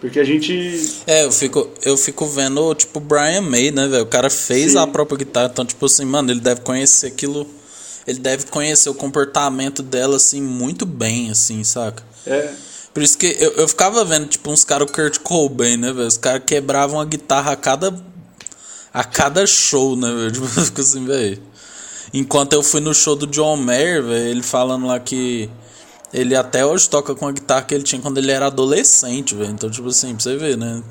Porque 0.00 0.18
a 0.18 0.24
gente. 0.24 1.02
É, 1.06 1.24
eu 1.24 1.32
fico, 1.32 1.68
eu 1.82 1.96
fico 1.96 2.26
vendo, 2.26 2.74
tipo, 2.74 2.98
o 2.98 3.02
Brian 3.02 3.42
May, 3.42 3.70
né, 3.70 3.86
velho? 3.86 4.04
O 4.04 4.06
cara 4.06 4.30
fez 4.30 4.72
Sim. 4.72 4.78
a 4.78 4.86
própria 4.86 5.18
guitarra, 5.18 5.50
então, 5.52 5.64
tipo 5.64 5.84
assim, 5.84 6.04
mano, 6.04 6.30
ele 6.30 6.40
deve 6.40 6.62
conhecer 6.62 7.08
aquilo 7.08 7.46
ele 8.06 8.18
deve 8.18 8.46
conhecer 8.46 8.88
o 8.88 8.94
comportamento 8.94 9.82
dela, 9.82 10.16
assim, 10.16 10.40
muito 10.40 10.84
bem, 10.84 11.30
assim, 11.30 11.62
saca? 11.62 12.02
É. 12.26 12.50
Por 12.92 13.02
isso 13.02 13.16
que 13.16 13.36
eu, 13.38 13.52
eu 13.52 13.68
ficava 13.68 14.04
vendo, 14.04 14.26
tipo, 14.26 14.50
uns 14.50 14.64
caras, 14.64 14.88
o 14.88 14.92
Kurt 14.92 15.18
Cobain, 15.18 15.76
né, 15.76 15.92
velho? 15.92 16.08
Os 16.08 16.16
caras 16.16 16.42
quebravam 16.44 17.00
a 17.00 17.04
guitarra 17.04 17.52
a 17.52 17.56
cada. 17.56 17.94
a 18.92 19.04
cada 19.04 19.46
show, 19.46 19.96
né, 19.96 20.08
velho? 20.12 20.32
Tipo, 20.32 20.46
eu 20.46 20.64
fico 20.64 20.80
assim, 20.80 21.04
velho. 21.04 21.42
Enquanto 22.12 22.54
eu 22.54 22.62
fui 22.62 22.80
no 22.80 22.92
show 22.92 23.14
do 23.14 23.26
John 23.26 23.56
Mayer, 23.56 24.02
velho, 24.02 24.28
ele 24.28 24.42
falando 24.42 24.86
lá 24.86 24.98
que. 24.98 25.48
Ele 26.12 26.34
até 26.34 26.66
hoje 26.66 26.90
toca 26.90 27.14
com 27.14 27.28
a 27.28 27.30
guitarra 27.30 27.62
que 27.62 27.72
ele 27.72 27.84
tinha 27.84 28.02
quando 28.02 28.18
ele 28.18 28.32
era 28.32 28.46
adolescente, 28.46 29.32
velho. 29.36 29.52
Então, 29.52 29.70
tipo 29.70 29.88
assim, 29.88 30.12
pra 30.12 30.24
você 30.24 30.36
ver, 30.36 30.56
né? 30.56 30.82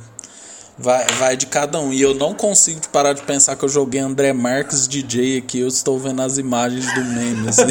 Vai, 0.77 1.05
vai 1.17 1.35
de 1.35 1.45
cada 1.45 1.77
um. 1.77 1.91
E 1.91 2.01
eu 2.01 2.13
não 2.13 2.33
consigo 2.33 2.79
parar 2.87 3.11
de 3.11 3.21
pensar 3.23 3.57
que 3.57 3.65
eu 3.65 3.67
joguei 3.67 3.99
André 3.99 4.31
Marques 4.31 4.87
DJ 4.87 5.39
aqui. 5.39 5.59
Eu 5.59 5.67
estou 5.67 5.99
vendo 5.99 6.21
as 6.21 6.37
imagens 6.37 6.85
do 6.93 7.03
meme. 7.03 7.49
Assim. 7.49 7.63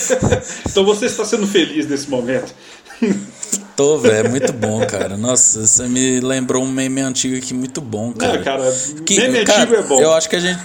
então 0.66 0.82
você 0.82 1.04
está 1.04 1.22
sendo 1.26 1.46
feliz 1.46 1.86
nesse 1.86 2.08
momento. 2.08 2.54
Tô, 3.76 3.98
velho. 3.98 4.26
É 4.26 4.28
muito 4.28 4.52
bom, 4.52 4.84
cara. 4.86 5.16
Nossa, 5.16 5.66
você 5.66 5.86
me 5.86 6.20
lembrou 6.20 6.62
um 6.62 6.70
meme 6.70 7.00
antigo 7.02 7.36
aqui 7.36 7.52
muito 7.52 7.80
bom, 7.80 8.12
cara. 8.12 8.38
Não, 8.38 8.44
cara, 8.44 8.72
que, 9.04 9.16
meme 9.20 9.44
cara, 9.44 9.62
antigo 9.62 9.74
é 9.76 9.82
bom. 9.82 10.00
Eu 10.00 10.14
acho 10.14 10.28
que 10.28 10.36
a 10.36 10.40
gente. 10.40 10.60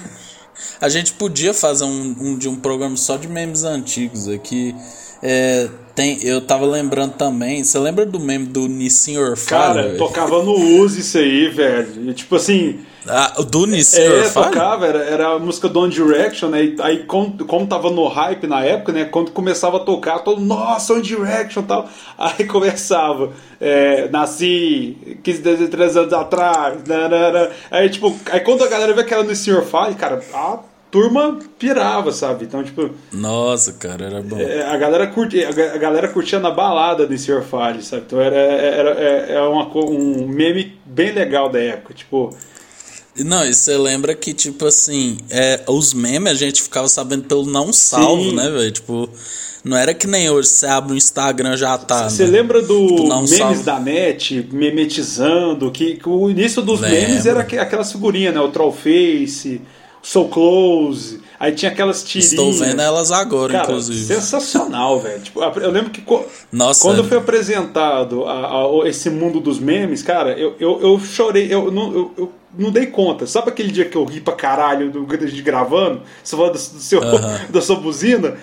A 0.79 0.89
gente 0.89 1.13
podia 1.13 1.53
fazer 1.53 1.84
um, 1.84 2.15
um 2.19 2.38
de 2.38 2.47
um 2.47 2.55
programa 2.55 2.95
só 2.97 3.17
de 3.17 3.27
memes 3.27 3.63
antigos 3.63 4.27
aqui. 4.27 4.73
É, 4.73 5.11
tem, 5.95 6.24
eu 6.24 6.41
tava 6.41 6.65
lembrando 6.65 7.13
também. 7.13 7.63
Você 7.63 7.78
lembra 7.78 8.05
do 8.05 8.19
meme 8.19 8.45
do 8.45 8.67
Nissin 8.67 9.17
Orfalho? 9.17 9.76
Cara, 9.76 9.97
tocava 9.97 10.41
no 10.43 10.53
Uzi 10.53 11.01
isso 11.01 11.17
aí, 11.17 11.47
velho. 11.49 12.09
E, 12.09 12.13
tipo 12.13 12.36
assim. 12.36 12.80
Ah, 13.07 13.34
do 13.49 13.65
Nissin 13.65 13.99
é, 13.99 14.30
tocava, 14.30 14.86
era, 14.86 15.03
era 15.03 15.28
a 15.34 15.39
música 15.39 15.67
do 15.67 15.80
One 15.80 15.91
Direction, 15.91 16.49
né? 16.49 16.63
E, 16.63 16.76
aí, 16.82 17.03
como, 17.03 17.45
como 17.45 17.67
tava 17.67 17.89
no 17.89 18.07
hype 18.07 18.47
na 18.47 18.63
época, 18.63 18.91
né? 18.91 19.05
Quando 19.05 19.32
começava 19.32 19.78
a 19.78 19.80
tocar, 19.82 20.19
todo, 20.19 20.39
nossa, 20.39 20.93
One 20.93 21.01
Direction 21.01 21.63
e 21.63 21.65
tal. 21.65 21.89
Aí 22.17 22.45
começava, 22.45 23.32
é, 23.59 24.07
nasci 24.09 25.19
15, 25.24 25.67
13 25.67 25.99
anos 25.99 26.13
atrás, 26.13 26.84
nanana. 26.88 27.49
Aí, 27.69 27.89
tipo, 27.89 28.15
aí 28.32 28.39
quando 28.41 28.63
a 28.63 28.67
galera 28.67 28.93
vê 28.93 29.03
que 29.03 29.13
era 29.13 29.24
Sr. 29.36 29.63
Fire, 29.63 29.95
cara, 29.95 30.22
ah, 30.34 30.59
turma 30.91 31.39
pirava, 31.57 32.11
sabe? 32.11 32.43
Então, 32.45 32.61
tipo. 32.63 32.91
Nossa, 33.11 33.73
cara, 33.73 34.05
era 34.05 34.21
bom. 34.21 34.39
É, 34.39 34.63
a, 34.63 34.77
galera 34.77 35.07
curtia, 35.07 35.49
a 35.49 35.77
galera 35.77 36.09
curtia 36.09 36.39
na 36.39 36.51
balada 36.51 37.07
do 37.07 37.17
Sr. 37.17 37.41
Fale, 37.41 37.81
sabe? 37.81 38.03
Então 38.05 38.19
era, 38.19 38.35
era, 38.35 38.89
era, 38.91 39.31
é 39.31 39.41
uma, 39.41 39.65
um 39.77 40.27
meme 40.27 40.77
bem 40.85 41.13
legal 41.13 41.49
da 41.49 41.59
época, 41.59 41.93
tipo. 41.93 42.35
Não, 43.17 43.45
e 43.45 43.53
você 43.53 43.77
lembra 43.77 44.13
que, 44.15 44.33
tipo 44.33 44.65
assim, 44.65 45.17
é, 45.29 45.61
os 45.67 45.93
memes 45.93 46.31
a 46.31 46.35
gente 46.35 46.61
ficava 46.61 46.87
sabendo 46.87 47.23
pelo 47.23 47.45
não 47.45 47.73
salvo, 47.73 48.29
Sim. 48.29 48.35
né, 48.35 48.49
velho? 48.49 48.71
Tipo, 48.71 49.09
não 49.63 49.77
era 49.77 49.93
que 49.93 50.07
nem 50.07 50.29
hoje 50.29 50.47
você 50.47 50.65
abre 50.65 50.93
o 50.93 50.97
Instagram 50.97 51.57
já 51.57 51.77
tá. 51.77 52.09
Você 52.09 52.23
né? 52.25 52.31
lembra 52.31 52.61
do 52.61 52.87
tipo, 52.87 53.07
memes 53.07 53.37
salvo. 53.37 53.63
da 53.63 53.79
net, 53.79 54.47
memetizando, 54.51 55.69
que, 55.71 55.95
que 55.95 56.07
o 56.07 56.29
início 56.29 56.61
dos 56.61 56.79
Lembro. 56.79 56.99
memes 56.99 57.25
era 57.25 57.41
aquelas 57.41 57.91
figurinhas, 57.91 58.33
né? 58.33 58.39
O 58.39 58.49
Trollface 58.49 59.61
So 60.02 60.26
Close. 60.26 61.22
Aí 61.39 61.54
tinha 61.54 61.72
aquelas 61.72 62.04
tirinhas. 62.04 62.32
Estou 62.32 62.54
vendo 62.54 62.82
elas 62.82 63.12
agora, 63.12 63.54
Cara, 63.54 63.64
inclusive. 63.66 64.06
Sensacional, 64.06 64.99
velho. 64.99 65.22
Tipo, 65.22 65.41
eu 65.41 65.72
lembro 65.72 65.89
que 65.91 66.04
Nossa, 66.52 66.82
quando 66.82 67.04
foi 67.04 67.18
apresentado 67.18 68.26
a, 68.26 68.64
a, 68.64 68.88
esse 68.88 69.10
mundo 69.10 69.39
dos 69.39 69.60
memes, 69.60 70.04
cara, 70.04 70.38
eu, 70.38 70.56
eu, 70.60 70.82
eu 70.82 70.99
chorei, 70.99 71.54
eu 71.54 71.72
não, 71.72 71.93
eu, 71.93 72.12
eu, 72.18 72.32
não 72.58 72.72
dei 72.72 72.88
conta. 72.88 73.26
Sabe 73.26 73.49
aquele 73.49 73.72
dia 73.72 73.86
que 73.86 73.95
eu 73.95 74.06
ri 74.06 74.22
pra 74.22 74.34
caralho 74.34 74.91
do 74.91 75.06
de 75.06 75.41
gravando? 75.41 76.02
Você 76.24 76.36
falou 76.36 76.52
do, 76.52 76.58
do 76.58 76.60
seu, 76.60 76.99
uh 76.99 77.04
-huh. 77.18 77.52
da 77.52 77.62
sua 77.62 77.76
buzina? 77.76 78.38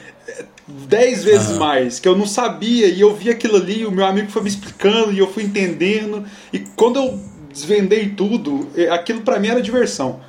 dez 0.67 1.25
vezes 1.25 1.57
mais, 1.57 1.99
que 1.99 2.07
eu 2.07 2.17
não 2.17 2.27
sabia, 2.27 2.87
e 2.89 3.01
eu 3.01 3.15
vi 3.15 3.31
aquilo 3.31 3.57
ali, 3.57 3.87
o 3.87 3.91
meu 3.91 4.05
amigo 4.05 4.31
foi 4.31 4.43
me 4.43 4.49
explicando, 4.49 5.13
e 5.13 5.19
eu 5.19 5.27
fui 5.27 5.45
entendendo, 5.45 6.25
e 6.53 6.59
quando 6.59 6.97
eu 6.97 7.19
desvendei 7.51 8.11
tudo, 8.11 8.69
aquilo 8.91 9.23
para 9.23 9.39
mim 9.39 9.49
era 9.49 9.63
diversão. 9.63 10.21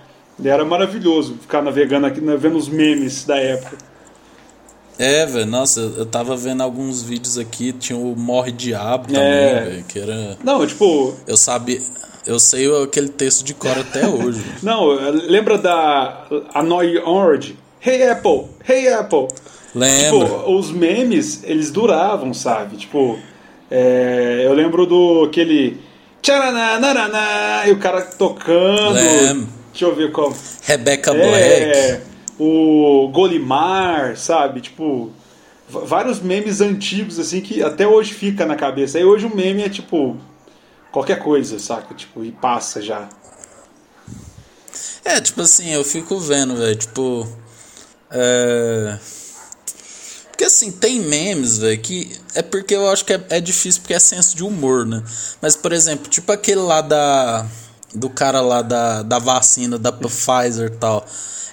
Era 0.43 0.63
maravilhoso 0.63 1.35
ficar 1.41 1.61
navegando 1.61 2.07
aqui, 2.07 2.21
né, 2.21 2.35
vendo 2.37 2.57
os 2.57 2.69
memes 2.69 3.25
da 3.25 3.37
época. 3.37 3.77
É, 4.97 5.25
velho, 5.25 5.45
nossa, 5.45 5.79
eu 5.79 6.05
tava 6.05 6.35
vendo 6.35 6.61
alguns 6.61 7.01
vídeos 7.01 7.37
aqui, 7.37 7.71
tinha 7.71 7.97
o 7.97 8.15
Morre 8.17 8.51
Diabo 8.51 9.07
também, 9.07 9.21
é... 9.21 9.63
velho, 9.63 9.83
que 9.85 9.99
era... 9.99 10.37
Não, 10.43 10.65
tipo... 10.67 11.13
Eu 11.25 11.37
sabia... 11.37 11.81
Eu 12.27 12.37
sei 12.37 12.67
aquele 12.83 13.07
texto 13.07 13.43
de 13.45 13.53
cor 13.53 13.77
até 13.77 14.05
hoje. 14.05 14.43
Não, 14.61 14.87
lembra 14.87 15.57
da 15.57 16.25
Annoy 16.53 16.97
Orange? 16.99 17.57
Hey 17.81 18.09
Apple! 18.09 18.47
Hey 18.67 18.89
Apple! 18.89 19.27
Lembro. 19.73 20.25
Tipo, 20.25 20.51
os 20.51 20.69
memes, 20.69 21.43
eles 21.45 21.71
duravam, 21.71 22.33
sabe? 22.33 22.75
Tipo, 22.75 23.17
é, 23.71 24.43
eu 24.45 24.53
lembro 24.53 24.85
do 24.85 25.23
aquele... 25.23 25.79
E 27.65 27.71
o 27.71 27.79
cara 27.79 28.01
tocando... 28.01 28.93
Lembro. 28.93 29.58
Deixa 29.71 29.85
eu 29.85 29.95
ver 29.95 30.11
qual... 30.11 30.33
Rebecca 30.63 31.11
é, 31.11 31.97
Black 31.97 32.09
o 32.39 33.09
Golimar, 33.09 34.15
sabe? 34.15 34.61
Tipo, 34.61 35.11
vários 35.67 36.21
memes 36.21 36.61
antigos, 36.61 37.19
assim, 37.19 37.41
que 37.41 37.61
até 37.61 37.85
hoje 37.85 38.13
fica 38.13 38.45
na 38.45 38.55
cabeça. 38.55 38.97
Aí 38.97 39.03
hoje 39.03 39.25
o 39.25 39.35
meme 39.35 39.63
é 39.63 39.69
tipo 39.69 40.17
qualquer 40.91 41.19
coisa, 41.19 41.59
saca? 41.59 41.93
Tipo, 41.93 42.23
e 42.23 42.31
passa 42.31 42.81
já. 42.81 43.09
É, 45.03 45.19
tipo 45.19 45.41
assim, 45.41 45.69
eu 45.71 45.83
fico 45.83 46.17
vendo, 46.19 46.55
velho, 46.55 46.75
tipo. 46.75 47.27
É... 48.09 48.97
Porque 50.29 50.45
assim, 50.45 50.71
tem 50.71 51.01
memes, 51.01 51.57
velho, 51.57 51.79
que 51.81 52.17
é 52.33 52.41
porque 52.41 52.73
eu 52.73 52.89
acho 52.89 53.03
que 53.03 53.13
é, 53.13 53.21
é 53.29 53.41
difícil 53.41 53.81
porque 53.81 53.93
é 53.93 53.99
senso 53.99 54.35
de 54.37 54.43
humor, 54.43 54.85
né? 54.85 55.03
Mas, 55.41 55.55
por 55.55 55.73
exemplo, 55.73 56.07
tipo 56.07 56.31
aquele 56.31 56.61
lá 56.61 56.79
da. 56.79 57.45
Do 57.93 58.09
cara 58.09 58.41
lá 58.41 58.61
da, 58.61 59.01
da 59.01 59.19
vacina, 59.19 59.77
da 59.77 59.91
Pfizer 59.91 60.67
e 60.67 60.77
tal 60.77 61.05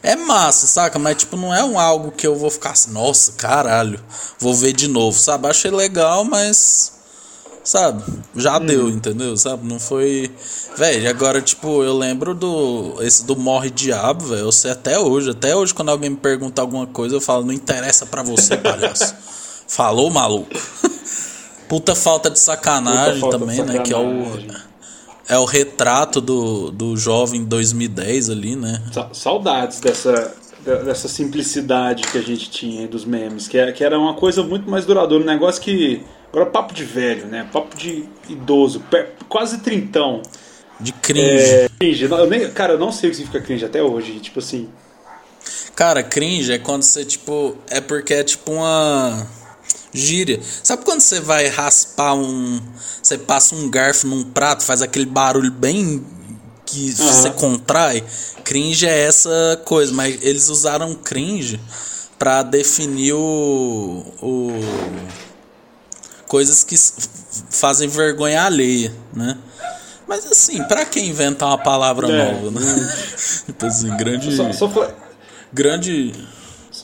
é 0.07 0.14
massa, 0.14 0.68
saca? 0.68 0.99
Mas, 1.01 1.16
tipo, 1.16 1.37
não 1.37 1.53
é 1.53 1.64
um 1.64 1.78
algo 1.78 2.12
que 2.12 2.24
eu 2.24 2.37
vou 2.37 2.49
ficar 2.49 2.70
assim, 2.70 2.93
nossa, 2.93 3.32
caralho, 3.32 3.99
vou 4.39 4.55
ver 4.55 4.72
de 4.72 4.87
novo, 4.87 5.18
sabe? 5.18 5.49
Achei 5.49 5.70
legal, 5.70 6.24
mas. 6.24 6.93
Sabe? 7.64 8.05
Já 8.37 8.59
hum. 8.59 8.66
deu, 8.66 8.89
entendeu? 8.89 9.37
Sabe? 9.37 9.66
Não 9.66 9.80
foi. 9.80 10.30
Velho, 10.76 11.11
agora, 11.11 11.43
tipo, 11.43 11.82
eu 11.82 11.99
lembro 11.99 12.37
do. 12.37 12.95
Esse 13.01 13.24
do 13.24 13.34
Morre 13.34 13.68
Diabo, 13.68 14.26
velho. 14.26 14.43
Eu 14.43 14.53
sei 14.53 14.70
até 14.70 14.97
hoje. 14.97 15.30
Até 15.30 15.57
hoje, 15.57 15.74
quando 15.74 15.89
alguém 15.89 16.11
me 16.11 16.16
pergunta 16.16 16.62
alguma 16.62 16.87
coisa, 16.87 17.16
eu 17.16 17.20
falo, 17.20 17.45
não 17.45 17.53
interessa 17.53 18.07
para 18.07 18.22
você, 18.22 18.57
palhaço. 18.57 19.12
Falou, 19.66 20.09
maluco. 20.11 20.49
Puta 21.68 21.97
falta 21.97 22.30
de 22.30 22.39
sacanagem 22.39 23.28
também, 23.28 23.49
de 23.49 23.57
sacanagem. 23.57 23.78
né? 23.78 23.82
Que 23.82 23.93
é 23.93 23.99
o. 23.99 24.76
É 25.29 25.37
o 25.37 25.45
retrato 25.45 26.20
do, 26.20 26.70
do 26.70 26.97
jovem 26.97 27.45
2010 27.45 28.31
ali, 28.31 28.55
né? 28.55 28.81
Saudades 29.12 29.81
dessa, 29.81 30.35
dessa 30.64 31.09
simplicidade 31.09 32.05
que 32.05 32.16
a 32.16 32.22
gente 32.22 32.49
tinha 32.49 32.87
dos 32.87 33.05
memes, 33.05 33.49
que, 33.49 33.72
que 33.72 33.83
era 33.83 33.99
uma 33.99 34.14
coisa 34.14 34.43
muito 34.43 34.70
mais 34.70 34.87
duradoura, 34.87 35.22
um 35.22 35.27
negócio 35.27 35.61
que. 35.61 36.03
Agora, 36.33 36.47
papo 36.47 36.74
de 36.74 36.85
velho, 36.85 37.27
né? 37.27 37.49
Papo 37.53 37.77
de 37.77 38.05
idoso, 38.29 38.83
quase 39.29 39.59
trintão. 39.59 40.22
De 40.79 40.93
cringe. 40.93 41.24
É, 41.24 41.68
cringe. 41.79 42.05
Eu 42.05 42.27
nem, 42.27 42.51
cara, 42.51 42.74
eu 42.74 42.79
não 42.79 42.93
sei 42.93 43.09
o 43.09 43.11
que 43.11 43.16
significa 43.16 43.45
cringe 43.45 43.64
até 43.64 43.83
hoje. 43.83 44.20
Tipo 44.20 44.39
assim. 44.39 44.68
Cara, 45.74 46.03
cringe 46.03 46.53
é 46.53 46.59
quando 46.59 46.83
você, 46.83 47.05
tipo. 47.05 47.57
É 47.68 47.81
porque 47.81 48.14
é 48.14 48.22
tipo 48.22 48.53
uma 48.53 49.27
gíria. 49.97 50.40
Sabe 50.62 50.84
quando 50.84 51.01
você 51.01 51.20
vai 51.20 51.49
raspar 51.49 52.14
um. 52.14 52.61
Você 53.03 53.18
passa 53.18 53.55
um 53.55 53.68
garfo 53.70 54.07
num 54.07 54.24
prato, 54.24 54.64
faz 54.64 54.82
aquele 54.82 55.07
barulho 55.07 55.51
bem 55.51 56.05
que 56.64 56.90
uhum. 56.90 57.07
você 57.07 57.30
contrai? 57.30 58.05
Cringe 58.44 58.86
é 58.86 59.07
essa 59.07 59.61
coisa, 59.64 59.92
mas 59.92 60.18
eles 60.22 60.49
usaram 60.49 60.94
cringe 60.94 61.61
para 62.18 62.42
definir 62.42 63.14
o, 63.14 64.05
o. 64.20 64.51
coisas 66.26 66.64
que 66.64 66.76
fazem 67.51 67.88
vergonha 67.88 68.42
alheia, 68.42 68.92
né? 69.12 69.38
Mas 70.07 70.24
assim, 70.26 70.62
para 70.64 70.84
quem 70.84 71.09
inventar 71.09 71.49
uma 71.49 71.59
palavra 71.59 72.09
é. 72.09 72.32
nova, 72.32 72.51
né? 72.51 72.97
tipo 73.47 73.66
assim, 73.66 73.97
grande. 73.97 74.36
Só, 74.36 74.53
só 74.53 74.92
Grande 75.53 76.12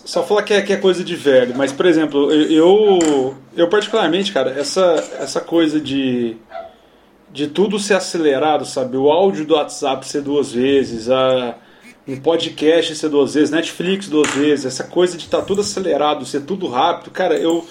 só 0.04 0.22
falar 0.22 0.42
que 0.42 0.52
é, 0.52 0.62
que 0.62 0.72
é 0.72 0.76
coisa 0.76 1.04
de 1.04 1.14
velho, 1.14 1.54
mas, 1.56 1.72
por 1.72 1.86
exemplo, 1.86 2.32
eu, 2.32 3.34
eu 3.56 3.68
particularmente, 3.68 4.32
cara, 4.32 4.50
essa, 4.50 4.82
essa 5.18 5.40
coisa 5.40 5.80
de, 5.80 6.36
de 7.32 7.46
tudo 7.46 7.78
ser 7.78 7.94
acelerado, 7.94 8.64
sabe? 8.64 8.96
O 8.96 9.10
áudio 9.10 9.44
do 9.44 9.54
WhatsApp 9.54 10.06
ser 10.06 10.22
duas 10.22 10.52
vezes, 10.52 11.08
a, 11.08 11.56
um 12.06 12.16
podcast 12.16 12.96
ser 12.96 13.08
duas 13.08 13.34
vezes, 13.34 13.50
Netflix 13.50 14.08
duas 14.08 14.30
vezes, 14.30 14.66
essa 14.66 14.84
coisa 14.84 15.16
de 15.16 15.24
estar 15.24 15.38
tá 15.38 15.44
tudo 15.44 15.60
acelerado, 15.60 16.26
ser 16.26 16.42
tudo 16.42 16.66
rápido, 16.66 17.10
cara, 17.10 17.36
eu, 17.38 17.64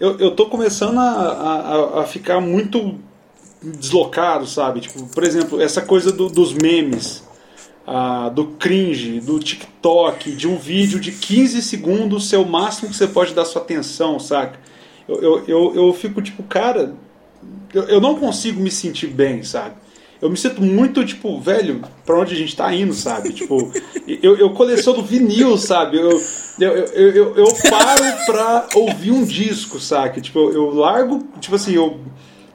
eu, 0.00 0.18
eu 0.18 0.30
tô 0.32 0.46
começando 0.46 0.98
a, 0.98 1.02
a, 1.02 2.00
a 2.00 2.04
ficar 2.04 2.40
muito 2.40 2.98
deslocado, 3.62 4.46
sabe? 4.46 4.80
Tipo, 4.80 5.06
por 5.06 5.22
exemplo, 5.22 5.60
essa 5.60 5.80
coisa 5.80 6.10
do, 6.10 6.28
dos 6.28 6.52
memes 6.52 7.27
ah, 7.90 8.28
do 8.28 8.44
cringe, 8.44 9.18
do 9.18 9.38
TikTok, 9.38 10.32
de 10.32 10.46
um 10.46 10.58
vídeo 10.58 11.00
de 11.00 11.10
15 11.10 11.62
segundos, 11.62 12.28
ser 12.28 12.36
o 12.36 12.44
máximo 12.44 12.90
que 12.90 12.94
você 12.94 13.06
pode 13.06 13.32
dar 13.32 13.46
sua 13.46 13.62
atenção, 13.62 14.20
saca? 14.20 14.60
Eu, 15.08 15.22
eu, 15.22 15.44
eu, 15.48 15.74
eu 15.74 15.92
fico 15.94 16.20
tipo, 16.20 16.42
cara, 16.42 16.94
eu, 17.72 17.84
eu 17.84 17.98
não 17.98 18.16
consigo 18.16 18.60
me 18.60 18.70
sentir 18.70 19.06
bem, 19.06 19.42
sabe? 19.42 19.74
Eu 20.20 20.28
me 20.28 20.36
sinto 20.36 20.60
muito, 20.60 21.02
tipo, 21.02 21.40
velho, 21.40 21.80
pra 22.04 22.18
onde 22.18 22.34
a 22.34 22.36
gente 22.36 22.54
tá 22.54 22.74
indo, 22.74 22.92
sabe? 22.92 23.32
Tipo, 23.32 23.72
eu, 24.22 24.36
eu 24.36 24.50
coleciono 24.50 25.02
vinil, 25.02 25.56
sabe? 25.56 25.96
Eu, 25.96 26.20
eu, 26.60 26.72
eu, 26.74 27.14
eu, 27.14 27.36
eu 27.36 27.70
paro 27.70 28.26
pra 28.26 28.68
ouvir 28.74 29.12
um 29.12 29.24
disco, 29.24 29.80
sabe? 29.80 30.20
Tipo, 30.20 30.40
eu, 30.40 30.52
eu 30.52 30.74
largo, 30.74 31.26
tipo 31.40 31.56
assim, 31.56 31.72
eu 31.72 31.98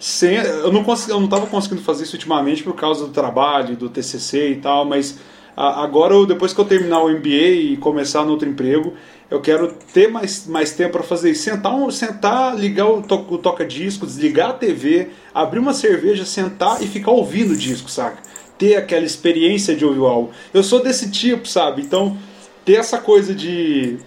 sem, 0.03 0.35
eu 0.35 0.69
não 0.69 0.83
consegui, 0.83 1.13
eu 1.13 1.17
não 1.17 1.27
estava 1.27 1.47
conseguindo 1.47 1.81
fazer 1.81 2.03
isso 2.03 2.17
ultimamente 2.17 2.61
por 2.61 2.75
causa 2.75 3.05
do 3.05 3.13
trabalho, 3.13 3.77
do 3.77 3.87
TCC 3.87 4.49
e 4.49 4.55
tal, 4.57 4.83
mas 4.83 5.17
a, 5.55 5.81
agora 5.81 6.13
depois 6.25 6.53
que 6.53 6.59
eu 6.59 6.65
terminar 6.65 7.01
o 7.01 7.09
MBA 7.09 7.29
e 7.29 7.77
começar 7.77 8.25
no 8.25 8.31
outro 8.31 8.49
emprego, 8.49 8.95
eu 9.31 9.39
quero 9.39 9.71
ter 9.93 10.09
mais, 10.09 10.45
mais 10.45 10.73
tempo 10.73 10.91
para 10.91 11.03
fazer 11.03 11.31
isso. 11.31 11.43
Sentar, 11.43 11.73
sentar 11.93 12.59
ligar 12.59 12.85
o, 12.85 13.01
to, 13.01 13.15
o 13.29 13.37
toca-disco, 13.37 14.05
desligar 14.05 14.49
a 14.49 14.53
TV, 14.53 15.07
abrir 15.33 15.59
uma 15.59 15.73
cerveja, 15.73 16.25
sentar 16.25 16.83
e 16.83 16.87
ficar 16.87 17.11
ouvindo 17.11 17.53
o 17.53 17.57
disco, 17.57 17.89
saca? 17.89 18.21
Ter 18.57 18.75
aquela 18.75 19.05
experiência 19.05 19.73
de 19.73 19.85
ouvir 19.85 19.99
o 19.99 20.05
álbum. 20.05 20.31
Eu 20.53 20.63
sou 20.63 20.83
desse 20.83 21.11
tipo, 21.11 21.47
sabe? 21.47 21.81
Então, 21.81 22.17
ter 22.65 22.73
essa 22.73 22.97
coisa 22.97 23.33
de. 23.33 23.99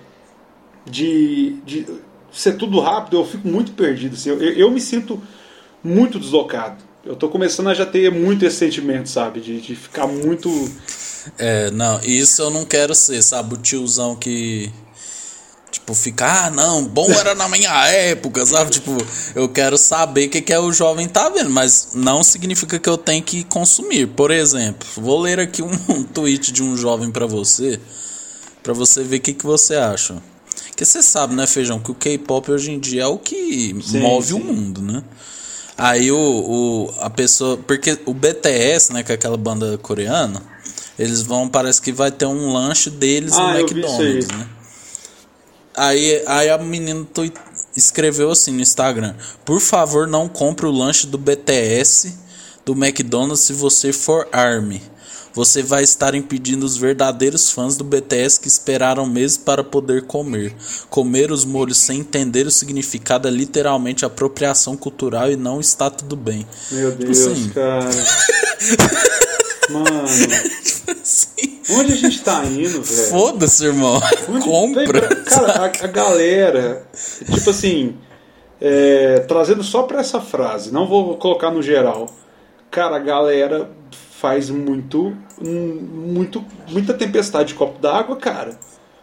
de, 0.84 1.56
de 1.64 1.86
ser 2.30 2.58
tudo 2.58 2.80
rápido, 2.80 3.16
eu 3.16 3.24
fico 3.24 3.48
muito 3.48 3.72
perdido. 3.72 4.12
Assim, 4.12 4.28
eu, 4.28 4.38
eu 4.38 4.70
me 4.70 4.80
sinto 4.80 5.22
muito 5.86 6.18
deslocado. 6.18 6.76
Eu 7.04 7.14
tô 7.14 7.28
começando 7.28 7.68
a 7.68 7.74
já 7.74 7.86
ter 7.86 8.10
muito 8.10 8.44
esse 8.44 8.56
sentimento, 8.56 9.08
sabe? 9.08 9.40
De, 9.40 9.60
de 9.60 9.76
ficar 9.76 10.08
muito. 10.08 10.50
É, 11.38 11.70
não, 11.70 12.00
isso 12.00 12.42
eu 12.42 12.50
não 12.50 12.64
quero 12.64 12.94
ser, 12.94 13.22
sabe? 13.22 13.54
O 13.54 13.56
tiozão 13.56 14.16
que. 14.16 14.72
Tipo, 15.70 15.94
ficar, 15.94 16.46
ah, 16.46 16.50
não, 16.50 16.84
bom 16.84 17.10
era 17.10 17.34
na 17.34 17.48
minha 17.48 17.86
época, 17.86 18.44
sabe? 18.46 18.70
Tipo, 18.70 18.96
eu 19.34 19.48
quero 19.48 19.76
saber 19.76 20.26
o 20.26 20.30
que, 20.30 20.40
que 20.40 20.52
é 20.52 20.58
o 20.58 20.72
jovem 20.72 21.06
tá 21.06 21.28
vendo, 21.28 21.50
mas 21.50 21.90
não 21.92 22.24
significa 22.24 22.78
que 22.78 22.88
eu 22.88 22.96
tenho 22.96 23.22
que 23.22 23.44
consumir. 23.44 24.06
Por 24.06 24.30
exemplo, 24.30 24.88
vou 24.96 25.20
ler 25.20 25.38
aqui 25.38 25.62
um, 25.62 25.70
um 25.88 26.02
tweet 26.02 26.50
de 26.50 26.62
um 26.62 26.76
jovem 26.76 27.10
para 27.10 27.26
você, 27.26 27.78
para 28.62 28.72
você 28.72 29.02
ver 29.02 29.16
o 29.16 29.20
que, 29.20 29.34
que 29.34 29.44
você 29.44 29.74
acha. 29.74 30.16
Porque 30.68 30.84
você 30.84 31.02
sabe, 31.02 31.34
né, 31.34 31.46
Feijão, 31.46 31.78
que 31.78 31.90
o 31.90 31.94
K-pop 31.94 32.50
hoje 32.50 32.70
em 32.70 32.78
dia 32.78 33.02
é 33.02 33.06
o 33.06 33.18
que 33.18 33.76
sim, 33.82 34.00
move 34.00 34.28
sim. 34.28 34.34
o 34.34 34.38
mundo, 34.38 34.80
né? 34.82 35.02
Aí 35.76 36.10
o, 36.10 36.18
o, 36.18 36.94
a 37.00 37.10
pessoa. 37.10 37.56
Porque 37.56 37.98
o 38.06 38.14
BTS, 38.14 38.92
né, 38.92 39.02
que 39.02 39.12
é 39.12 39.14
aquela 39.14 39.36
banda 39.36 39.76
coreana, 39.78 40.42
eles 40.98 41.22
vão, 41.22 41.48
parece 41.48 41.80
que 41.82 41.92
vai 41.92 42.10
ter 42.10 42.26
um 42.26 42.52
lanche 42.52 42.88
deles 42.88 43.34
ah, 43.34 43.52
no 43.52 43.58
McDonald's, 43.58 44.28
né? 44.28 44.48
Aí, 45.76 46.22
aí 46.26 46.48
a 46.48 46.56
menina 46.56 47.06
escreveu 47.76 48.30
assim 48.30 48.52
no 48.52 48.62
Instagram: 48.62 49.14
Por 49.44 49.60
favor, 49.60 50.06
não 50.06 50.28
compre 50.28 50.64
o 50.64 50.70
lanche 50.70 51.06
do 51.06 51.18
BTS 51.18 52.16
do 52.64 52.72
McDonald's 52.72 53.40
se 53.40 53.52
você 53.52 53.92
for 53.92 54.26
ARMY. 54.32 54.82
Você 55.36 55.62
vai 55.62 55.82
estar 55.82 56.14
impedindo 56.14 56.64
os 56.64 56.78
verdadeiros 56.78 57.50
fãs 57.50 57.76
do 57.76 57.84
BTS 57.84 58.40
que 58.40 58.48
esperaram 58.48 59.04
meses 59.04 59.36
para 59.36 59.62
poder 59.62 60.06
comer. 60.06 60.56
Comer 60.88 61.30
os 61.30 61.44
molhos 61.44 61.76
sem 61.76 62.00
entender 62.00 62.46
o 62.46 62.50
significado 62.50 63.28
é 63.28 63.30
literalmente 63.30 64.02
apropriação 64.02 64.78
cultural 64.78 65.30
e 65.30 65.36
não 65.36 65.60
está 65.60 65.90
tudo 65.90 66.16
bem. 66.16 66.46
Meu 66.70 66.90
tipo 66.92 67.04
Deus, 67.04 67.26
assim... 67.26 67.50
cara. 67.50 67.80
Mano. 69.68 70.08
tipo 70.64 70.90
assim, 70.92 71.60
Onde 71.70 71.92
a 71.92 71.96
gente 71.96 72.22
tá 72.22 72.42
indo, 72.46 72.80
velho? 72.82 73.08
Foda-se, 73.10 73.66
irmão. 73.66 74.00
Onde- 74.30 74.42
Compra. 74.42 75.16
Cara, 75.16 75.52
a, 75.52 75.64
a 75.66 75.86
galera, 75.88 76.86
tipo 77.30 77.50
assim, 77.50 77.94
é, 78.58 79.18
trazendo 79.28 79.62
só 79.62 79.82
pra 79.82 80.00
essa 80.00 80.18
frase, 80.18 80.72
não 80.72 80.88
vou 80.88 81.18
colocar 81.18 81.50
no 81.50 81.60
geral. 81.60 82.06
Cara, 82.70 82.96
a 82.96 83.00
galera 83.00 83.70
faz 84.26 84.50
muito, 84.50 85.16
muito, 85.40 86.44
muita 86.68 86.92
tempestade 86.92 87.50
de 87.50 87.54
copo 87.54 87.78
d'água, 87.78 88.16
cara. 88.16 88.58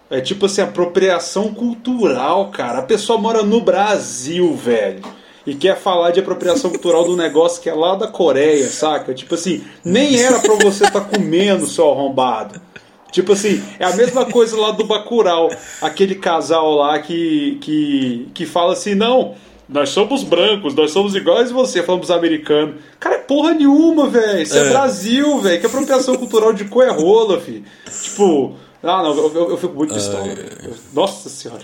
É 0.09 0.19
tipo 0.19 0.47
assim, 0.47 0.61
apropriação 0.61 1.53
cultural, 1.53 2.51
cara. 2.51 2.79
A 2.79 2.81
pessoa 2.81 3.17
mora 3.17 3.41
no 3.41 3.61
Brasil, 3.61 4.53
velho. 4.53 5.01
E 5.47 5.55
quer 5.55 5.77
falar 5.77 6.11
de 6.11 6.19
apropriação 6.19 6.69
cultural 6.71 7.05
do 7.05 7.15
negócio 7.15 7.61
que 7.61 7.69
é 7.69 7.73
lá 7.73 7.95
da 7.95 8.05
Coreia, 8.05 8.67
saca? 8.67 9.13
Tipo 9.13 9.35
assim, 9.35 9.63
nem 9.83 10.21
era 10.21 10.39
pra 10.39 10.55
você 10.55 10.83
estar 10.83 10.99
comendo, 11.01 11.67
seu 11.67 11.89
arrombado. 11.89 12.59
Tipo 13.09 13.31
assim, 13.31 13.63
é 13.79 13.85
a 13.85 13.95
mesma 13.95 14.25
coisa 14.25 14.57
lá 14.59 14.71
do 14.71 14.83
Bacurau. 14.83 15.49
Aquele 15.81 16.15
casal 16.15 16.75
lá 16.75 16.99
que, 16.99 17.59
que, 17.61 18.27
que 18.33 18.45
fala 18.45 18.73
assim, 18.73 18.93
não, 18.93 19.35
nós 19.67 19.89
somos 19.89 20.23
brancos, 20.23 20.75
nós 20.75 20.91
somos 20.91 21.15
iguais 21.15 21.51
a 21.51 21.53
você, 21.53 21.81
falamos 21.81 22.11
americanos. 22.11 22.75
Cara, 22.99 23.15
é 23.15 23.19
porra 23.19 23.53
nenhuma, 23.53 24.09
velho. 24.09 24.41
Isso 24.41 24.57
é, 24.57 24.67
É. 24.67 24.69
Brasil, 24.69 25.39
velho. 25.39 25.59
Que 25.59 25.65
apropriação 25.65 26.15
cultural 26.15 26.53
de 26.53 26.65
cu 26.65 26.81
é 26.81 26.91
rola, 26.91 27.39
filho. 27.39 27.63
Tipo, 28.01 28.55
ah, 28.83 29.01
não, 29.01 29.15
eu, 29.15 29.33
eu, 29.33 29.49
eu 29.51 29.57
fico 29.57 29.73
muito 29.73 29.93
pistola. 29.93 30.27
Nossa 30.93 31.29
senhora. 31.29 31.63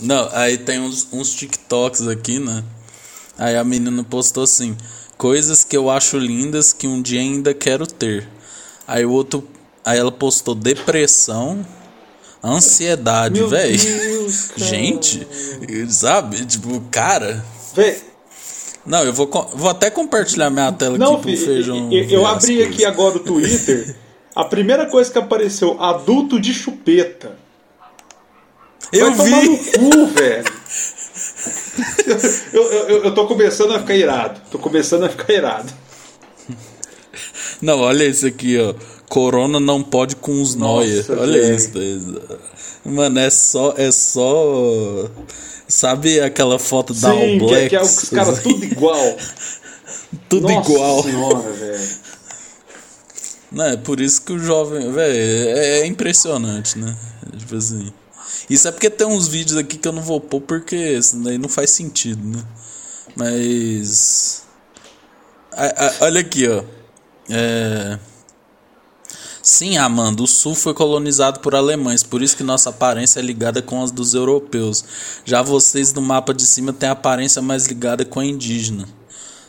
Não, 0.00 0.28
aí 0.32 0.58
tem 0.58 0.80
uns, 0.80 1.08
uns 1.12 1.32
TikToks 1.34 2.08
aqui, 2.08 2.40
né? 2.40 2.64
Aí 3.38 3.56
a 3.56 3.62
menina 3.62 4.02
postou 4.02 4.42
assim: 4.42 4.76
coisas 5.16 5.62
que 5.62 5.76
eu 5.76 5.88
acho 5.88 6.18
lindas 6.18 6.72
que 6.72 6.86
um 6.88 7.00
dia 7.00 7.20
ainda 7.20 7.54
quero 7.54 7.86
ter. 7.86 8.28
Aí 8.86 9.06
o 9.06 9.12
outro. 9.12 9.46
Aí 9.84 9.98
ela 9.98 10.10
postou 10.10 10.54
depressão, 10.54 11.64
ansiedade, 12.44 13.42
velho. 13.44 13.78
Gente, 14.56 15.26
sabe? 15.88 16.44
Tipo, 16.46 16.80
cara. 16.90 17.44
Véi, 17.74 17.98
Não, 18.86 19.02
eu 19.04 19.12
vou, 19.12 19.28
vou 19.54 19.70
até 19.70 19.90
compartilhar 19.90 20.50
minha 20.50 20.70
tela 20.72 20.98
Não, 20.98 21.14
aqui 21.14 21.36
pro 21.36 21.46
feijão. 21.46 21.90
eu, 21.92 22.04
eu 22.10 22.26
abri 22.26 22.62
aqui 22.62 22.84
agora 22.84 23.16
o 23.16 23.20
Twitter. 23.20 23.96
A 24.34 24.44
primeira 24.44 24.86
coisa 24.86 25.10
que 25.12 25.18
apareceu, 25.18 25.80
adulto 25.82 26.40
de 26.40 26.52
chupeta. 26.52 27.36
Eu 28.92 29.12
Vai 29.14 29.30
tomar 29.30 29.44
no 29.44 29.56
vi! 29.56 29.70
cu, 29.72 30.06
velho. 30.14 30.44
Eu, 32.52 32.62
eu, 32.62 32.88
eu, 32.88 33.04
eu 33.04 33.14
tô 33.14 33.26
começando 33.26 33.72
a 33.72 33.78
ficar 33.80 33.94
irado. 33.94 34.40
Tô 34.50 34.58
começando 34.58 35.04
a 35.04 35.08
ficar 35.08 35.32
irado. 35.32 35.72
Não, 37.62 37.80
olha 37.80 38.04
isso 38.04 38.26
aqui, 38.26 38.58
ó. 38.58 38.74
Corona 39.08 39.60
não 39.60 39.82
pode 39.82 40.16
com 40.16 40.40
os 40.42 40.54
noia. 40.54 41.04
Olha 41.10 41.40
velho. 41.40 41.54
isso. 41.56 41.70
Mano, 42.84 43.18
é 43.20 43.30
só. 43.30 43.74
É 43.76 43.90
só. 43.92 45.08
Sabe 45.68 46.20
aquela 46.20 46.58
foto 46.58 46.92
da 46.94 47.10
All 47.10 47.18
Sim, 47.18 47.38
que, 47.38 47.46
Blacks? 47.46 47.68
que 47.68 47.76
é 47.76 47.82
os 47.82 48.10
caras 48.10 48.42
tudo 48.42 48.64
igual. 48.64 49.16
Tudo 50.28 50.48
Nossa 50.48 50.70
igual. 50.72 51.02
senhora, 51.02 51.52
velho. 51.52 51.88
Não, 53.52 53.64
é 53.66 53.76
por 53.76 54.00
isso 54.00 54.20
que 54.22 54.32
o 54.32 54.38
jovem. 54.38 54.90
Velho, 54.92 55.14
é, 55.16 55.80
é 55.80 55.86
impressionante, 55.86 56.78
né? 56.78 56.96
Tipo 57.38 57.56
assim. 57.56 57.92
Isso 58.50 58.68
é 58.68 58.72
porque 58.72 58.90
tem 58.90 59.06
uns 59.06 59.26
vídeos 59.28 59.56
aqui 59.56 59.78
que 59.78 59.86
eu 59.88 59.92
não 59.92 60.02
vou 60.02 60.20
pôr 60.20 60.40
porque 60.40 60.76
isso 60.76 61.16
daí 61.22 61.38
não 61.38 61.48
faz 61.48 61.70
sentido, 61.70 62.20
né? 62.26 62.42
Mas. 63.16 64.42
A- 65.52 65.86
a- 65.86 65.94
olha 66.00 66.20
aqui, 66.20 66.48
ó. 66.48 66.62
É. 67.30 67.98
Sim, 69.46 69.76
Amanda, 69.76 70.22
o 70.22 70.26
sul 70.26 70.54
foi 70.54 70.72
colonizado 70.72 71.40
por 71.40 71.54
alemães, 71.54 72.02
por 72.02 72.22
isso 72.22 72.34
que 72.34 72.42
nossa 72.42 72.70
aparência 72.70 73.20
é 73.20 73.22
ligada 73.22 73.60
com 73.60 73.82
as 73.82 73.90
dos 73.90 74.14
europeus. 74.14 74.82
Já 75.22 75.42
vocês 75.42 75.92
no 75.92 76.00
mapa 76.00 76.32
de 76.32 76.46
cima 76.46 76.72
têm 76.72 76.88
a 76.88 76.92
aparência 76.92 77.42
mais 77.42 77.66
ligada 77.66 78.06
com 78.06 78.20
a 78.20 78.24
indígena. 78.24 78.88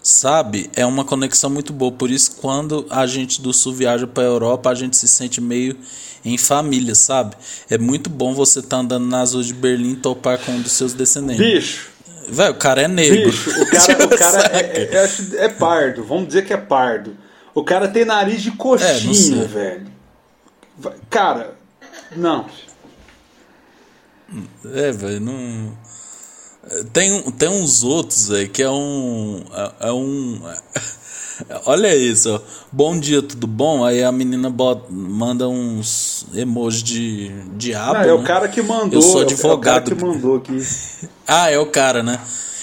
Sabe? 0.04 0.70
É 0.76 0.86
uma 0.86 1.06
conexão 1.06 1.50
muito 1.50 1.72
boa, 1.72 1.94
por 1.94 2.12
isso 2.12 2.36
quando 2.42 2.86
a 2.90 3.08
gente 3.08 3.42
do 3.42 3.54
sul 3.54 3.74
viaja 3.74 4.06
para 4.06 4.24
Europa, 4.24 4.70
a 4.70 4.76
gente 4.76 4.98
se 4.98 5.08
sente 5.08 5.40
meio 5.40 5.78
em 6.26 6.38
família, 6.38 6.94
sabe? 6.94 7.38
É 7.70 7.78
muito 7.78 8.10
bom 8.10 8.34
você 8.36 8.60
estar 8.60 8.78
andando 8.78 9.06
nas 9.08 9.34
ruas 9.34 9.46
de 9.48 9.54
Berlim 9.54 9.94
e 9.94 9.96
topar 9.96 10.38
com 10.40 10.52
um 10.52 10.62
dos 10.62 10.74
seus 10.74 10.94
descendentes. 10.94 11.40
Bicho, 11.46 11.88
Velho, 12.28 12.52
o 12.52 12.56
cara 12.58 12.82
é 12.82 12.88
negro. 12.90 13.32
bicho, 13.32 13.50
o 13.62 13.66
cara, 13.68 14.06
o 14.06 14.10
cara 14.10 14.42
é, 14.58 14.90
é- 14.94 15.04
acho- 15.06 15.36
é 15.38 15.48
pardo. 15.48 16.04
Vamos 16.04 16.28
dizer 16.28 16.44
que 16.46 16.52
é 16.52 16.58
pardo. 16.58 17.16
O 17.56 17.64
cara 17.64 17.88
tem 17.88 18.04
nariz 18.06 18.42
de 18.44 18.50
É, 18.50 18.52
coxinha, 18.52 19.14
sei. 19.14 19.48
velho. 19.48 19.88
Cara, 21.10 21.56
não. 22.16 22.46
É, 24.74 24.92
velho, 24.92 25.22
não. 25.22 25.78
Tem, 26.92 27.32
tem 27.32 27.48
uns 27.48 27.84
outros, 27.84 28.28
velho, 28.28 28.50
que 28.50 28.62
é 28.62 28.70
um. 28.70 29.46
É, 29.54 29.88
é 29.88 29.92
um. 29.94 30.42
Olha 31.66 31.96
isso, 31.96 32.34
ó. 32.34 32.40
Bom 32.72 33.00
dia, 33.00 33.22
tudo 33.22 33.48
bom? 33.48 33.84
Aí 33.86 34.04
a 34.04 34.12
menina 34.12 34.50
bota, 34.50 34.86
manda 34.90 35.48
uns 35.48 36.26
emojis 36.34 36.84
de 36.84 37.30
diabo. 37.58 37.94
Não, 37.96 38.02
é 38.02 38.14
o 38.14 38.20
né? 38.22 38.28
cara 38.28 38.48
que 38.48 38.62
mandou. 38.62 38.94
Eu 38.94 39.02
sou 39.02 39.22
é 39.22 39.26
o- 39.26 39.30
É 39.30 39.34
o 39.34 39.38
cara 39.60 39.78
advogado. 39.78 39.96
que 39.96 40.04
mandou 40.04 40.36
aqui. 40.38 40.58
Ah, 41.28 41.50
é 41.50 41.58
o 41.58 41.66
cara, 41.66 42.04
né? 42.04 42.20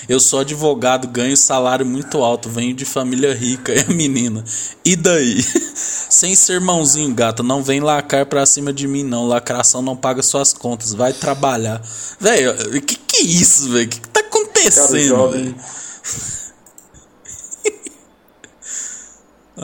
Eu 0.09 0.21
sou 0.21 0.39
advogado, 0.41 1.09
ganho 1.09 1.37
salário 1.37 1.85
muito 1.85 2.19
alto, 2.23 2.49
venho 2.49 2.73
de 2.75 2.85
família 2.85 3.35
rica, 3.35 3.73
é 3.73 3.81
a 3.91 3.93
menina. 3.93 4.45
E 4.85 4.95
daí? 4.95 5.43
Sem 5.43 6.35
ser 6.37 6.61
mãozinho, 6.61 7.13
gata, 7.13 7.43
não 7.43 7.61
vem 7.63 7.81
lacrar 7.81 8.25
pra 8.27 8.47
cima 8.47 8.73
de 8.73 8.87
mim, 8.87 9.03
não. 9.03 9.27
Lacração 9.27 9.83
não 9.83 9.97
paga 9.97 10.23
suas 10.23 10.53
contas, 10.53 10.93
vai 10.95 11.13
trabalhar. 11.13 11.83
Velho, 12.21 12.81
que 12.83 12.95
que 12.97 13.17
é 13.17 13.23
isso, 13.23 13.69
velho? 13.71 13.89
Que 13.89 14.01
que 14.01 14.09
tá 14.09 14.21
acontecendo, 14.21 15.29
velho? 15.31 15.55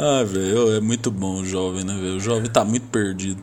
Ah, 0.00 0.22
velho, 0.24 0.76
é 0.76 0.80
muito 0.80 1.10
bom 1.10 1.40
o 1.40 1.44
jovem, 1.44 1.82
né, 1.84 1.92
velho? 1.94 2.16
O 2.16 2.20
jovem 2.20 2.48
tá 2.48 2.64
muito 2.64 2.86
perdido. 2.86 3.42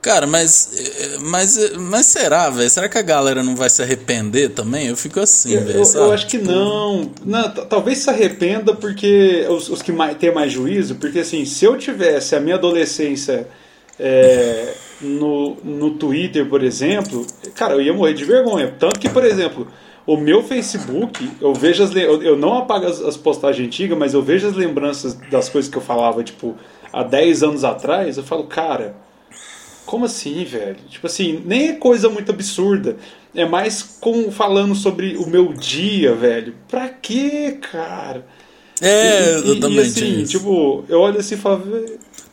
Cara, 0.00 0.26
mas. 0.26 0.70
eh, 0.76 1.18
Mas, 1.20 1.56
mas 1.78 2.06
será, 2.06 2.50
velho? 2.50 2.68
Será 2.68 2.88
que 2.88 2.98
a 2.98 3.02
galera 3.02 3.42
não 3.42 3.54
vai 3.54 3.70
se 3.70 3.80
arrepender 3.82 4.50
também? 4.50 4.88
Eu 4.88 4.96
fico 4.96 5.20
assim, 5.20 5.56
velho. 5.58 5.78
eu- 5.78 5.92
eu 5.94 6.12
acho 6.12 6.26
que 6.26 6.38
não. 6.38 7.08
não 7.24 7.48
t- 7.50 7.64
talvez 7.66 7.98
se 7.98 8.10
arrependa 8.10 8.74
porque 8.74 9.46
os, 9.48 9.68
os 9.68 9.80
que 9.80 9.92
mais, 9.92 10.16
têm 10.16 10.34
mais 10.34 10.50
juízo, 10.52 10.96
porque 10.96 11.20
assim, 11.20 11.44
se 11.44 11.64
eu 11.64 11.78
tivesse 11.78 12.34
a 12.34 12.40
minha 12.40 12.56
adolescência 12.56 13.46
é, 14.00 14.74
no, 15.00 15.56
no 15.62 15.90
Twitter, 15.92 16.46
por 16.48 16.64
exemplo, 16.64 17.24
cara, 17.54 17.74
eu 17.74 17.80
ia 17.80 17.92
morrer 17.94 18.14
de 18.14 18.24
vergonha. 18.24 18.74
Tanto 18.76 18.98
que, 18.98 19.08
por 19.08 19.24
exemplo, 19.24 19.68
o 20.06 20.16
meu 20.16 20.42
Facebook, 20.42 21.30
eu 21.40 21.54
vejo 21.54 21.82
as 21.82 21.94
eu, 21.94 22.22
eu 22.22 22.36
não 22.36 22.58
apago 22.58 22.86
as, 22.86 23.00
as 23.00 23.16
postagens 23.16 23.66
antigas, 23.68 23.96
mas 23.96 24.14
eu 24.14 24.22
vejo 24.22 24.46
as 24.48 24.54
lembranças 24.54 25.14
das 25.30 25.48
coisas 25.48 25.70
que 25.70 25.76
eu 25.78 25.82
falava, 25.82 26.22
tipo, 26.24 26.56
há 26.92 27.02
10 27.02 27.42
anos 27.42 27.64
atrás, 27.64 28.16
eu 28.16 28.24
falo, 28.24 28.44
cara. 28.44 28.94
Como 29.84 30.04
assim, 30.04 30.44
velho? 30.44 30.76
Tipo 30.88 31.06
assim, 31.08 31.42
nem 31.44 31.70
é 31.70 31.72
coisa 31.72 32.08
muito 32.08 32.30
absurda. 32.30 32.96
É 33.34 33.44
mais 33.44 33.82
com 33.82 34.30
falando 34.30 34.74
sobre 34.74 35.16
o 35.16 35.26
meu 35.26 35.52
dia, 35.52 36.14
velho. 36.14 36.54
Pra 36.68 36.88
quê, 36.88 37.58
cara? 37.60 38.24
É, 38.80 38.86
E- 38.86 39.34
exatamente. 39.34 39.74
E 39.74 39.80
assim, 39.80 40.24
tipo, 40.24 40.84
eu 40.88 41.00
olho 41.00 41.18
assim 41.18 41.34
e 41.34 41.38
falo. 41.38 41.62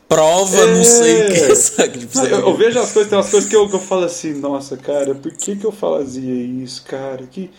"Vé- 0.10 0.16
Prova, 0.16 0.66
não 0.68 0.80
é." 0.82 0.84
sei 0.84 1.22
o 1.22 1.28
que. 1.30 1.55
sabe? 1.55 1.99
Tipo, 1.99 2.18
Não, 2.18 2.26
eu, 2.26 2.39
eu 2.39 2.57
vejo 2.57 2.80
as 2.80 2.91
coisas, 2.91 3.10
tem 3.10 3.18
umas 3.20 3.30
coisas 3.30 3.49
que 3.49 3.55
eu, 3.55 3.70
que 3.70 3.76
eu 3.76 3.80
falo 3.80 4.05
assim, 4.05 4.34
nossa, 4.34 4.76
cara, 4.78 5.14
por 5.16 5.32
que, 5.34 5.55
que 5.55 5.66
eu 5.66 5.72
fazia 5.72 6.34
isso, 6.64 6.84
cara? 6.84 7.24
Que 7.32 7.49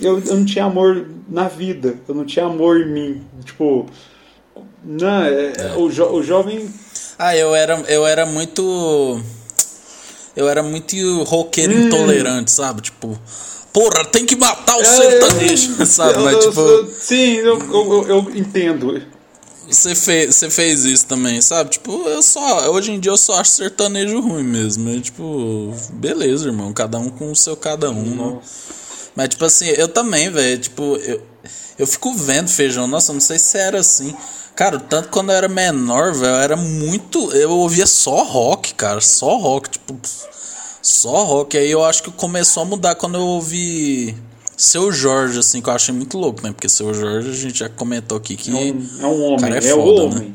eu, 0.00 0.18
eu 0.24 0.36
não 0.36 0.44
tinha 0.44 0.64
amor 0.64 1.06
na 1.28 1.48
vida, 1.48 1.96
eu 2.08 2.14
não 2.14 2.24
tinha 2.24 2.46
amor 2.46 2.80
em 2.80 2.88
mim. 2.90 3.22
Tipo, 3.44 3.86
não, 4.84 5.22
é, 5.24 5.74
O, 5.76 5.88
jo- 5.90 6.10
o 6.12 6.22
jovem 6.22 6.68
Ah, 7.18 7.36
eu 7.36 7.54
era, 7.54 7.74
eu 7.88 8.06
era 8.06 8.24
muito. 8.24 9.20
Eu 10.36 10.48
era 10.48 10.62
muito 10.62 11.22
roqueiro 11.24 11.72
Hum. 11.72 11.86
intolerante, 11.86 12.50
sabe? 12.52 12.80
Tipo, 12.82 13.18
porra, 13.72 14.04
tem 14.04 14.24
que 14.24 14.36
matar 14.36 14.76
o 14.76 14.80
É, 14.80 14.84
sertanejo, 14.84 15.84
sabe? 15.84 16.14
eu- 16.18 16.24
Mas, 16.24 16.32
eu- 16.44 16.50
tipo, 16.50 16.86
sim, 16.92 17.34
eu, 17.36 17.58
eu- 17.58 18.06
eu 18.08 18.30
entendo. 18.34 19.02
Você 19.68 19.94
fez, 19.94 20.34
você 20.34 20.50
fez 20.50 20.84
isso 20.84 21.06
também, 21.06 21.40
sabe? 21.40 21.70
Tipo, 21.70 22.08
eu 22.08 22.22
só. 22.22 22.70
Hoje 22.70 22.92
em 22.92 23.00
dia 23.00 23.12
eu 23.12 23.16
só 23.16 23.34
acho 23.40 23.50
sertanejo 23.52 24.20
ruim 24.20 24.42
mesmo. 24.42 24.90
É, 24.90 25.00
tipo, 25.00 25.74
beleza, 25.92 26.46
irmão. 26.46 26.72
Cada 26.72 26.98
um 26.98 27.08
com 27.08 27.30
o 27.30 27.36
seu 27.36 27.56
cada 27.56 27.90
um, 27.90 28.32
né? 28.32 28.38
Mas, 29.14 29.28
tipo 29.30 29.44
assim, 29.44 29.66
eu 29.66 29.88
também, 29.88 30.30
velho. 30.30 30.58
Tipo, 30.58 30.96
eu, 30.96 31.22
eu 31.78 31.86
fico 31.86 32.12
vendo 32.14 32.48
feijão. 32.48 32.86
Nossa, 32.86 33.12
não 33.12 33.20
sei 33.20 33.38
se 33.38 33.58
era 33.58 33.80
assim. 33.80 34.14
Cara, 34.56 34.78
tanto 34.78 35.08
quando 35.08 35.30
eu 35.30 35.36
era 35.36 35.48
menor, 35.48 36.12
velho, 36.12 36.34
era 36.36 36.56
muito. 36.56 37.32
Eu 37.32 37.50
ouvia 37.50 37.86
só 37.86 38.22
rock, 38.24 38.74
cara. 38.74 39.00
Só 39.00 39.36
rock. 39.36 39.70
Tipo, 39.70 39.98
só 40.82 41.24
rock. 41.24 41.56
Aí 41.56 41.70
eu 41.70 41.84
acho 41.84 42.02
que 42.02 42.10
começou 42.10 42.62
a 42.62 42.66
mudar 42.66 42.94
quando 42.94 43.16
eu 43.16 43.22
ouvi. 43.22 44.16
Seu 44.62 44.92
Jorge, 44.92 45.38
assim, 45.38 45.62
que 45.62 45.70
eu 45.70 45.72
achei 45.72 45.94
muito 45.94 46.18
louco, 46.18 46.42
né? 46.42 46.52
Porque 46.52 46.68
seu 46.68 46.92
Jorge 46.92 47.30
a 47.30 47.32
gente 47.32 47.58
já 47.60 47.68
comentou 47.70 48.18
aqui 48.18 48.36
que. 48.36 48.50
É 48.50 48.54
um, 48.54 48.86
é 49.00 49.06
um 49.06 49.22
homem, 49.24 49.38
cara 49.52 49.64
é 49.64 49.68
é, 49.70 49.74
o 49.74 49.78
né? 49.78 50.02
homem. 50.02 50.34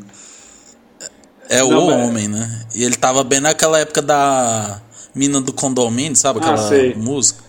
É 1.47 1.59
Não, 1.59 1.69
o 1.69 1.85
mas- 1.85 2.07
homem, 2.09 2.27
né? 2.27 2.65
E 2.73 2.83
ele 2.83 2.95
tava 2.95 3.23
bem 3.23 3.39
naquela 3.39 3.77
época 3.79 4.01
da 4.01 4.81
mina 5.13 5.39
do 5.39 5.53
condomínio, 5.53 6.15
sabe? 6.15 6.39
Ah, 6.39 6.41
Aquela 6.41 6.57
sei. 6.69 6.95
música. 6.95 7.43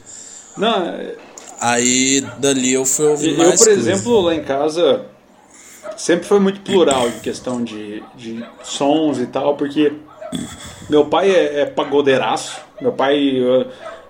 Não, 0.56 0.94
Aí 1.58 2.20
dali 2.38 2.74
eu 2.74 2.84
fui 2.84 3.06
ouvir 3.06 3.30
eu, 3.30 3.38
mais 3.38 3.58
por 3.60 3.68
coisa. 3.72 3.90
exemplo, 3.92 4.20
lá 4.20 4.34
em 4.34 4.44
casa 4.44 5.06
sempre 5.96 6.26
foi 6.28 6.38
muito 6.38 6.60
plural 6.60 7.08
em 7.08 7.20
questão 7.20 7.64
de, 7.64 8.02
de 8.14 8.44
sons 8.62 9.18
e 9.18 9.26
tal, 9.26 9.56
porque 9.56 9.94
meu 10.90 11.06
pai 11.06 11.30
é, 11.30 11.60
é 11.62 11.64
pagodeiraço. 11.64 12.58
Meu 12.82 12.92
pai. 12.92 13.18
eu- 13.38 13.66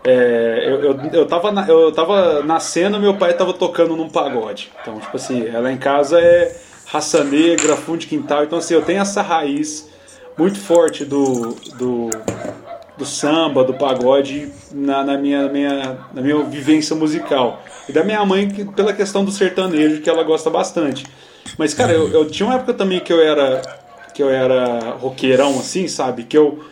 é, 0.06 0.64
eu, 0.68 0.80
eu, 0.82 1.00
eu, 1.12 1.26
tava 1.26 1.50
na- 1.50 1.66
eu 1.66 1.90
tava 1.92 2.42
nascendo, 2.42 2.98
meu 3.00 3.16
pai 3.16 3.34
tava 3.34 3.52
tocando 3.52 3.96
num 3.96 4.08
pagode. 4.08 4.70
Então, 4.80 5.00
tipo 5.00 5.16
assim, 5.16 5.48
lá 5.50 5.72
em 5.72 5.76
casa 5.76 6.20
é 6.20 6.56
raça 6.86 7.24
negra, 7.24 7.76
fundo 7.76 7.98
de 7.98 8.06
quintal. 8.06 8.44
Então, 8.44 8.58
assim, 8.58 8.74
eu 8.74 8.82
tenho 8.82 9.00
essa 9.00 9.20
raiz 9.22 9.88
muito 10.38 10.58
forte 10.58 11.04
do, 11.04 11.56
do, 11.76 12.10
do 12.96 13.04
samba, 13.04 13.64
do 13.64 13.74
pagode 13.74 14.48
na, 14.72 15.02
na 15.02 15.18
minha, 15.18 15.48
minha, 15.48 15.98
na 16.14 16.22
minha 16.22 16.42
vivência 16.44 16.94
musical. 16.94 17.62
E 17.88 17.92
da 17.92 18.04
minha 18.04 18.24
mãe, 18.24 18.48
que, 18.48 18.64
pela 18.64 18.92
questão 18.92 19.24
do 19.24 19.30
sertanejo, 19.32 20.00
que 20.00 20.08
ela 20.10 20.22
gosta 20.22 20.48
bastante. 20.50 21.04
Mas, 21.58 21.74
cara, 21.74 21.92
eu, 21.92 22.08
eu 22.12 22.30
tinha 22.30 22.46
uma 22.48 22.56
época 22.56 22.74
também 22.74 23.00
que 23.00 23.12
eu 23.12 23.20
era 23.20 23.62
que 24.14 24.22
eu 24.22 24.30
era 24.30 24.92
roqueirão, 24.98 25.58
assim, 25.58 25.86
sabe? 25.88 26.24
Que 26.24 26.38
eu. 26.38 26.64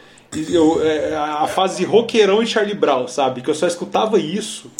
Eu 0.50 0.84
é, 0.84 1.14
a 1.14 1.46
fase 1.46 1.84
roqueirão 1.84 2.42
e 2.42 2.46
Charlie 2.46 2.74
Brown, 2.74 3.08
sabe? 3.08 3.40
Que 3.40 3.50
eu 3.50 3.54
só 3.54 3.66
escutava 3.66 4.18
isso. 4.18 4.70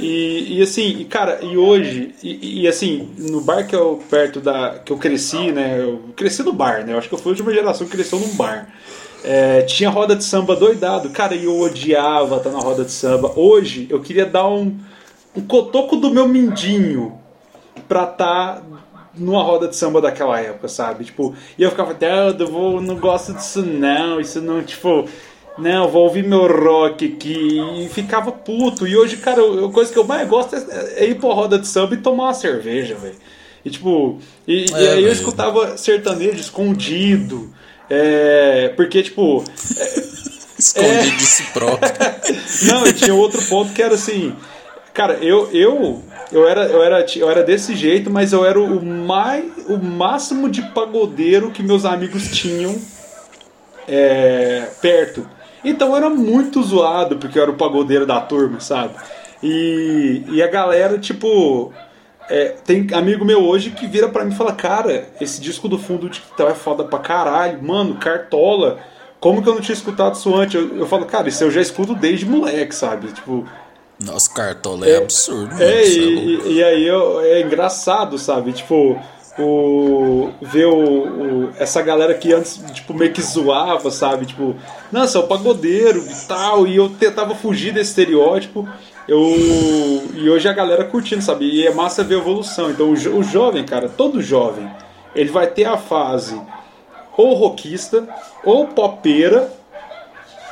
E, 0.00 0.58
e 0.58 0.62
assim, 0.62 1.00
e, 1.00 1.04
cara, 1.04 1.40
e 1.42 1.56
hoje, 1.56 2.14
e, 2.22 2.62
e, 2.62 2.68
assim, 2.68 3.08
no 3.18 3.40
bar 3.40 3.66
que 3.66 3.74
eu 3.74 4.02
perto 4.08 4.40
da. 4.40 4.78
que 4.84 4.92
eu 4.92 4.98
cresci, 4.98 5.50
né? 5.52 5.80
Eu 5.80 6.10
cresci 6.14 6.42
no 6.42 6.52
bar, 6.52 6.84
né? 6.84 6.92
Eu 6.92 6.98
acho 6.98 7.08
que 7.08 7.14
eu 7.14 7.18
fui 7.18 7.30
a 7.30 7.32
última 7.32 7.52
geração 7.52 7.86
que 7.86 7.92
cresceu 7.92 8.18
num 8.18 8.34
bar. 8.34 8.68
É, 9.24 9.62
tinha 9.62 9.90
roda 9.90 10.14
de 10.14 10.22
samba 10.22 10.54
doidado, 10.54 11.10
cara, 11.10 11.34
e 11.34 11.44
eu 11.44 11.58
odiava 11.58 12.36
estar 12.36 12.50
na 12.50 12.58
roda 12.58 12.84
de 12.84 12.92
samba. 12.92 13.32
Hoje 13.34 13.86
eu 13.90 14.00
queria 14.00 14.26
dar 14.26 14.46
um, 14.48 14.78
um 15.34 15.40
cotoco 15.40 15.96
do 15.96 16.10
meu 16.10 16.28
mindinho 16.28 17.18
pra 17.88 18.04
estar 18.04 18.62
numa 19.16 19.42
roda 19.42 19.68
de 19.68 19.76
samba 19.76 20.00
daquela 20.00 20.40
época, 20.40 20.68
sabe? 20.68 21.04
Tipo, 21.04 21.34
e 21.58 21.62
eu 21.62 21.70
ficava, 21.70 21.96
não, 22.00 22.38
eu 22.38 22.46
vou, 22.46 22.80
não 22.80 22.96
gosto 22.96 23.32
disso 23.34 23.62
não, 23.62 24.20
isso 24.20 24.40
não, 24.40 24.62
tipo, 24.62 25.08
não, 25.58 25.84
eu 25.84 25.90
vou 25.90 26.02
ouvir 26.04 26.22
meu 26.24 26.46
rock 26.46 27.14
aqui, 27.16 27.58
e 27.84 27.88
ficava 27.88 28.30
puto. 28.30 28.86
E 28.86 28.96
hoje, 28.96 29.16
cara, 29.16 29.40
a 29.40 29.70
coisa 29.70 29.92
que 29.92 29.98
eu 29.98 30.04
mais 30.04 30.28
gosto 30.28 30.54
é, 30.54 31.04
é 31.04 31.08
ir 31.08 31.16
pra 31.18 31.32
roda 31.32 31.58
de 31.58 31.66
samba 31.66 31.94
e 31.94 31.98
tomar 31.98 32.24
uma 32.24 32.34
cerveja, 32.34 32.94
velho. 32.94 33.16
E 33.64 33.70
tipo, 33.70 34.18
e, 34.46 34.66
e 34.70 34.74
É, 34.74 34.92
aí 34.92 35.04
eu 35.04 35.12
escutava 35.12 35.76
sertanejo 35.76 36.38
escondido, 36.38 37.50
é, 37.90 38.72
porque, 38.76 39.02
tipo, 39.02 39.42
Escondido 40.58 40.94
É. 40.94 41.16
de 41.16 41.26
si 41.26 41.42
próprio. 41.52 41.90
não, 42.66 42.86
e 42.86 42.92
tinha 42.92 43.14
outro 43.14 43.42
ponto 43.42 43.72
que 43.74 43.82
era 43.82 43.94
assim, 43.94 44.34
cara, 44.96 45.18
eu 45.20 45.50
eu 45.52 46.02
eu 46.32 46.48
era 46.48 46.64
eu 46.66 46.82
era 46.82 47.06
eu 47.16 47.30
era 47.30 47.42
desse 47.44 47.76
jeito, 47.76 48.10
mas 48.10 48.32
eu 48.32 48.46
era 48.46 48.58
o 48.58 48.82
mais 48.82 49.44
o 49.68 49.76
máximo 49.76 50.48
de 50.48 50.62
pagodeiro 50.70 51.50
que 51.50 51.62
meus 51.62 51.84
amigos 51.84 52.30
tinham 52.30 52.74
é, 53.86 54.68
perto. 54.80 55.28
Então 55.62 55.90
eu 55.90 55.96
era 55.96 56.08
muito 56.08 56.62
zoado 56.62 57.16
porque 57.18 57.38
eu 57.38 57.42
era 57.42 57.50
o 57.50 57.56
pagodeiro 57.56 58.06
da 58.06 58.20
turma, 58.20 58.58
sabe? 58.58 58.94
E, 59.42 60.24
e 60.28 60.42
a 60.42 60.46
galera, 60.46 60.98
tipo. 60.98 61.72
é, 62.30 62.54
tem 62.64 62.86
amigo 62.92 63.24
meu 63.24 63.44
hoje 63.44 63.70
que 63.70 63.86
vira 63.86 64.08
pra 64.08 64.24
mim 64.24 64.32
e 64.32 64.36
fala: 64.36 64.54
Cara, 64.54 65.08
esse 65.20 65.40
disco 65.40 65.68
do 65.68 65.78
fundo 65.78 66.08
de 66.08 66.20
quintal 66.20 66.48
é 66.48 66.54
foda 66.54 66.84
pra 66.84 66.98
caralho, 66.98 67.62
mano, 67.62 67.96
cartola. 67.96 68.78
Como 69.20 69.42
que 69.42 69.48
eu 69.48 69.54
não 69.54 69.60
tinha 69.60 69.74
escutado 69.74 70.14
isso 70.14 70.34
antes? 70.34 70.54
Eu, 70.54 70.78
eu 70.78 70.86
falo, 70.86 71.06
cara, 71.06 71.28
isso 71.28 71.42
eu 71.42 71.50
já 71.50 71.60
escuto 71.60 71.94
desde 71.94 72.26
moleque, 72.26 72.74
sabe? 72.74 73.08
Tipo, 73.08 73.46
Nossa, 73.98 74.30
cartola 74.32 74.86
é, 74.86 74.96
absurdo, 74.98 75.48
mano. 75.54 75.62
é, 75.62 75.82
é 75.82 75.88
e, 75.88 76.52
e- 76.58 76.64
aí 76.64 76.86
eu- 76.86 77.20
é 77.20 77.40
engraçado, 77.40 78.18
sabe? 78.18 78.52
Tipo, 78.52 78.98
o, 79.38 80.30
ver 80.42 80.66
o, 80.66 80.76
o- 81.46 81.50
essa 81.58 81.80
galera 81.82 82.12
que 82.14 82.32
antes, 82.32 82.60
tipo, 82.74 82.92
meio 82.92 83.12
que 83.12 83.22
zoava, 83.22 83.90
sabe? 83.90 84.26
Tipo, 84.26 84.54
nossa, 84.92 85.16
é 85.18 85.20
o 85.20 85.26
pagodeiro 85.26 86.04
e 86.06 86.26
tal, 86.28 86.66
e 86.66 86.76
eu 86.76 86.90
tentava 86.90 87.34
fugir 87.34 87.72
desse 87.72 87.90
estereótipo. 87.90 88.68
Eu, 89.08 89.18
e 90.14 90.28
hoje 90.28 90.48
a 90.48 90.52
galera 90.52 90.84
curtindo, 90.84 91.22
sabe? 91.22 91.44
E 91.46 91.66
é 91.66 91.72
massa 91.72 92.02
ver 92.04 92.16
a 92.16 92.18
evolução. 92.18 92.70
Então, 92.70 92.90
o, 92.90 92.96
jo- 92.96 93.16
o 93.16 93.22
jovem, 93.22 93.64
cara, 93.64 93.88
todo 93.88 94.20
jovem, 94.20 94.68
ele 95.14 95.30
vai 95.30 95.46
ter 95.46 95.64
a 95.64 95.76
fase 95.78 96.38
ou 97.16 97.32
rockista, 97.34 98.06
ou 98.44 98.66
popeira, 98.66 99.50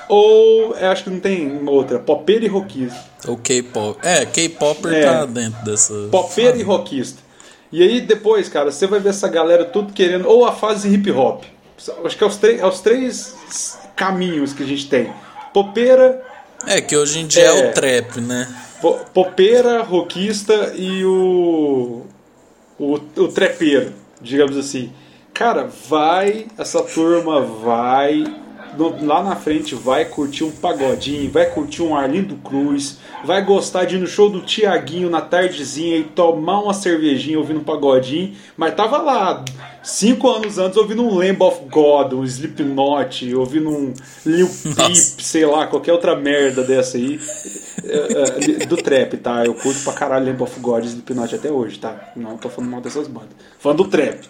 ou 0.09 0.75
eu 0.77 0.89
acho 0.91 1.05
que 1.05 1.11
não 1.11 1.21
tem 1.21 1.61
outra, 1.67 1.99
popeira 1.99 2.45
e 2.45 2.49
rockista. 2.49 3.14
O 3.27 3.37
K-pop. 3.37 3.99
É, 4.07 4.25
K-popper 4.27 4.93
É. 4.93 5.03
tá 5.03 5.25
dentro 5.27 5.65
dessa. 5.65 5.95
Popeira 6.11 6.57
e 6.57 6.63
rockista. 6.63 7.23
E 7.73 7.83
aí 7.83 8.01
depois, 8.01 8.49
cara, 8.49 8.71
você 8.71 8.87
vai 8.87 9.01
ver 9.01 9.09
essa 9.11 9.29
galera 9.29 9.65
tudo 9.65 9.93
querendo. 9.93 10.29
Ou 10.29 10.45
a 10.45 10.53
fase 10.53 10.89
hip 10.93 11.11
hop. 11.11 11.43
Acho 12.05 12.17
que 12.17 12.23
é 12.23 12.27
os, 12.27 12.37
três- 12.37 12.61
é 12.61 12.67
os 12.67 12.81
três 12.81 13.79
caminhos 13.97 14.53
que 14.53 14.63
a 14.63 14.67
gente 14.67 14.89
tem. 14.89 15.13
Popeira, 15.53 16.23
É, 16.67 16.81
que 16.81 16.97
hoje 16.97 17.19
em 17.21 17.27
dia 17.27 17.43
é, 17.45 17.47
É. 17.67 17.71
o 17.71 17.73
trap, 17.75 18.21
né? 18.21 18.49
po- 18.81 18.99
popeira, 19.13 19.83
rockista 19.83 20.73
e 20.77 21.05
o, 21.05 22.03
o. 22.79 22.95
o 22.95 23.29
trepeiro, 23.29 23.93
digamos 24.21 24.57
assim. 24.57 24.93
Cara, 25.33 25.69
vai. 25.89 26.47
Essa 26.57 26.83
turma 26.83 27.41
vai. 27.41 28.25
No- 28.77 29.05
lá 29.07 29.23
na 29.23 29.37
frente 29.37 29.75
vai 29.75 30.05
curtir 30.05 30.45
um 30.45 30.51
pagodinho, 30.51 31.31
vai 31.31 31.47
curtir 31.51 31.83
um 31.83 31.95
Arlindo 31.97 32.37
Cruz, 32.37 32.99
vai 33.25 33.45
gostar 33.45 33.85
de 33.85 33.97
ir 33.97 33.99
no 33.99 34.07
show 34.07 34.29
do 34.31 34.41
Tiaguinho 34.41 35.09
na 35.11 35.21
tardezinha 35.21 35.97
e 35.97 36.05
tomar 36.05 36.61
uma 36.61 36.75
cervejinha 36.75 37.39
ouvindo 37.39 37.61
um 37.61 37.65
pagodinho, 37.65 38.35
mas 38.57 38.75
tava 38.75 38.99
lá 38.99 39.45
cinco 39.83 40.29
anos 40.31 40.59
antes 40.59 40.77
ouvindo 40.77 41.03
um 41.03 41.15
Lamb 41.15 41.43
of 41.43 41.61
God, 41.71 42.13
um 42.15 42.25
Slipknot, 42.25 43.35
ouvindo 43.35 43.69
um 43.71 43.93
Lil 44.25 44.49
Peep, 44.77 44.95
sei 45.21 45.45
lá, 45.47 45.67
qualquer 45.67 45.93
outra 45.93 46.15
merda 46.17 46.63
dessa 46.63 46.97
aí. 46.97 47.21
É, 47.85 48.63
é, 48.63 48.67
do 48.67 48.77
trap, 48.77 49.17
tá? 49.19 49.45
Eu 49.45 49.55
curto 49.55 49.83
pra 49.85 49.93
caralho 49.93 50.25
Lamb 50.27 50.43
of 50.43 50.59
God 50.61 50.85
e 50.85 50.87
Slipknot 50.89 51.35
até 51.35 51.51
hoje, 51.51 51.79
tá? 51.79 52.13
Não 52.17 52.37
tô 52.39 52.49
falando 52.49 52.71
mal 52.71 52.81
dessas 52.81 53.07
bandas. 53.09 53.31
Falando 53.59 53.85
do 53.85 53.89
trap. 53.91 54.21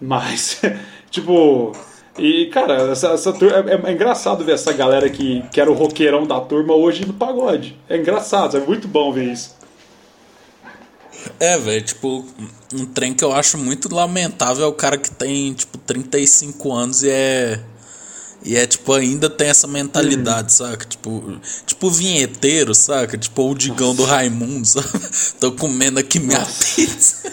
Mas, 0.00 0.60
tipo. 1.10 1.72
E, 2.18 2.46
cara, 2.46 2.90
essa, 2.92 3.08
essa 3.08 3.32
tur- 3.32 3.52
é, 3.52 3.88
é 3.90 3.92
engraçado 3.92 4.44
ver 4.44 4.52
essa 4.52 4.72
galera 4.72 5.08
que, 5.10 5.42
que 5.52 5.60
era 5.60 5.70
o 5.70 5.74
roqueirão 5.74 6.26
da 6.26 6.40
turma 6.40 6.74
hoje 6.74 7.04
no 7.04 7.12
pagode. 7.12 7.78
É 7.88 7.96
engraçado, 7.96 8.56
é 8.56 8.60
muito 8.60 8.88
bom 8.88 9.12
ver 9.12 9.32
isso. 9.32 9.54
É, 11.38 11.58
velho, 11.58 11.84
tipo, 11.84 12.24
um 12.72 12.86
trem 12.86 13.12
que 13.12 13.24
eu 13.24 13.32
acho 13.32 13.58
muito 13.58 13.92
lamentável 13.94 14.64
é 14.64 14.68
o 14.68 14.72
cara 14.72 14.96
que 14.96 15.10
tem, 15.10 15.52
tipo, 15.52 15.76
35 15.78 16.72
anos 16.72 17.02
e 17.02 17.10
é. 17.10 17.60
E 18.44 18.54
é, 18.56 18.64
tipo, 18.66 18.92
ainda 18.92 19.28
tem 19.28 19.48
essa 19.48 19.66
mentalidade, 19.66 20.52
saca? 20.52 20.84
Tipo, 20.84 21.40
tipo 21.66 21.90
vinheteiro, 21.90 22.74
saca? 22.74 23.18
Tipo 23.18 23.50
o 23.50 23.54
Digão 23.54 23.94
do 23.94 24.04
Raimundo, 24.04 24.64
sabe? 24.66 24.88
Tô 25.40 25.50
comendo 25.52 25.98
aqui 25.98 26.20
minha 26.20 26.46
pizza. 26.46 27.32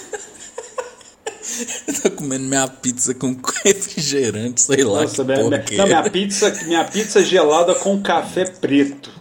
Tô 2.02 2.12
comendo 2.12 2.46
minha 2.46 2.68
pizza 2.68 3.14
com 3.14 3.36
refrigerante, 3.64 4.62
sei 4.62 4.84
lá. 4.84 5.02
Nossa, 5.02 5.24
minha, 5.24 5.44
não, 5.44 5.54
é. 5.54 5.86
minha 5.86 6.04
pizza, 6.10 6.52
minha 6.66 6.84
pizza 6.86 7.24
gelada 7.24 7.76
com 7.76 8.02
café 8.02 8.46
preto. 8.46 9.12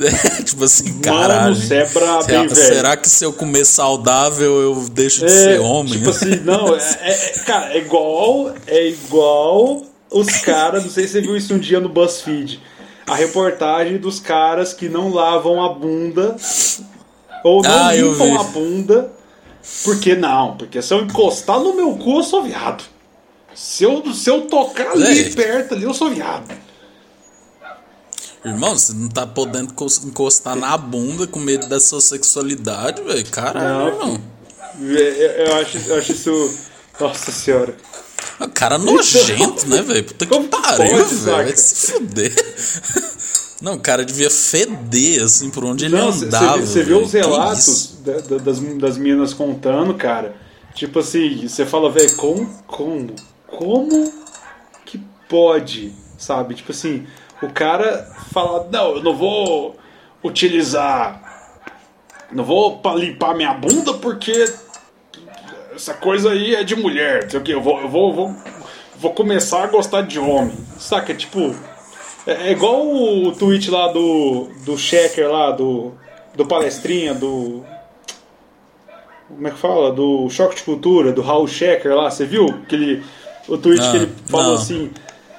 tipo 0.44 0.64
assim, 0.64 0.98
caralho. 1.00 1.54
você 1.54 1.74
é 1.74 1.86
brabo, 1.86 2.22
será, 2.24 2.38
hein, 2.40 2.48
velho? 2.48 2.74
será 2.74 2.96
que 2.96 3.08
se 3.08 3.22
eu 3.22 3.32
comer 3.34 3.66
saudável 3.66 4.60
eu 4.62 4.88
deixo 4.90 5.20
de 5.20 5.26
É, 5.26 5.28
ser 5.28 5.60
homem? 5.60 5.92
Tipo 5.92 6.08
assim, 6.10 6.36
não, 6.36 6.74
é, 6.74 6.78
é- 7.02 7.32
cara, 7.44 7.72
é 7.74 7.78
igual, 7.78 8.54
é 8.66 8.88
igual 8.88 9.82
os 10.10 10.38
caras, 10.38 10.84
não 10.84 10.90
sei 10.90 11.06
se 11.06 11.12
você 11.14 11.20
viu 11.20 11.36
isso 11.36 11.52
um 11.52 11.58
dia 11.58 11.80
no 11.80 11.88
BuzzFeed, 11.90 12.62
a 13.06 13.14
reportagem 13.14 13.98
dos 13.98 14.18
caras 14.18 14.72
que 14.72 14.88
não 14.88 15.12
lavam 15.12 15.62
a 15.62 15.68
bunda 15.74 16.34
ou 17.44 17.62
não 17.62 17.70
Ah, 17.70 17.92
limpam 17.94 18.40
a 18.40 18.44
bunda, 18.44 19.12
porque 19.84 20.14
não, 20.14 20.56
porque 20.56 20.80
se 20.82 20.92
eu 20.94 21.00
encostar 21.02 21.58
no 21.60 21.74
meu 21.74 21.94
cu 21.96 22.18
eu 22.18 22.22
sou 22.22 22.42
viado. 22.42 22.84
Se 23.54 23.84
eu, 23.84 24.12
se 24.14 24.30
eu 24.30 24.42
tocar 24.42 24.92
ali 24.92 25.30
perto 25.34 25.74
ali 25.74 25.84
eu 25.84 25.92
sou 25.94 26.10
viado. 26.10 26.50
Irmão, 28.44 28.74
você 28.78 28.92
não 28.94 29.08
tá 29.08 29.26
podendo 29.26 29.74
cos- 29.74 30.02
encostar 30.04 30.56
na 30.56 30.74
bunda 30.78 31.26
com 31.26 31.38
medo 31.38 31.66
da 31.66 31.78
sua 31.78 32.00
sexualidade, 32.00 33.02
velho. 33.02 33.26
Caralho, 33.30 33.88
irmão. 33.88 34.20
Eu, 34.80 34.86
eu 34.96 35.56
acho, 35.56 35.76
eu 35.78 35.98
acho 35.98 36.12
isso. 36.12 36.54
Nossa 36.98 37.30
senhora. 37.32 37.76
O 38.40 38.48
cara 38.48 38.78
nojento, 38.78 39.68
né, 39.68 39.82
velho? 39.82 40.04
Puta 40.04 40.24
que 40.24 40.40
pariu, 40.48 41.04
velho. 41.06 41.36
Vai 41.36 41.56
se 41.56 41.92
fuder. 41.92 42.32
Não, 43.60 43.74
o 43.74 43.80
cara 43.80 44.04
devia 44.04 44.30
feder, 44.30 45.22
assim, 45.22 45.50
por 45.50 45.64
onde 45.64 45.84
ele 45.84 45.96
Não, 45.96 46.10
você 46.10 46.24
andava. 46.26 46.58
vê, 46.62 46.94
os 46.94 47.10
Que 47.10 47.18
relatos 47.18 47.98
da- 48.04 48.18
da- 48.20 48.38
das, 48.38 48.58
das 48.58 48.96
meninas 48.96 49.34
contando, 49.34 49.92
cara. 49.94 50.34
Tipo 50.74 51.00
assim, 51.00 51.46
você 51.46 51.66
fala, 51.66 51.90
velho, 51.90 52.16
como, 52.16 52.46
como, 52.66 53.14
como 53.46 54.12
pode, 55.28 55.92
sabe? 56.18 56.54
Tipo 56.54 56.72
assim, 56.72 57.06
o 57.42 57.48
cara 57.50 58.10
fala, 58.32 58.66
não, 58.72 58.96
eu 58.96 59.02
não 59.02 59.14
vou 59.16 59.76
utilizar. 60.24 61.28
Não 62.32 62.44
vou 62.44 62.80
limpar 62.96 63.34
minha 63.36 63.52
bunda 63.54 63.94
porque 63.94 64.52
essa 65.74 65.94
coisa 65.94 66.30
aí 66.30 66.54
é 66.54 66.62
de 66.64 66.76
mulher. 66.76 67.24
Não 67.24 67.30
sei 67.30 67.40
o 67.40 67.42
que, 67.42 67.52
eu 67.52 67.60
vou, 67.62 67.80
eu 67.80 67.88
vou, 67.88 68.12
vou, 68.14 68.36
vou 68.98 69.12
começar 69.12 69.64
a 69.64 69.66
gostar 69.66 70.02
de 70.02 70.18
homem. 70.18 70.56
Saca? 70.78 71.14
Tipo. 71.14 71.54
É, 72.26 72.48
é 72.48 72.52
igual 72.52 72.86
o 72.86 73.32
tweet 73.32 73.70
lá 73.70 73.88
do. 73.88 74.48
do 74.64 74.76
Checker 74.76 75.30
lá, 75.30 75.50
do. 75.50 75.92
Do 76.34 76.46
palestrinha, 76.46 77.14
do. 77.14 77.64
Como 79.28 79.46
é 79.46 79.50
que 79.50 79.58
fala? 79.58 79.92
Do 79.92 80.28
Choque 80.28 80.56
de 80.56 80.62
Cultura, 80.62 81.12
do 81.12 81.22
Raul 81.22 81.46
Checker 81.46 81.94
lá, 81.94 82.10
você 82.10 82.24
viu? 82.24 82.46
Aquele, 82.46 83.02
o 83.48 83.56
tweet 83.56 83.80
Não, 83.80 83.90
que 83.90 83.96
ele 83.96 84.12
falou 84.26 84.46
não. 84.48 84.54
assim: 84.54 84.90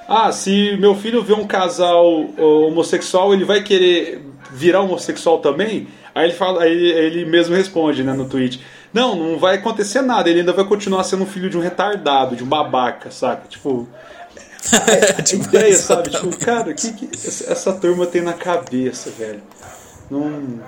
Ah, 0.08 0.32
se 0.32 0.76
meu 0.78 0.94
filho 0.94 1.22
vê 1.22 1.34
um 1.34 1.46
casal 1.46 2.06
homossexual, 2.38 3.32
ele 3.32 3.44
vai 3.44 3.62
querer 3.62 4.22
virar 4.50 4.80
homossexual 4.80 5.38
também? 5.38 5.88
Aí 6.14 6.24
ele 6.26 6.34
fala, 6.34 6.62
aí 6.62 6.70
ele 6.72 7.24
mesmo 7.24 7.54
responde, 7.54 8.02
né, 8.02 8.12
no 8.12 8.26
tweet. 8.26 8.60
Não, 8.92 9.14
não 9.16 9.38
vai 9.38 9.56
acontecer 9.56 10.02
nada, 10.02 10.28
ele 10.28 10.40
ainda 10.40 10.52
vai 10.52 10.64
continuar 10.66 11.04
sendo 11.04 11.24
filho 11.24 11.48
de 11.48 11.56
um 11.56 11.60
retardado, 11.60 12.36
de 12.36 12.44
um 12.44 12.46
babaca, 12.46 13.10
saca? 13.10 13.48
Tipo, 13.48 13.88
a 15.18 15.22
Tipo, 15.22 15.44
ideia, 15.44 15.76
sabe? 15.76 16.10
Tipo, 16.10 16.36
cara, 16.38 16.70
o 16.70 16.74
que, 16.74 16.92
que 16.92 17.08
essa 17.14 17.52
essa 17.52 17.72
turma 17.72 18.06
tem 18.06 18.22
na 18.22 18.32
cabeça, 18.32 19.10
velho? 19.10 19.42
Não. 20.10 20.60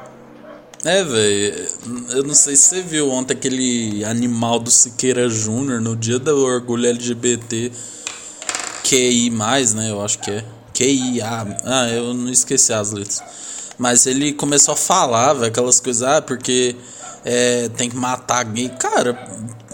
É, 0.84 1.03
velho. 1.03 1.68
Eu 2.11 2.22
não 2.24 2.34
sei 2.34 2.57
se 2.57 2.62
você 2.62 2.82
viu 2.82 3.11
ontem 3.11 3.34
aquele 3.34 4.05
animal 4.05 4.59
do 4.59 4.70
Siqueira 4.70 5.28
Júnior 5.28 5.80
no 5.80 5.97
dia 5.97 6.18
do 6.18 6.45
orgulho 6.45 6.88
LGBT 6.88 7.72
QI, 8.84 9.30
né? 9.74 9.90
Eu 9.90 10.03
acho 10.03 10.18
que 10.18 10.30
é. 10.30 10.45
QIA. 10.74 11.59
Ah, 11.64 11.88
eu 11.88 12.12
não 12.12 12.30
esqueci 12.30 12.72
as 12.72 12.92
letras. 12.92 13.22
Mas 13.78 14.07
ele 14.07 14.32
começou 14.32 14.74
a 14.74 14.76
falar, 14.76 15.32
velho, 15.32 15.47
aquelas 15.47 15.80
coisas, 15.80 16.03
ah, 16.03 16.20
porque 16.20 16.76
é, 17.24 17.68
tem 17.70 17.88
que 17.88 17.97
matar 17.97 18.45
gay. 18.45 18.68
Cara, 18.68 19.16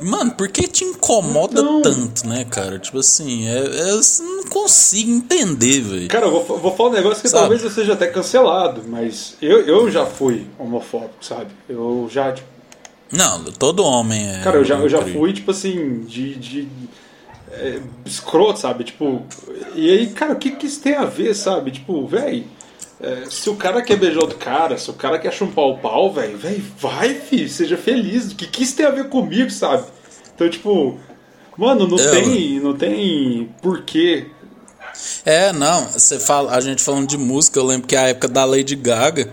mano, 0.00 0.32
por 0.32 0.48
que 0.48 0.66
te 0.68 0.84
incomoda 0.84 1.62
Não. 1.62 1.82
tanto, 1.82 2.26
né, 2.26 2.44
cara? 2.44 2.78
Tipo 2.78 2.98
assim, 2.98 3.46
é, 3.48 3.58
é- 3.58 3.90
eu 3.92 4.00
não 4.24 4.44
consigo 4.44 5.10
entender, 5.10 5.80
velho. 5.80 6.08
Cara, 6.08 6.26
eu 6.26 6.42
vou, 6.44 6.58
vou 6.58 6.76
falar 6.76 6.90
um 6.90 6.92
negócio 6.92 7.22
que 7.22 7.28
Sabe? 7.28 7.40
talvez 7.42 7.62
eu 7.64 7.70
seja 7.70 7.92
até 7.92 8.06
cancelado, 8.06 8.82
mas 8.86 9.36
eu, 9.40 9.60
eu 9.66 9.90
já 9.90 10.04
fui 10.06 10.46
homofóbico, 10.58 11.24
sabe? 11.24 11.50
Eu 11.68 12.08
já, 12.10 12.32
tipo, 12.32 12.48
Não, 13.12 13.44
todo 13.44 13.84
homem 13.84 14.28
é. 14.28 14.40
Cara, 14.42 14.56
eu 14.58 14.64
já, 14.64 14.76
eu 14.76 14.88
já 14.88 15.02
fui, 15.02 15.32
tipo 15.32 15.50
assim, 15.50 16.00
de. 16.00 16.34
de 16.36 16.68
é, 17.52 17.80
escroto, 18.04 18.60
sabe? 18.60 18.84
Tipo. 18.84 19.22
E 19.74 19.90
aí, 19.90 20.06
cara, 20.08 20.32
o 20.32 20.36
que, 20.36 20.52
que 20.52 20.66
isso 20.66 20.80
tem 20.80 20.94
a 20.94 21.04
ver, 21.04 21.34
sabe? 21.34 21.70
Tipo, 21.72 22.06
véi. 22.06 22.46
É, 23.02 23.24
se 23.30 23.48
o 23.48 23.56
cara 23.56 23.80
quer 23.80 23.96
beijar 23.96 24.20
outro 24.20 24.36
cara, 24.36 24.76
se 24.76 24.90
o 24.90 24.94
cara 24.94 25.18
quer 25.18 25.32
chupar 25.32 25.64
o 25.64 25.78
pau, 25.78 26.12
velho, 26.12 26.36
velho, 26.36 26.62
vai, 26.78 27.14
filho, 27.14 27.48
seja 27.48 27.76
feliz. 27.76 28.32
O 28.32 28.36
que, 28.36 28.46
que 28.46 28.62
isso 28.62 28.76
tem 28.76 28.84
a 28.84 28.90
ver 28.90 29.08
comigo, 29.08 29.50
sabe? 29.50 29.84
Então, 30.34 30.48
tipo, 30.50 30.98
mano, 31.56 31.88
não 31.88 31.98
É, 31.98 32.10
tem. 32.10 32.60
Não 32.60 32.76
tem 32.76 33.54
porquê. 33.62 34.26
É, 35.24 35.52
não, 35.52 35.86
você 35.86 36.18
fala, 36.18 36.52
a 36.52 36.60
gente 36.60 36.82
falando 36.82 37.08
de 37.08 37.16
música, 37.16 37.58
eu 37.58 37.64
lembro 37.64 37.86
que 37.86 37.96
a 37.96 38.08
época 38.08 38.28
da 38.28 38.44
Lady 38.44 38.76
Gaga, 38.76 39.32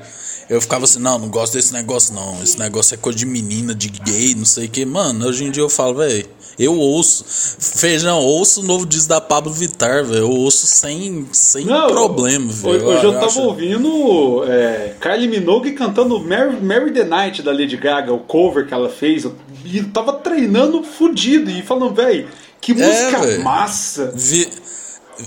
eu 0.49 0.61
ficava 0.61 0.85
assim, 0.85 0.99
não, 0.99 1.19
não 1.19 1.29
gosto 1.29 1.53
desse 1.53 1.73
negócio 1.73 2.13
não, 2.13 2.41
esse 2.41 2.57
negócio 2.57 2.93
é 2.93 2.97
coisa 2.97 3.17
de 3.17 3.25
menina, 3.25 3.75
de 3.75 3.89
gay, 3.89 4.33
não 4.33 4.45
sei 4.45 4.67
o 4.67 4.69
que. 4.69 4.85
Mano, 4.85 5.25
hoje 5.27 5.43
em 5.43 5.51
dia 5.51 5.63
eu 5.63 5.69
falo, 5.69 5.95
velho, 5.95 6.25
eu 6.59 6.75
ouço, 6.77 7.23
feijão, 7.59 8.19
ouço 8.19 8.61
o 8.61 8.63
novo 8.63 8.85
disco 8.85 9.09
da 9.09 9.21
Pablo 9.21 9.53
Vittar, 9.53 10.03
velho, 10.03 10.21
eu 10.21 10.29
ouço 10.31 10.65
sem, 10.65 11.27
sem 11.31 11.65
Não, 11.65 11.87
problema, 11.87 12.51
velho. 12.51 12.85
hoje 12.85 13.03
eu 13.05 13.13
tava 13.13 13.25
acho- 13.27 13.41
ouvindo 13.41 14.43
é, 14.47 14.93
Kylie 14.99 15.27
Minogue 15.27 15.71
cantando 15.73 16.19
Mary, 16.19 16.57
Mary 16.61 16.91
the 16.91 17.03
Night 17.03 17.41
da 17.43 17.51
Lady 17.51 17.77
Gaga, 17.77 18.11
o 18.13 18.19
cover 18.19 18.65
que 18.67 18.73
ela 18.73 18.89
fez. 18.89 19.25
E 19.65 19.83
tava 19.83 20.13
treinando 20.13 20.81
fudido 20.83 21.51
e 21.51 21.61
falando, 21.61 21.93
velho, 21.93 22.27
que 22.61 22.73
música 22.73 23.19
véi. 23.19 23.37
massa. 23.39 24.11
Vi, 24.15 24.47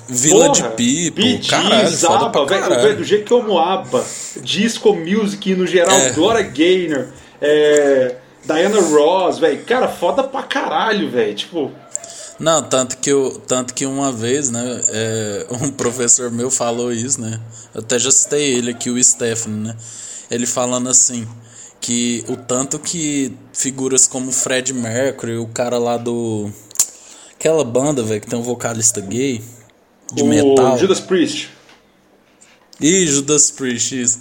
Vila 0.08 0.46
Porra, 0.52 0.68
de 0.70 1.10
Bee 1.10 1.32
Gees, 1.42 1.48
caralho, 1.48 1.90
foda 1.90 2.30
pra 2.30 2.44
velho, 2.44 2.60
caralho. 2.62 2.82
velho, 2.82 2.96
do 2.98 3.04
jeito 3.04 3.24
que 3.24 3.32
eu 3.32 3.40
amo 3.40 3.58
ABBA, 3.58 4.04
Disco 4.42 4.94
Music 4.94 5.52
no 5.56 5.66
geral, 5.66 5.96
É. 5.98 6.10
Gloria 6.10 6.42
Gaynor, 6.44 7.06
é, 7.40 8.14
Diana 8.44 8.80
Ross, 8.80 9.38
velho, 9.38 9.64
cara, 9.64 9.88
foda 9.88 10.22
pra 10.22 10.42
caralho, 10.42 11.10
velho, 11.10 11.34
tipo, 11.34 11.70
Não, 12.38 12.62
tanto 12.62 12.96
que, 12.98 13.10
eu, 13.10 13.40
tanto 13.46 13.74
que 13.74 13.84
uma 13.84 14.10
vez, 14.10 14.50
né, 14.50 14.80
é, 14.88 15.46
um 15.50 15.70
professor 15.72 16.30
meu 16.30 16.50
falou 16.50 16.92
isso, 16.92 17.20
né? 17.20 17.40
Eu 17.74 17.80
até 17.80 17.98
já 17.98 18.10
citei 18.10 18.54
ele 18.54 18.70
aqui, 18.70 18.90
o 18.90 19.02
Stefano, 19.02 19.56
né? 19.68 19.76
Ele 20.30 20.46
falando 20.46 20.88
assim, 20.88 21.26
que 21.80 22.24
o 22.28 22.36
tanto 22.36 22.78
que 22.78 23.34
figuras 23.52 24.06
como 24.06 24.30
Fred 24.30 24.72
Mercury, 24.72 25.36
o 25.36 25.46
cara 25.46 25.78
lá 25.78 25.96
do. 25.96 26.50
Aquela 27.34 27.64
banda, 27.64 28.02
velho, 28.02 28.20
que 28.20 28.26
tem 28.26 28.38
um 28.38 28.42
vocalista 28.42 29.00
gay, 29.00 29.42
de 30.12 30.22
o 30.22 30.26
metal. 30.26 30.76
Judas 30.78 31.00
Priest. 31.00 31.50
E 32.80 33.06
Judas 33.06 33.50
Priest, 33.50 34.00
isso. 34.00 34.20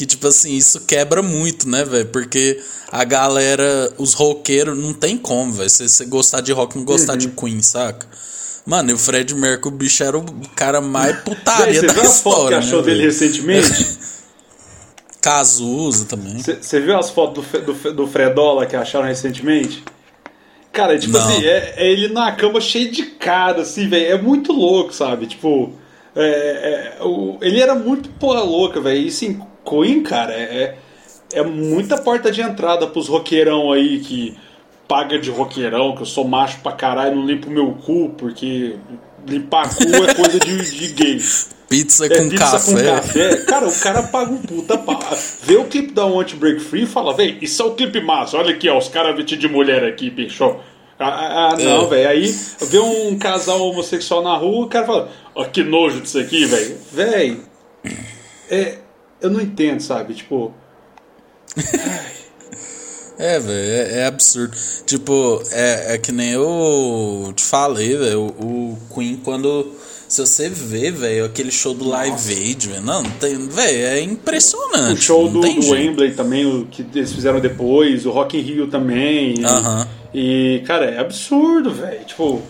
Que, 0.00 0.06
tipo 0.06 0.26
assim, 0.26 0.54
isso 0.56 0.80
quebra 0.86 1.20
muito, 1.20 1.68
né, 1.68 1.84
velho? 1.84 2.06
Porque 2.06 2.58
a 2.90 3.04
galera, 3.04 3.92
os 3.98 4.14
roqueiros, 4.14 4.74
não 4.78 4.94
tem 4.94 5.14
como, 5.18 5.52
velho. 5.52 5.68
Se 5.68 5.86
você 5.86 6.06
gostar 6.06 6.40
de 6.40 6.52
rock, 6.52 6.74
não 6.78 6.86
gostar 6.86 7.12
Uhum. 7.12 7.18
de 7.18 7.28
Queen, 7.28 7.60
saca? 7.60 8.06
Mano, 8.64 8.88
e 8.88 8.94
o 8.94 8.98
Fred 8.98 9.34
Mercury, 9.34 9.74
o 9.74 9.76
bicho 9.76 10.02
era 10.02 10.16
o 10.16 10.24
cara 10.56 10.80
mais 10.80 11.18
putaria 11.20 11.80
você 11.80 11.86
da 11.86 11.92
viu 11.92 12.00
as 12.02 12.20
fotos 12.22 12.48
que 12.48 12.54
história, 12.54 12.58
achou 12.60 12.78
né, 12.80 12.84
dele 12.86 13.02
recentemente? 13.02 13.98
Cazuza 15.20 16.06
também. 16.06 16.38
Você 16.38 16.80
viu 16.80 16.98
as 16.98 17.10
fotos 17.10 17.44
do, 17.46 17.60
do, 17.74 17.92
do 17.92 18.06
Fredola 18.06 18.64
que 18.64 18.74
acharam 18.76 19.06
recentemente? 19.06 19.84
Cara, 20.72 20.98
tipo 20.98 21.12
Não. 21.12 21.28
assim, 21.28 21.44
é, 21.44 21.74
é 21.76 21.92
ele 21.92 22.08
na 22.08 22.32
cama 22.32 22.58
cheio 22.58 22.90
de 22.90 23.02
cara, 23.04 23.60
assim, 23.60 23.86
velho. 23.86 24.06
É 24.14 24.22
muito 24.22 24.50
louco, 24.50 24.94
sabe? 24.94 25.26
Tipo, 25.26 25.72
é, 26.16 26.96
é, 27.00 27.04
o- 27.04 27.36
ele 27.42 27.60
era 27.60 27.74
muito 27.74 28.08
porra 28.12 28.40
louca, 28.40 28.80
velho. 28.80 28.98
E 29.06 29.10
sim, 29.10 29.38
Queen, 29.70 30.02
cara, 30.02 30.32
é, 30.32 30.76
é 31.32 31.42
muita 31.42 31.96
porta 31.98 32.30
de 32.32 32.40
entrada 32.42 32.86
pros 32.88 33.08
roqueirão 33.08 33.70
aí 33.72 34.00
que 34.00 34.36
paga 34.88 35.18
de 35.18 35.30
roqueirão, 35.30 35.94
que 35.94 36.02
eu 36.02 36.06
sou 36.06 36.24
macho 36.26 36.58
pra 36.62 36.72
caralho, 36.72 37.14
não 37.16 37.24
limpo 37.26 37.48
meu 37.48 37.72
cu, 37.72 38.10
porque 38.18 38.74
limpar 39.26 39.72
cu 39.74 39.84
é 39.84 40.14
coisa 40.14 40.38
de, 40.40 40.70
de 40.78 40.88
gay. 40.94 41.20
Pizza 41.68 42.06
É 42.06 42.08
com 42.08 42.28
pizza 42.28 42.44
café. 42.50 42.72
com 42.72 42.96
café. 42.96 43.36
Cara, 43.44 43.68
o 43.68 43.80
cara 43.80 44.02
paga 44.02 44.32
um 44.32 44.38
puta 44.42 44.76
pau. 44.76 44.98
Vê 45.44 45.54
o 45.54 45.64
clipe 45.66 45.92
da 45.92 46.04
Want 46.04 46.34
Break 46.34 46.58
Free 46.60 46.82
e 46.82 46.86
fala, 46.86 47.14
véi, 47.14 47.38
isso 47.40 47.62
é 47.62 47.64
o 47.64 47.74
clipe 47.76 48.00
massa. 48.00 48.36
Olha 48.36 48.50
aqui, 48.50 48.68
ó, 48.68 48.76
os 48.76 48.88
caras 48.88 49.14
vestidos 49.14 49.46
de 49.46 49.48
mulher 49.48 49.84
aqui, 49.84 50.10
bicho. 50.10 50.56
Ah, 50.98 51.06
ah, 51.08 51.48
ah, 51.52 51.56
não, 51.56 51.84
É. 51.84 51.86
velho. 51.86 52.08
Aí 52.08 52.34
vê 52.68 52.78
um 52.80 53.16
casal 53.16 53.60
homossexual 53.62 54.20
na 54.22 54.36
rua, 54.36 54.66
o 54.66 54.68
cara 54.68 54.84
fala, 54.84 55.08
ó, 55.32 55.44
que 55.44 55.62
nojo 55.62 56.00
disso 56.00 56.18
aqui, 56.18 56.44
velho. 56.44 56.76
Véi, 56.92 57.40
é, 58.50 58.78
eu 59.20 59.30
não 59.30 59.40
entendo, 59.40 59.80
sabe? 59.80 60.14
Tipo, 60.14 60.52
É, 63.18 63.38
velho, 63.38 63.52
é, 63.52 63.98
é 64.00 64.06
absurdo. 64.06 64.56
Tipo, 64.86 65.42
é, 65.52 65.94
é 65.94 65.98
que 65.98 66.10
nem 66.10 66.30
eu 66.30 67.30
te 67.36 67.44
falei, 67.44 67.94
velho. 67.94 68.22
O, 68.38 68.72
o 68.72 68.78
Queen, 68.94 69.16
quando. 69.22 69.74
Se 70.08 70.22
você 70.22 70.48
vê, 70.48 70.90
velho, 70.90 71.26
aquele 71.26 71.50
show 71.52 71.74
do 71.74 71.86
Live 71.86 72.32
Aid, 72.32 72.68
velho. 72.68 72.80
Não, 72.80 73.02
não 73.02 73.10
tem. 73.10 73.36
Velho, 73.46 73.86
é 73.86 73.96
o 73.96 74.04
impressionante. 74.04 75.02
show 75.02 75.30
não 75.30 75.38
do, 75.42 75.52
do. 75.52 75.70
Wembley 75.70 76.12
também, 76.14 76.46
o 76.46 76.64
que 76.64 76.80
eles 76.94 77.12
fizeram 77.12 77.40
depois, 77.40 78.06
o 78.06 78.10
Rock 78.10 78.38
in 78.38 78.40
Rio 78.40 78.68
também. 78.68 79.34
E, 79.38 79.44
Aham. 79.44 79.88
e, 80.14 80.62
cara, 80.66 80.86
é 80.86 80.98
absurdo, 80.98 81.70
velho. 81.72 82.02
Tipo, 82.06 82.40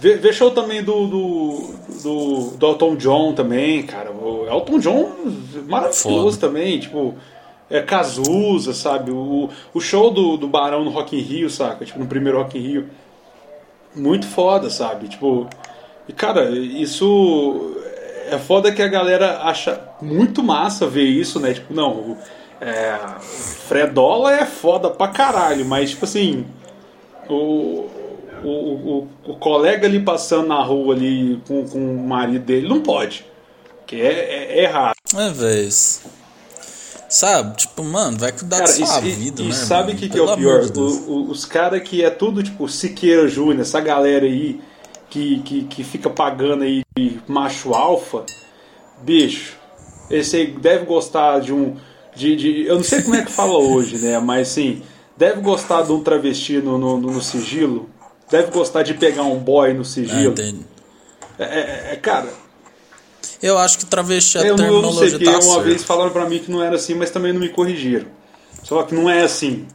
vê, 0.00 0.16
vê 0.16 0.32
show 0.32 0.50
também 0.50 0.82
do, 0.82 1.06
do, 1.06 1.74
do, 2.02 2.50
do 2.56 2.66
Elton 2.66 2.96
John 2.96 3.34
também, 3.34 3.82
cara. 3.82 4.10
O 4.10 4.46
Elton 4.48 4.78
John, 4.78 5.10
maravilhoso 5.68 6.38
Foda. 6.38 6.48
também, 6.48 6.80
tipo... 6.80 7.14
É 7.72 7.80
Cazuza, 7.80 8.74
sabe? 8.74 9.12
O, 9.12 9.48
o 9.72 9.80
show 9.80 10.10
do, 10.10 10.36
do 10.36 10.48
Barão 10.48 10.82
no 10.84 10.90
Rock 10.90 11.16
in 11.16 11.20
Rio, 11.20 11.48
saca? 11.48 11.84
Tipo, 11.84 12.00
no 12.00 12.06
primeiro 12.06 12.38
Rock 12.38 12.58
in 12.58 12.62
Rio. 12.62 12.88
Muito 13.94 14.26
foda, 14.26 14.68
sabe? 14.68 15.06
Tipo... 15.06 15.46
E, 16.08 16.12
cara, 16.12 16.50
isso... 16.50 17.76
É 18.28 18.38
foda 18.38 18.72
que 18.72 18.82
a 18.82 18.88
galera 18.88 19.42
acha 19.42 19.80
muito 20.02 20.42
massa 20.42 20.84
ver 20.88 21.04
isso, 21.04 21.38
né? 21.38 21.54
Tipo, 21.54 21.72
não... 21.72 22.16
É, 22.60 22.98
Fredola 23.20 24.34
é 24.34 24.44
foda 24.44 24.90
pra 24.90 25.06
caralho, 25.06 25.64
mas, 25.64 25.90
tipo 25.90 26.04
assim... 26.04 26.44
O, 27.28 27.88
o, 28.44 28.48
o, 28.48 29.08
o 29.32 29.36
colega 29.36 29.86
ali 29.86 30.00
passando 30.00 30.48
na 30.48 30.62
rua 30.62 30.94
ali 30.94 31.40
com, 31.46 31.64
com 31.68 31.78
o 31.96 32.06
marido 32.08 32.44
dele 32.44 32.68
não 32.68 32.80
pode. 32.80 33.24
Que 33.86 34.00
é, 34.00 34.06
é, 34.12 34.58
é 34.60 34.62
errado. 34.64 34.94
É, 35.16 35.30
velho. 35.30 35.68
Sabe? 37.08 37.56
Tipo, 37.56 37.82
mano, 37.82 38.16
vai 38.18 38.30
cuidar 38.30 38.58
Cara, 38.58 38.68
da 38.78 38.86
sua 38.86 39.00
e, 39.00 39.08
e- 39.08 39.12
vida, 39.14 39.42
e 39.42 39.46
né? 39.48 39.52
sabe 39.52 39.92
o 39.92 39.96
que, 39.96 40.08
que 40.08 40.16
é 40.18 40.22
o 40.22 40.36
pior? 40.36 40.64
de. 40.64 40.78
O- 40.78 41.28
os 41.28 41.44
caras 41.44 41.82
que 41.82 42.04
é 42.04 42.10
tudo 42.10 42.42
tipo 42.42 42.68
Siqueira 42.68 43.26
Júnior, 43.26 43.60
essa 43.60 43.80
galera 43.80 44.24
aí 44.26 44.60
que, 45.08 45.40
que, 45.40 45.64
que 45.64 45.82
fica 45.82 46.08
pagando 46.08 46.62
aí 46.62 46.82
de 46.96 47.20
macho 47.26 47.74
alfa, 47.74 48.24
bicho, 49.02 49.56
esse 50.08 50.36
aí 50.36 50.46
deve 50.52 50.84
gostar 50.86 51.40
de 51.40 51.52
um. 51.52 51.76
De, 52.14 52.36
de, 52.36 52.66
eu 52.66 52.76
não 52.76 52.84
sei 52.84 53.02
como 53.02 53.16
é 53.16 53.24
que 53.24 53.30
fala 53.32 53.58
hoje, 53.58 53.98
né? 53.98 54.18
Mas 54.20 54.46
sim, 54.48 54.80
deve 55.16 55.40
gostar 55.40 55.82
de 55.82 55.90
um 55.90 56.02
travesti 56.04 56.58
no, 56.58 56.78
no, 56.78 56.96
no 56.96 57.20
sigilo. 57.20 57.89
Deve 58.30 58.50
gostar 58.50 58.82
de 58.82 58.94
pegar 58.94 59.22
um 59.22 59.38
boy 59.38 59.72
no 59.74 59.84
sigilo. 59.84 60.34
É, 61.38 61.44
é, 61.44 61.92
é, 61.92 61.96
cara. 61.96 62.28
Eu 63.42 63.58
acho 63.58 63.78
que 63.78 63.86
travesti 63.86 64.38
é 64.38 64.50
eu 64.50 64.56
terminologia 64.56 65.18
não, 65.18 65.26
eu 65.26 65.32
não 65.32 65.42
sei, 65.42 65.46
tá 65.46 65.46
uma 65.46 65.62
vez 65.62 65.82
falaram 65.82 66.10
pra 66.10 66.28
mim 66.28 66.38
que 66.38 66.50
não 66.50 66.62
era 66.62 66.76
assim, 66.76 66.94
mas 66.94 67.10
também 67.10 67.32
não 67.32 67.40
me 67.40 67.48
corrigiram. 67.48 68.06
Só 68.62 68.82
que 68.82 68.94
não 68.94 69.08
é 69.08 69.22
assim, 69.22 69.66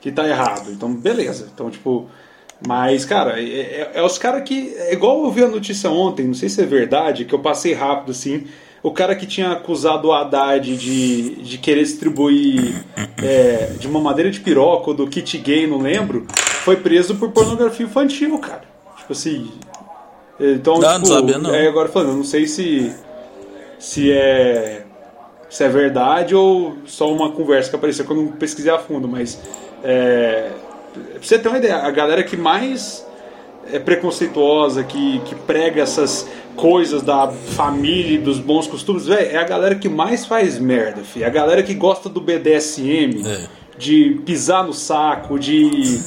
que 0.00 0.10
tá 0.10 0.26
errado. 0.26 0.70
Então, 0.70 0.92
beleza. 0.92 1.48
Então, 1.52 1.70
tipo, 1.70 2.08
mas, 2.66 3.04
cara, 3.04 3.40
é, 3.40 3.44
é, 3.44 3.90
é 3.94 4.02
os 4.02 4.18
caras 4.18 4.42
que. 4.42 4.74
É 4.76 4.92
igual 4.92 5.24
eu 5.24 5.30
vi 5.30 5.44
a 5.44 5.48
notícia 5.48 5.90
ontem, 5.90 6.26
não 6.26 6.34
sei 6.34 6.48
se 6.48 6.60
é 6.62 6.66
verdade, 6.66 7.24
que 7.24 7.34
eu 7.34 7.38
passei 7.38 7.72
rápido 7.72 8.10
assim. 8.10 8.46
O 8.82 8.90
cara 8.92 9.14
que 9.14 9.26
tinha 9.26 9.52
acusado 9.52 10.08
o 10.08 10.12
Haddad 10.12 10.76
de, 10.76 11.42
de 11.42 11.58
querer 11.58 11.82
distribuir 11.82 12.84
é, 13.22 13.74
de 13.78 13.86
uma 13.86 14.00
madeira 14.00 14.30
de 14.30 14.40
piroca 14.40 14.90
ou 14.90 14.94
do 14.94 15.06
kit 15.06 15.36
gay, 15.38 15.66
não 15.66 15.78
lembro, 15.78 16.26
foi 16.64 16.76
preso 16.76 17.14
por 17.16 17.30
pornografia 17.30 17.84
infantil, 17.84 18.38
cara. 18.38 18.64
Tipo 18.96 19.12
assim. 19.12 19.50
Então, 20.38 20.78
não, 20.78 20.94
tipo, 20.94 20.98
não 21.00 21.04
sabia, 21.06 21.38
não. 21.38 21.54
É, 21.54 21.68
agora 21.68 21.88
falando, 21.88 22.10
eu 22.10 22.16
não 22.16 22.24
sei 22.24 22.46
se. 22.46 22.94
Se 23.78 24.10
é. 24.10 24.86
Se 25.50 25.64
é 25.64 25.68
verdade 25.68 26.34
ou 26.34 26.76
só 26.86 27.12
uma 27.12 27.32
conversa 27.32 27.70
que 27.70 27.76
apareceu 27.76 28.04
quando 28.04 28.22
eu 28.22 28.32
pesquisei 28.32 28.72
a 28.72 28.78
fundo, 28.78 29.06
mas. 29.08 29.40
É, 29.82 30.50
Pra 30.92 31.22
você 31.22 31.38
ter 31.38 31.48
uma 31.48 31.58
ideia, 31.58 31.76
a 31.76 31.90
galera 31.90 32.22
que 32.22 32.36
mais 32.36 33.06
é 33.72 33.78
preconceituosa, 33.78 34.84
que, 34.84 35.20
que 35.20 35.34
prega 35.34 35.82
essas 35.82 36.26
coisas 36.56 37.02
da 37.02 37.28
família 37.28 38.16
e 38.16 38.18
dos 38.18 38.38
bons 38.38 38.66
costumes, 38.66 39.06
véio, 39.06 39.30
é 39.30 39.36
a 39.36 39.44
galera 39.44 39.74
que 39.74 39.88
mais 39.88 40.26
faz 40.26 40.58
merda, 40.58 41.02
filho. 41.02 41.24
É 41.24 41.28
a 41.28 41.30
galera 41.30 41.62
que 41.62 41.74
gosta 41.74 42.08
do 42.08 42.20
BDSM, 42.20 43.26
é. 43.26 43.48
de 43.78 44.20
pisar 44.24 44.64
no 44.64 44.72
saco, 44.72 45.38
de. 45.38 46.00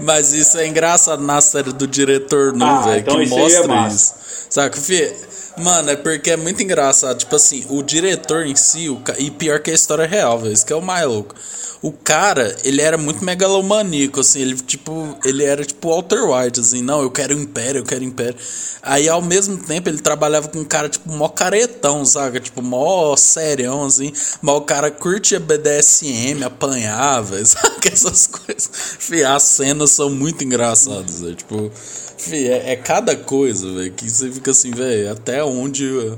Mas 0.00 0.32
isso 0.32 0.58
é 0.58 0.66
engraçado 0.66 1.22
na 1.22 1.40
série 1.40 1.72
do 1.72 1.86
diretor, 1.86 2.52
não, 2.52 2.66
ah, 2.66 2.80
velho, 2.82 3.00
então 3.00 3.16
que 3.16 3.22
é 3.22 3.28
mostra 3.28 3.74
é 3.74 3.88
isso. 3.88 4.14
Saca, 4.50 4.76
filho? 4.76 5.31
Mano, 5.56 5.90
é 5.90 5.96
porque 5.96 6.30
é 6.30 6.36
muito 6.36 6.62
engraçado. 6.62 7.18
Tipo 7.18 7.36
assim, 7.36 7.66
o 7.68 7.82
diretor 7.82 8.46
em 8.46 8.56
si, 8.56 8.88
o, 8.88 9.02
e 9.18 9.30
pior 9.30 9.60
que 9.60 9.70
a 9.70 9.74
história 9.74 10.04
é 10.04 10.06
real, 10.06 10.38
velho. 10.38 10.52
Isso 10.52 10.64
que 10.64 10.72
é 10.72 10.76
o 10.76 10.82
mais 10.82 11.06
louco 11.06 11.34
o 11.82 11.90
cara, 11.90 12.56
ele 12.62 12.80
era 12.80 12.96
muito 12.96 13.24
megalomaníaco, 13.24 14.20
assim, 14.20 14.40
ele 14.40 14.54
tipo, 14.54 15.18
ele 15.24 15.42
era 15.42 15.64
tipo 15.64 15.88
Walter 15.88 16.22
White, 16.22 16.60
assim, 16.60 16.80
não, 16.80 17.02
eu 17.02 17.10
quero 17.10 17.32
império, 17.32 17.80
eu 17.80 17.84
quero 17.84 18.04
império. 18.04 18.36
Aí 18.80 19.08
ao 19.08 19.20
mesmo 19.20 19.56
tempo 19.58 19.88
ele 19.88 19.98
trabalhava 19.98 20.48
com 20.48 20.60
um 20.60 20.64
cara 20.64 20.88
tipo 20.88 21.10
mó 21.10 21.28
caretão, 21.28 22.04
saca? 22.04 22.38
Tipo, 22.38 22.62
mó 22.62 23.16
serião, 23.16 23.84
assim, 23.84 24.12
mas 24.40 24.54
o 24.54 24.60
cara 24.60 24.92
curtia 24.92 25.40
BDSM, 25.40 26.44
apanhava, 26.44 27.42
saca? 27.44 27.88
Essas 27.92 28.28
coisas. 28.28 28.70
Fih, 29.00 29.24
as 29.24 29.42
cenas 29.42 29.90
são 29.90 30.08
muito 30.08 30.44
engraçadas, 30.44 31.20
véio. 31.20 31.34
tipo, 31.34 31.68
fih, 32.16 32.46
é, 32.48 32.72
é 32.72 32.76
cada 32.76 33.16
coisa, 33.16 33.72
velho, 33.72 33.92
que 33.92 34.08
você 34.08 34.30
fica 34.30 34.52
assim, 34.52 34.70
velho, 34.70 35.10
até 35.10 35.41
onde 35.44 36.14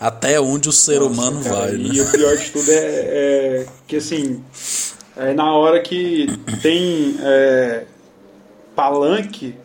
até 0.00 0.40
onde 0.40 0.68
o 0.68 0.72
ser 0.72 1.00
Nossa, 1.00 1.12
humano 1.12 1.42
cara, 1.42 1.56
vai. 1.56 1.72
Né? 1.72 1.90
E 1.92 2.00
o 2.00 2.10
pior 2.10 2.36
de 2.36 2.50
tudo 2.50 2.70
é, 2.70 2.76
é, 2.76 3.66
que 3.86 3.96
assim 3.96 4.42
é 5.16 5.34
na 5.34 5.52
hora 5.52 5.80
que 5.80 6.26
tem 6.62 7.16
é, 7.20 7.84
palanque, 8.76 9.56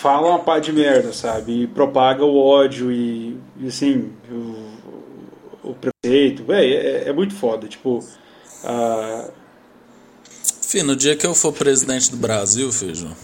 fala 0.00 0.30
uma 0.30 0.38
pá 0.40 0.58
de 0.58 0.72
merda, 0.72 1.12
sabe? 1.12 1.62
E 1.62 1.66
propaga 1.68 2.24
o 2.24 2.36
ódio 2.36 2.90
e, 2.90 3.38
e 3.60 3.68
assim, 3.68 4.10
o, 4.28 5.70
o 5.70 5.74
preconceito. 5.74 6.44
Véi, 6.44 6.74
é, 6.74 7.08
é, 7.08 7.12
muito 7.12 7.34
foda. 7.34 7.68
Tipo. 7.68 7.98
Uh... 8.64 9.30
Fih, 10.62 10.82
no 10.82 10.96
dia 10.96 11.14
que 11.14 11.26
eu 11.26 11.34
for 11.34 11.52
presidente 11.52 12.10
do 12.10 12.16
Brasil, 12.16 12.72
Feijão. 12.72 13.14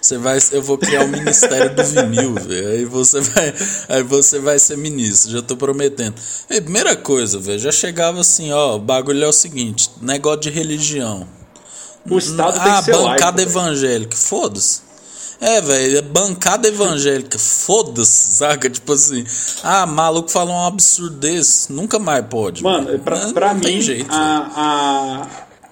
Você 0.00 0.16
vai, 0.16 0.38
eu 0.52 0.62
vou 0.62 0.78
criar 0.78 1.04
o 1.04 1.08
Ministério 1.08 1.74
do 1.74 1.84
Vinil, 1.84 2.34
velho. 2.34 2.68
Aí 2.68 2.84
você 2.84 3.20
vai, 3.20 3.54
aí 3.88 4.02
você 4.02 4.38
vai 4.38 4.58
ser 4.58 4.78
ministro, 4.78 5.30
já 5.30 5.42
tô 5.42 5.56
prometendo. 5.56 6.14
E 6.48 6.60
primeira 6.60 6.96
coisa, 6.96 7.38
velho, 7.38 7.58
já 7.58 7.70
chegava 7.70 8.20
assim, 8.20 8.50
ó, 8.50 8.76
o 8.76 8.78
bagulho 8.78 9.22
é 9.22 9.28
o 9.28 9.32
seguinte, 9.32 9.90
negócio 10.00 10.40
de 10.40 10.50
religião. 10.50 11.26
O 12.08 12.16
Estado 12.16 12.58
ah, 12.58 12.64
tem 12.64 12.74
que 12.76 12.84
ser 12.84 12.92
bancada 12.92 13.42
laico, 13.42 13.50
evangélica, 13.50 14.16
foda-se. 14.16 14.80
É, 15.38 15.60
velho, 15.60 15.98
é 15.98 16.02
bancada 16.02 16.68
evangélica, 16.68 17.38
foda-se, 17.38 18.36
saca? 18.36 18.68
Tipo 18.68 18.92
assim, 18.92 19.24
ah, 19.62 19.86
maluco 19.86 20.30
falou 20.30 20.54
um 20.54 20.66
absurdo 20.66 21.16
desse, 21.16 21.72
nunca 21.72 21.98
mais 21.98 22.24
pode. 22.26 22.62
Mano, 22.62 22.98
pra, 22.98 23.24
não, 23.24 23.32
pra 23.32 23.54
não 23.54 23.60
mim, 23.60 23.80
jeito, 23.80 24.10
a, 24.10 25.26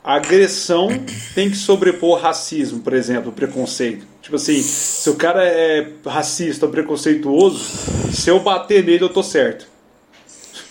a, 0.05 0.13
a 0.13 0.17
agressão 0.17 0.89
tem 1.35 1.51
que 1.51 1.57
sobrepor 1.57 2.21
racismo, 2.21 2.81
por 2.81 2.93
exemplo, 2.95 3.33
preconceito. 3.33 4.07
Tipo 4.29 4.37
assim, 4.37 4.61
se 4.61 5.09
o 5.09 5.15
cara 5.15 5.43
é 5.43 5.89
racista 6.05 6.67
ou 6.67 6.71
preconceituoso, 6.71 7.65
se 8.13 8.29
eu 8.29 8.39
bater 8.39 8.85
nele 8.85 9.03
eu 9.03 9.09
tô 9.09 9.23
certo. 9.23 9.67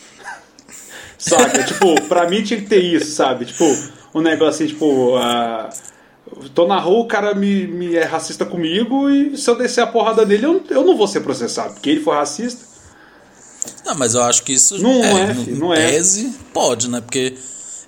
Saca? 1.18 1.64
tipo, 1.64 2.00
pra 2.04 2.30
mim 2.30 2.44
tinha 2.44 2.62
que 2.62 2.68
ter 2.68 2.84
isso, 2.84 3.16
sabe? 3.16 3.46
Tipo, 3.46 3.66
um 4.14 4.22
negócio 4.22 4.64
assim, 4.64 4.68
tipo, 4.68 5.16
tô 6.54 6.68
na 6.68 6.80
rua, 6.80 7.00
o 7.00 7.08
cara 7.08 7.34
me, 7.34 7.66
me 7.66 7.96
é 7.96 8.04
racista 8.04 8.46
comigo 8.46 9.10
e 9.10 9.36
se 9.36 9.50
eu 9.50 9.58
descer 9.58 9.82
a 9.82 9.88
porrada 9.88 10.24
nele, 10.24 10.46
eu, 10.46 10.64
eu 10.70 10.86
não 10.86 10.96
vou 10.96 11.08
ser 11.08 11.22
processado, 11.22 11.74
porque 11.74 11.90
ele 11.90 12.02
foi 12.02 12.16
racista. 12.16 12.64
Não, 13.84 13.96
mas 13.96 14.14
eu 14.14 14.22
acho 14.22 14.44
que 14.44 14.54
isso 14.54 14.78
não 14.78 15.04
é, 15.04 15.32
é 15.32 15.34
não 15.34 15.74
é. 15.74 15.78
tese 15.78 16.32
pode, 16.54 16.92
né? 16.92 17.02
Porque 17.02 17.34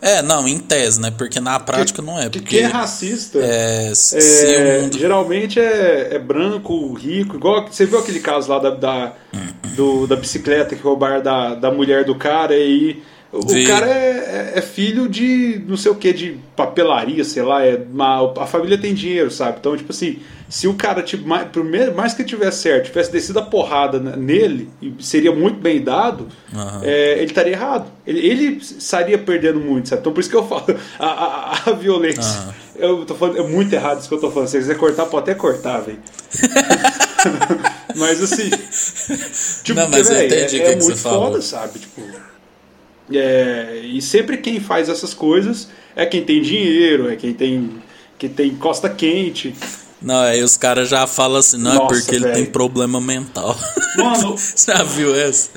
é, 0.02 0.22
não, 0.22 0.48
em 0.48 0.60
tese, 0.60 1.00
né? 1.02 1.12
Porque 1.12 1.40
na 1.40 1.60
prática 1.60 2.02
não 2.02 2.20
é. 2.20 2.30
Porque 2.30 2.58
quem 2.58 2.60
é 2.62 2.68
racista 2.68 3.40
é, 3.40 3.92
é 4.14 4.82
mundo... 4.82 4.98
geralmente 4.98 5.60
é, 5.60 6.16
é, 6.16 6.20
branco, 6.20 6.94
rico, 6.94 7.36
igual. 7.36 7.68
Você 7.68 7.86
viu 7.86 8.00
aquele 8.00 8.20
caso 8.20 8.50
lá 8.50 8.60
da, 8.60 8.70
da, 8.70 9.14
do, 9.76 10.08
da 10.08 10.16
bicicleta 10.16 10.76
que 10.76 10.82
roubaram 10.82 11.22
da, 11.22 11.56
da 11.56 11.72
mulher 11.72 12.06
do 12.06 12.16
cara 12.16 12.56
e 12.56 12.62
aí 12.62 13.04
o 13.32 13.46
Vi. 13.48 13.64
cara 13.64 13.86
é, 13.88 14.54
é, 14.56 14.58
é, 14.58 14.62
filho 14.62 15.08
de 15.08 15.62
não 15.68 15.78
sei 15.78 15.92
o 15.92 15.96
que, 15.96 16.12
de 16.12 16.38
papelaria, 16.56 17.24
sei 17.24 17.44
lá. 17.44 17.64
É 17.64 17.76
uma, 17.76 18.34
a 18.42 18.48
família 18.48 18.78
tem 18.78 18.94
dinheiro, 18.94 19.30
sabe? 19.30 19.58
Então, 19.60 19.78
tipo 19.78 19.92
assim, 19.92 20.20
se 20.50 20.68
o 20.68 20.74
cara, 20.74 21.04
tipo, 21.04 21.28
mais, 21.28 21.48
mais 21.96 22.14
que 22.16 22.24
tivesse 22.24 22.64
certo, 22.64 22.88
tivesse 22.88 23.12
descido 23.12 23.38
a 23.38 23.44
porrada 23.44 24.00
nele, 24.00 24.68
e 24.82 24.96
seria 25.00 25.32
muito 25.32 25.60
bem 25.60 25.80
dado, 25.80 26.28
uhum. 26.52 26.82
é, 26.82 27.18
ele 27.18 27.26
estaria 27.26 27.54
errado. 27.54 27.92
Ele, 28.06 28.20
ele 28.20 28.46
estaria 28.58 29.18
perdendo 29.18 29.60
muito, 29.60 29.90
sabe? 29.90 30.02
Então, 30.02 30.12
por 30.12 30.22
isso 30.22 30.30
que 30.30 30.36
eu 30.36 30.48
falo, 30.48 30.66
a, 30.98 31.06
a, 31.06 31.70
a 31.70 31.74
violência. 31.74 32.24
Uhum. 32.24 32.54
Eu 32.80 33.06
tô 33.06 33.14
falando, 33.14 33.38
é 33.38 33.44
muito 33.44 33.72
errado 33.74 34.00
isso 34.00 34.08
que 34.08 34.16
eu 34.16 34.22
tô 34.22 34.32
falando. 34.32 34.48
Se 34.48 34.54
você 34.54 34.60
quiser 34.60 34.78
cortar, 34.78 35.06
pode 35.06 35.30
até 35.30 35.36
cortar, 35.36 35.82
velho. 35.82 36.00
mas 37.96 38.24
assim. 38.24 38.50
Tipo, 39.64 39.82
não, 39.82 39.90
mas 39.90 40.08
porque, 40.08 40.28
véio, 40.28 40.64
é, 40.64 40.72
é, 40.72 40.76
muito 40.78 40.98
foda, 40.98 41.20
falou. 41.20 41.42
sabe? 41.42 41.80
Tipo. 41.80 42.02
É, 43.12 43.82
e 43.84 44.02
sempre 44.02 44.38
quem 44.38 44.60
faz 44.60 44.90
essas 44.90 45.14
coisas 45.14 45.70
é 45.96 46.06
quem 46.06 46.24
tem 46.24 46.42
dinheiro, 46.42 47.10
é 47.10 47.16
quem 47.16 47.34
tem, 47.34 47.72
que 48.18 48.30
tem 48.30 48.56
costa 48.56 48.90
quente. 48.90 49.56
Não, 50.02 50.20
aí 50.20 50.42
os 50.42 50.56
caras 50.56 50.88
já 50.88 51.06
falam 51.06 51.40
assim, 51.40 51.58
não, 51.58 51.72
é 51.72 51.76
Nossa, 51.76 51.96
é 51.96 51.98
porque 51.98 52.20
véio. 52.20 52.26
ele 52.26 52.34
tem 52.34 52.46
problema 52.46 53.02
mental. 53.02 53.58
Mano, 53.98 54.36
já 54.56 54.84
viu 54.84 55.14
essa? 55.16 55.50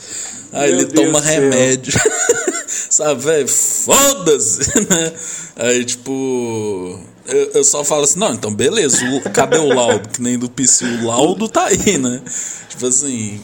Aí 0.52 0.70
ele 0.70 0.84
Deus 0.84 1.06
toma 1.06 1.20
remédio. 1.20 1.92
Sabe, 2.66 3.22
velho? 3.22 3.48
Foda-se, 3.48 4.80
né? 4.88 5.12
Aí, 5.56 5.84
tipo. 5.84 7.00
Eu, 7.24 7.50
eu, 7.54 7.64
só 7.64 7.84
falo 7.84 8.02
assim, 8.02 8.18
não, 8.18 8.34
então 8.34 8.52
beleza, 8.52 9.04
o, 9.06 9.20
cadê 9.30 9.56
o 9.56 9.68
laudo? 9.68 10.08
Que 10.08 10.20
nem 10.20 10.36
do 10.36 10.50
PC, 10.50 10.84
o 10.84 11.06
laudo 11.06 11.48
tá 11.48 11.66
aí, 11.66 11.96
né? 11.96 12.20
Tipo 12.68 12.86
assim, 12.86 13.40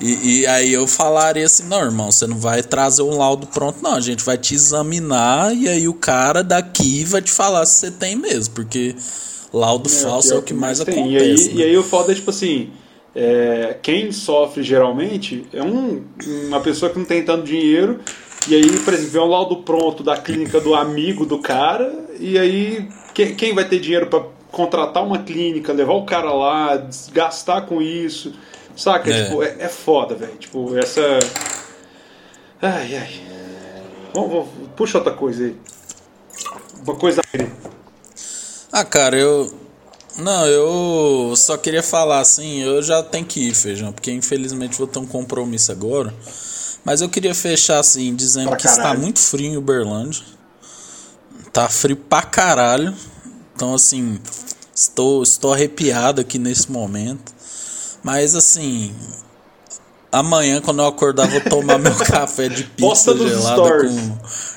e, 0.00 0.42
e, 0.42 0.46
aí 0.46 0.72
eu 0.72 0.86
falaria 0.86 1.44
assim, 1.44 1.64
não, 1.64 1.80
irmão, 1.80 2.12
você 2.12 2.26
não 2.26 2.38
vai 2.38 2.62
trazer 2.62 3.02
um 3.02 3.18
laudo 3.18 3.48
pronto, 3.48 3.82
não. 3.82 3.94
A 3.94 4.00
gente 4.00 4.24
vai 4.24 4.38
te 4.38 4.54
examinar 4.54 5.52
e 5.54 5.68
aí 5.68 5.88
o 5.88 5.94
cara 5.94 6.44
daqui 6.44 7.04
vai 7.04 7.20
te 7.20 7.32
falar 7.32 7.66
se 7.66 7.80
você 7.80 7.90
tem 7.90 8.14
mesmo, 8.14 8.54
porque 8.54 8.94
laudo 9.52 9.88
é, 9.88 9.92
falso 9.92 10.32
é 10.32 10.36
o 10.36 10.42
que 10.42 10.54
mais 10.54 10.80
acontece. 10.80 11.08
E 11.08 11.18
aí, 11.18 11.34
né? 11.34 11.52
e 11.54 11.62
aí 11.64 11.76
o 11.76 11.82
foda 11.82 12.12
é 12.12 12.14
tipo 12.14 12.30
assim, 12.30 12.70
é, 13.14 13.76
quem 13.82 14.12
sofre 14.12 14.62
geralmente 14.62 15.44
é 15.52 15.62
um, 15.62 16.04
uma 16.46 16.60
pessoa 16.60 16.92
que 16.92 16.98
não 16.98 17.06
tem 17.06 17.24
tanto 17.24 17.44
dinheiro 17.44 17.98
e 18.46 18.54
aí, 18.54 18.78
por 18.78 18.94
exemplo, 18.94 19.10
vem 19.10 19.22
um 19.22 19.26
laudo 19.26 19.56
pronto 19.56 20.04
da 20.04 20.16
clínica 20.16 20.60
do 20.60 20.76
amigo 20.76 21.26
do 21.26 21.40
cara 21.40 21.92
e 22.20 22.38
aí 22.38 22.88
quem, 23.12 23.34
quem 23.34 23.52
vai 23.52 23.68
ter 23.68 23.80
dinheiro 23.80 24.06
para 24.06 24.22
contratar 24.52 25.04
uma 25.04 25.18
clínica, 25.18 25.72
levar 25.72 25.94
o 25.94 26.04
cara 26.04 26.32
lá, 26.32 26.88
gastar 27.12 27.62
com 27.62 27.82
isso 27.82 28.32
Saca? 28.78 29.10
É. 29.10 29.24
Tipo, 29.24 29.42
é, 29.42 29.56
é 29.58 29.68
foda, 29.68 30.14
velho. 30.14 30.36
Tipo, 30.36 30.78
essa. 30.78 31.00
Ai, 32.62 32.96
ai. 32.96 33.22
Vamos, 34.14 34.30
vamos, 34.30 34.48
puxa 34.76 34.98
outra 34.98 35.12
coisa 35.12 35.44
aí. 35.44 35.56
Uma 36.84 36.94
coisa. 36.94 37.20
Ah, 38.72 38.84
cara, 38.84 39.16
eu. 39.18 39.52
Não, 40.16 40.46
eu 40.46 41.34
só 41.36 41.56
queria 41.56 41.82
falar 41.82 42.20
assim, 42.20 42.60
eu 42.60 42.82
já 42.82 43.02
tenho 43.04 43.24
que 43.24 43.48
ir, 43.48 43.54
feijão, 43.54 43.92
porque 43.92 44.10
infelizmente 44.10 44.76
vou 44.76 44.86
ter 44.86 44.98
um 44.98 45.06
compromisso 45.06 45.70
agora. 45.70 46.12
Mas 46.84 47.00
eu 47.00 47.08
queria 47.08 47.34
fechar 47.34 47.78
assim, 47.78 48.14
dizendo 48.14 48.48
Pra 48.48 48.56
que 48.56 48.66
está 48.66 48.82
caralho. 48.82 49.00
muito 49.00 49.18
frio 49.20 49.46
em 49.52 49.56
Uberlândia. 49.56 50.24
Tá 51.52 51.68
frio 51.68 51.96
pra 51.96 52.22
caralho. 52.22 52.94
Então, 53.54 53.74
assim, 53.74 54.18
estou, 54.74 55.22
estou 55.22 55.52
arrepiado 55.52 56.20
aqui 56.20 56.38
nesse 56.38 56.70
momento. 56.70 57.32
Mas, 58.02 58.34
assim, 58.34 58.94
amanhã, 60.10 60.60
quando 60.60 60.80
eu 60.82 60.86
acordar, 60.86 61.28
vou 61.28 61.40
tomar 61.40 61.78
meu 61.78 61.94
café 62.06 62.48
de 62.48 62.64
pizza 62.64 63.14
stories. 63.14 63.92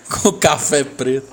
com, 0.09 0.21
com 0.31 0.33
café 0.33 0.83
preto. 0.83 1.27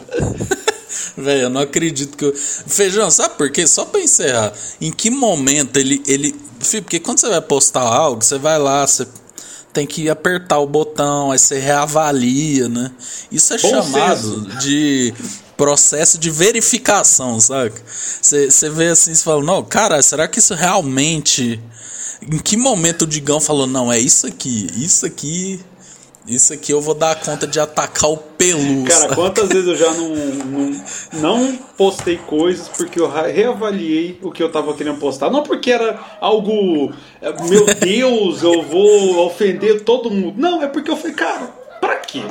Velho, 1.16 1.42
eu 1.42 1.50
não 1.50 1.60
acredito 1.60 2.16
que 2.16 2.24
eu. 2.24 2.34
Feijão, 2.34 3.10
sabe 3.10 3.36
por 3.36 3.50
quê? 3.50 3.66
Só 3.66 3.84
pra 3.84 4.00
encerrar. 4.00 4.52
Em 4.80 4.90
que 4.90 5.10
momento 5.10 5.76
ele. 5.76 6.02
ele... 6.06 6.34
Filho, 6.60 6.82
porque 6.82 6.98
quando 6.98 7.20
você 7.20 7.28
vai 7.28 7.40
postar 7.40 7.82
algo, 7.82 8.24
você 8.24 8.36
vai 8.36 8.58
lá, 8.58 8.84
você 8.84 9.06
tem 9.72 9.86
que 9.86 10.10
apertar 10.10 10.58
o 10.58 10.66
botão, 10.66 11.30
aí 11.30 11.38
você 11.38 11.58
reavalia, 11.58 12.68
né? 12.68 12.90
Isso 13.30 13.54
é 13.54 13.58
Bom 13.58 13.68
chamado 13.68 14.58
de 14.58 15.14
processo 15.56 16.18
de 16.18 16.30
verificação, 16.30 17.40
saca? 17.40 17.80
Você 18.20 18.50
você 18.50 18.70
vê 18.70 18.88
assim, 18.88 19.14
você 19.14 19.22
fala, 19.22 19.42
não, 19.42 19.62
cara, 19.62 20.00
será 20.02 20.26
que 20.26 20.38
isso 20.38 20.54
realmente. 20.54 21.60
Em 22.22 22.38
que 22.38 22.56
momento 22.56 23.02
o 23.02 23.06
Digão 23.06 23.40
falou, 23.40 23.66
não, 23.66 23.92
é 23.92 23.98
isso 23.98 24.26
aqui, 24.26 24.68
isso 24.76 25.06
aqui. 25.06 25.60
Isso 26.26 26.52
aqui 26.52 26.72
eu 26.72 26.80
vou 26.80 26.92
dar 26.94 27.14
conta 27.14 27.46
de 27.46 27.58
atacar 27.58 28.10
o 28.10 28.16
pelu. 28.18 28.84
Cara, 28.84 29.00
saca? 29.00 29.14
quantas 29.14 29.48
vezes 29.48 29.66
eu 29.66 29.76
já 29.76 29.90
não, 29.94 30.14
não, 30.14 30.84
não 31.14 31.56
postei 31.74 32.18
coisas 32.18 32.68
porque 32.68 33.00
eu 33.00 33.10
reavaliei 33.10 34.18
o 34.22 34.30
que 34.30 34.42
eu 34.42 34.52
tava 34.52 34.74
querendo 34.74 34.98
postar. 34.98 35.30
Não 35.30 35.42
porque 35.42 35.72
era 35.72 35.98
algo, 36.20 36.92
é, 37.22 37.32
meu 37.48 37.64
Deus, 37.74 38.42
eu 38.42 38.62
vou 38.62 39.24
ofender 39.26 39.84
todo 39.84 40.10
mundo. 40.10 40.34
Não, 40.36 40.62
é 40.62 40.66
porque 40.66 40.90
eu 40.90 40.98
falei, 40.98 41.14
cara, 41.14 41.46
pra 41.80 41.96
quê? 41.96 42.22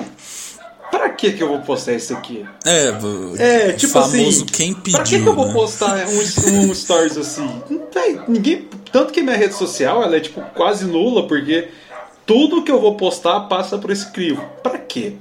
Pra 0.92 1.10
que 1.10 1.34
que 1.34 1.42
eu 1.42 1.48
vou 1.48 1.60
postar 1.62 1.94
isso 1.94 2.14
aqui? 2.14 2.46
É, 2.66 2.94
É, 3.40 3.74
tipo 3.74 3.94
famoso 3.94 4.44
assim. 4.44 4.46
quem 4.46 4.74
pediu. 4.76 5.00
pra 5.00 5.04
que, 5.04 5.22
que 5.22 5.28
eu 5.28 5.34
vou 5.36 5.48
né? 5.48 5.54
postar 5.54 6.06
um, 6.08 6.70
um 6.70 6.74
stories 6.74 7.18
assim? 7.18 7.62
Não 7.68 7.80
tem, 7.88 8.22
ninguém. 8.28 8.68
Tanto 8.92 9.14
que 9.14 9.22
minha 9.22 9.36
rede 9.36 9.54
social 9.54 10.04
ela 10.04 10.16
é 10.16 10.20
tipo 10.20 10.42
quase 10.56 10.86
nula, 10.86 11.28
porque 11.28 11.70
tudo 12.26 12.64
que 12.64 12.72
eu 12.72 12.82
vou 12.82 12.96
postar 12.96 13.42
passa 13.42 13.78
por 13.78 13.92
esse 13.92 14.12
crivo. 14.12 14.44
Pra 14.62 14.78
quê? 14.78 15.14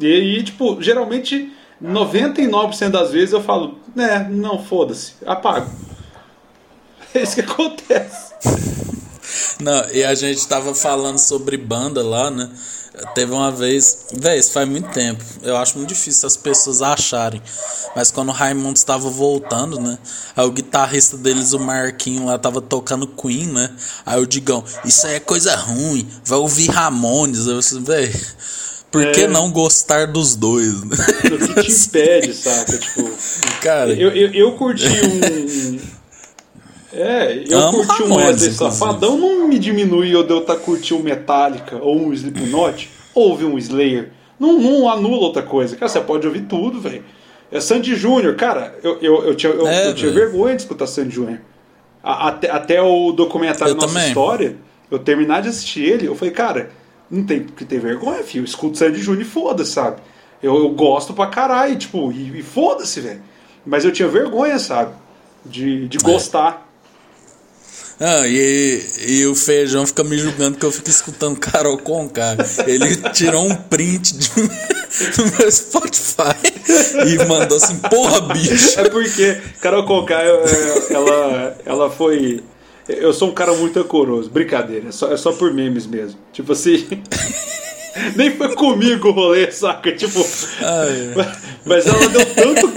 E 0.00 0.06
aí, 0.06 0.42
tipo, 0.42 0.80
geralmente 0.82 1.52
99% 1.82 2.90
das 2.90 3.12
vezes 3.12 3.32
eu 3.32 3.42
falo, 3.42 3.78
né, 3.94 4.26
não, 4.30 4.62
foda-se, 4.62 5.14
apago. 5.24 5.70
É 7.14 7.22
isso 7.22 7.36
que 7.36 7.42
acontece. 7.42 8.34
Não, 9.60 9.88
e 9.90 10.02
a 10.02 10.14
gente 10.14 10.46
tava 10.48 10.74
falando 10.74 11.18
sobre 11.18 11.56
banda 11.56 12.02
lá, 12.02 12.30
né? 12.30 12.50
Teve 13.14 13.32
uma 13.32 13.50
vez. 13.50 14.06
Véi, 14.12 14.38
isso 14.38 14.52
faz 14.52 14.68
muito 14.68 14.88
tempo. 14.90 15.22
Eu 15.42 15.56
acho 15.56 15.76
muito 15.76 15.88
difícil 15.88 16.26
as 16.26 16.36
pessoas 16.36 16.80
acharem. 16.80 17.42
Mas 17.96 18.10
quando 18.10 18.28
o 18.28 18.32
Raimundo 18.32 18.76
estava 18.76 19.10
voltando, 19.10 19.80
né? 19.80 19.98
Aí 20.36 20.46
o 20.46 20.52
guitarrista 20.52 21.16
deles, 21.16 21.52
o 21.52 21.58
Marquinho, 21.58 22.26
lá 22.26 22.38
tava 22.38 22.60
tocando 22.60 23.06
Queen, 23.06 23.48
né? 23.48 23.70
Aí 24.06 24.20
o 24.20 24.26
Digão, 24.26 24.62
isso 24.84 25.06
aí 25.06 25.14
é 25.14 25.20
coisa 25.20 25.54
ruim. 25.56 26.08
Vai 26.24 26.38
ouvir 26.38 26.70
Ramones. 26.70 27.46
Eu 27.46 27.58
assim, 27.58 27.82
véi. 27.82 28.14
Por 28.92 29.10
que 29.10 29.22
É. 29.22 29.26
não 29.26 29.50
gostar 29.50 30.06
dos 30.06 30.36
dois, 30.36 30.84
né? 30.84 30.96
O 31.24 31.54
que 31.54 31.62
te 31.64 31.72
impede, 31.72 32.32
saca? 32.32 32.78
Tipo. 32.78 33.10
Cara, 33.60 33.92
Eu, 33.92 34.10
eu, 34.10 34.32
eu 34.32 34.52
curti 34.52 34.86
um. 34.86 36.03
É, 36.94 37.44
eu 37.48 37.58
Amo 37.58 37.84
curti 37.86 38.02
um 38.04 38.14
Wesley. 38.14 38.52
Safadão, 38.52 39.16
não 39.18 39.48
me 39.48 39.58
diminui 39.58 40.14
eu 40.14 40.22
de 40.22 40.30
eu 40.32 40.40
estar 40.40 40.56
curtindo 40.56 41.00
um 41.00 41.02
Metallica 41.02 41.76
ou 41.82 41.96
um 41.96 42.12
Slipknot, 42.12 42.88
ou 43.14 43.30
ouvir 43.30 43.44
um 43.44 43.58
Slayer. 43.58 44.10
Não, 44.38 44.58
não 44.58 44.88
anula 44.88 45.16
outra 45.18 45.42
coisa. 45.42 45.76
Cara, 45.76 45.88
você 45.88 46.00
pode 46.00 46.26
ouvir 46.26 46.42
tudo, 46.42 46.80
velho. 46.80 47.04
É 47.50 47.60
Sandy 47.60 47.94
Júnior, 47.94 48.34
cara, 48.36 48.76
eu, 48.82 48.98
eu, 49.00 49.24
eu 49.26 49.34
tinha, 49.34 49.52
eu, 49.52 49.66
É, 49.66 49.88
eu 49.88 49.94
tinha 49.94 50.10
vergonha 50.10 50.56
de 50.56 50.62
escutar 50.62 50.86
Sandy 50.86 51.14
Júnior. 51.14 51.38
Até, 52.02 52.50
até 52.50 52.82
o 52.82 53.12
documentário 53.12 53.72
Eu 53.72 53.76
Nossa 53.76 53.88
também. 53.88 54.08
História, 54.08 54.56
eu 54.90 54.98
terminar 54.98 55.40
de 55.42 55.48
assistir 55.48 55.82
ele, 55.84 56.06
eu 56.06 56.14
falei, 56.14 56.34
cara, 56.34 56.70
não 57.10 57.22
tem 57.24 57.44
que 57.44 57.64
ter 57.64 57.78
vergonha, 57.78 58.22
filho. 58.22 58.42
Eu 58.42 58.44
escuto 58.44 58.76
Sandy 58.78 59.00
Júnior 59.00 59.22
e 59.22 59.24
foda-se, 59.24 59.72
sabe? 59.72 59.96
Eu, 60.42 60.56
eu 60.56 60.68
gosto 60.70 61.14
pra 61.14 61.26
caralho, 61.28 61.76
tipo, 61.76 62.12
e, 62.12 62.38
e 62.40 62.42
foda-se, 62.42 63.00
velho. 63.00 63.22
Mas 63.64 63.84
eu 63.84 63.92
tinha 63.92 64.08
vergonha, 64.08 64.58
sabe? 64.58 64.92
De, 65.44 65.84
É. 65.84 65.86
de 65.88 65.98
gostar. 65.98 66.63
Ah, 68.00 68.26
e, 68.26 68.82
e 69.06 69.26
o 69.26 69.34
Feijão 69.36 69.86
fica 69.86 70.02
me 70.02 70.18
julgando 70.18 70.58
que 70.58 70.66
eu 70.66 70.72
fico 70.72 70.90
escutando 70.90 71.38
Carol 71.38 71.78
Conká. 71.78 72.36
Ele 72.66 72.96
tirou 73.12 73.46
um 73.46 73.54
print 73.54 74.16
de, 74.16 74.28
do 74.30 75.26
meu 75.38 75.50
Spotify 75.50 76.34
e 77.06 77.24
mandou 77.26 77.56
assim, 77.56 77.76
porra, 77.78 78.20
bicho. 78.32 78.80
É 78.80 78.88
porque 78.88 79.40
Carol 79.60 79.84
Conká, 79.84 80.22
é, 80.22 80.92
ela, 80.92 81.56
ela 81.64 81.90
foi. 81.90 82.42
Eu 82.88 83.12
sou 83.12 83.30
um 83.30 83.34
cara 83.34 83.54
muito 83.54 83.78
ancoroso. 83.78 84.28
Brincadeira, 84.28 84.88
é 84.88 84.92
só, 84.92 85.12
é 85.12 85.16
só 85.16 85.32
por 85.32 85.52
memes 85.54 85.86
mesmo. 85.86 86.18
Tipo 86.32 86.52
assim. 86.52 86.86
Nem 88.16 88.36
foi 88.36 88.52
comigo 88.56 89.08
o 89.08 89.12
rolê, 89.12 89.52
saca? 89.52 89.92
Tipo. 89.92 90.26
Mas 91.64 91.86
ela 91.86 92.08
deu 92.08 92.26
tanto. 92.34 92.72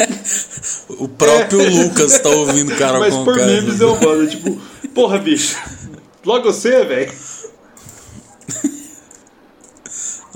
O 0.89 1.07
próprio 1.07 1.69
Lucas 1.69 2.19
tá 2.19 2.29
ouvindo 2.29 2.75
Carol 2.75 2.99
Mas 2.99 3.13
Conká. 3.15 3.25
por 3.25 3.45
memes 3.45 3.81
eu 3.81 3.99
mando. 3.99 4.27
Tipo, 4.27 4.61
porra, 4.97 5.19
bicho. 5.19 5.55
Logo 6.25 6.51
você, 6.51 6.83
velho. 6.83 7.13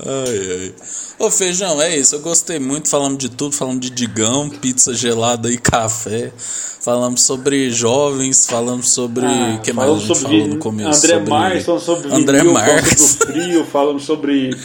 Ai, 0.04 0.50
ai. 0.50 0.74
Ô, 1.18 1.30
Feijão, 1.30 1.82
é 1.82 1.96
isso. 1.96 2.14
Eu 2.14 2.20
gostei 2.20 2.60
muito. 2.60 2.88
Falamos 2.88 3.18
de 3.18 3.28
tudo. 3.28 3.56
Falamos 3.56 3.80
de 3.80 3.90
digão, 3.90 4.48
pizza 4.48 4.94
gelada 4.94 5.50
e 5.50 5.58
café. 5.58 6.32
Falamos 6.80 7.22
sobre 7.24 7.70
jovens. 7.70 8.46
Falamos 8.46 8.90
sobre. 8.90 9.26
O 9.26 9.60
que 9.60 9.72
mais 9.72 9.90
a 9.90 9.94
gente 9.94 10.06
sobre 10.06 10.40
falou 10.40 10.46
no 10.46 10.58
começo? 10.58 10.98
André 10.98 11.14
sobre... 11.14 11.30
Marques, 11.30 11.64
falamos 11.64 11.84
sobre 11.84 12.14
André 12.14 12.38
vinil, 12.38 12.52
Marques. 12.52 12.78
falamos 12.82 13.18
sobre 13.18 13.24
o 13.24 13.42
frio, 13.42 13.64
falamos 13.66 14.04
sobre. 14.04 14.56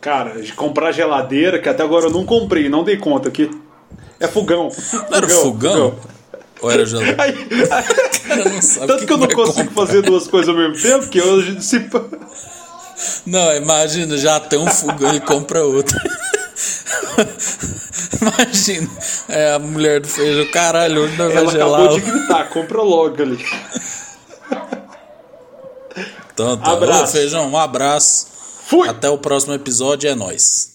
Cara, 0.00 0.42
de 0.42 0.52
comprar 0.52 0.90
geladeira, 0.92 1.60
que 1.60 1.68
até 1.68 1.82
agora 1.84 2.06
eu 2.06 2.10
não 2.10 2.24
comprei, 2.24 2.68
não 2.68 2.82
dei 2.82 2.96
conta 2.96 3.28
aqui. 3.28 3.48
É 4.18 4.26
fogão. 4.26 4.70
Não 4.92 5.16
era 5.16 5.28
fogão? 5.28 5.94
Ou 6.64 6.70
era? 6.70 6.82
Aí- 7.22 7.46
cara 8.26 8.48
não 8.48 8.62
sabe 8.62 8.86
tanto 8.86 9.00
que 9.00 9.06
que 9.06 9.12
eu 9.12 9.18
não 9.18 9.28
consigo 9.28 9.68
comprar. 9.68 9.86
fazer 9.86 10.02
duas 10.02 10.26
coisas 10.26 10.48
ao 10.48 10.54
mesmo 10.56 10.80
tempo, 10.82 11.06
que 11.08 11.20
hoje 11.20 11.60
se. 11.62 11.88
Não, 13.26 13.54
imagina, 13.54 14.16
já 14.16 14.38
tem 14.40 14.58
um 14.58 14.66
fogão 14.66 15.14
e 15.14 15.20
compra 15.20 15.64
outro. 15.64 15.96
imagina, 18.20 18.88
é 19.28 19.52
a 19.52 19.58
mulher 19.58 20.00
do 20.00 20.08
feijão, 20.08 20.46
caralho, 20.52 21.02
hoje 21.02 21.16
nós 21.16 21.32
vai 21.32 21.42
Ela 21.42 21.52
gelar. 21.52 21.80
acabou 21.82 22.00
de 22.00 22.10
gritar, 22.10 22.48
compra 22.50 22.82
logo 22.82 23.22
ali. 23.22 23.44
Então, 26.32 26.56
tá. 26.56 26.72
Abraço. 26.72 27.04
Ô, 27.04 27.06
feijão, 27.06 27.48
um 27.50 27.56
abraço. 27.58 28.26
Fui! 28.66 28.88
Até 28.88 29.08
o 29.08 29.18
próximo 29.18 29.54
episódio, 29.54 30.08
é 30.10 30.14
nóis. 30.14 30.73